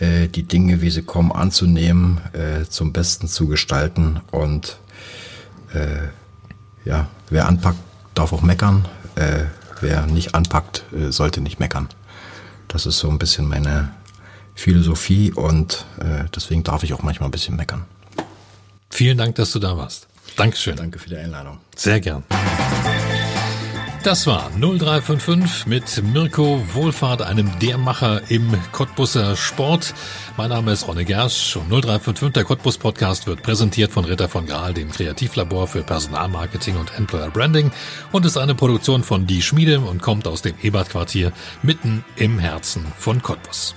die 0.00 0.42
Dinge, 0.42 0.80
wie 0.82 0.90
sie 0.90 1.02
kommen, 1.02 1.30
anzunehmen, 1.30 2.20
zum 2.68 2.92
Besten 2.92 3.28
zu 3.28 3.46
gestalten 3.46 4.20
und 4.32 4.78
ja, 6.84 7.06
wer 7.30 7.46
anpackt, 7.46 7.78
darf 8.14 8.32
auch 8.32 8.42
meckern. 8.42 8.88
Wer 9.80 10.06
nicht 10.06 10.34
anpackt, 10.34 10.84
sollte 11.10 11.40
nicht 11.40 11.60
meckern. 11.60 11.88
Das 12.66 12.84
ist 12.84 12.98
so 12.98 13.08
ein 13.10 13.18
bisschen 13.18 13.48
meine 13.48 13.94
Philosophie 14.54 15.32
und 15.32 15.84
äh, 15.98 16.24
deswegen 16.34 16.62
darf 16.62 16.82
ich 16.82 16.92
auch 16.94 17.02
manchmal 17.02 17.28
ein 17.28 17.32
bisschen 17.32 17.56
meckern. 17.56 17.84
Vielen 18.90 19.18
Dank, 19.18 19.36
dass 19.36 19.52
du 19.52 19.58
da 19.58 19.76
warst. 19.76 20.08
Dankeschön. 20.36 20.76
Danke 20.76 20.98
für 20.98 21.08
die 21.08 21.16
Einladung. 21.16 21.58
Sehr 21.76 22.00
gern. 22.00 22.24
Das 24.02 24.26
war 24.26 24.50
0355 24.58 25.66
mit 25.66 26.02
Mirko 26.02 26.60
Wohlfahrt, 26.72 27.22
einem 27.22 27.48
der 27.60 27.78
Macher 27.78 28.20
im 28.30 28.52
Cottbusser 28.72 29.36
Sport. 29.36 29.94
Mein 30.36 30.48
Name 30.48 30.72
ist 30.72 30.88
Ronne 30.88 31.04
Gersch 31.04 31.54
und 31.54 31.68
0355, 31.68 32.32
der 32.32 32.42
Cottbus 32.42 32.78
Podcast, 32.78 33.28
wird 33.28 33.44
präsentiert 33.44 33.92
von 33.92 34.04
Ritter 34.04 34.28
von 34.28 34.44
Graal, 34.44 34.74
dem 34.74 34.90
Kreativlabor 34.90 35.68
für 35.68 35.84
Personalmarketing 35.84 36.76
und 36.78 36.92
Employer 36.98 37.30
Branding 37.30 37.70
und 38.10 38.26
ist 38.26 38.36
eine 38.36 38.56
Produktion 38.56 39.04
von 39.04 39.28
Die 39.28 39.40
Schmiede 39.40 39.78
und 39.78 40.02
kommt 40.02 40.26
aus 40.26 40.42
dem 40.42 40.56
Ebert 40.62 40.90
Quartier 40.90 41.32
mitten 41.62 42.04
im 42.16 42.40
Herzen 42.40 42.84
von 42.98 43.22
Cottbus. 43.22 43.76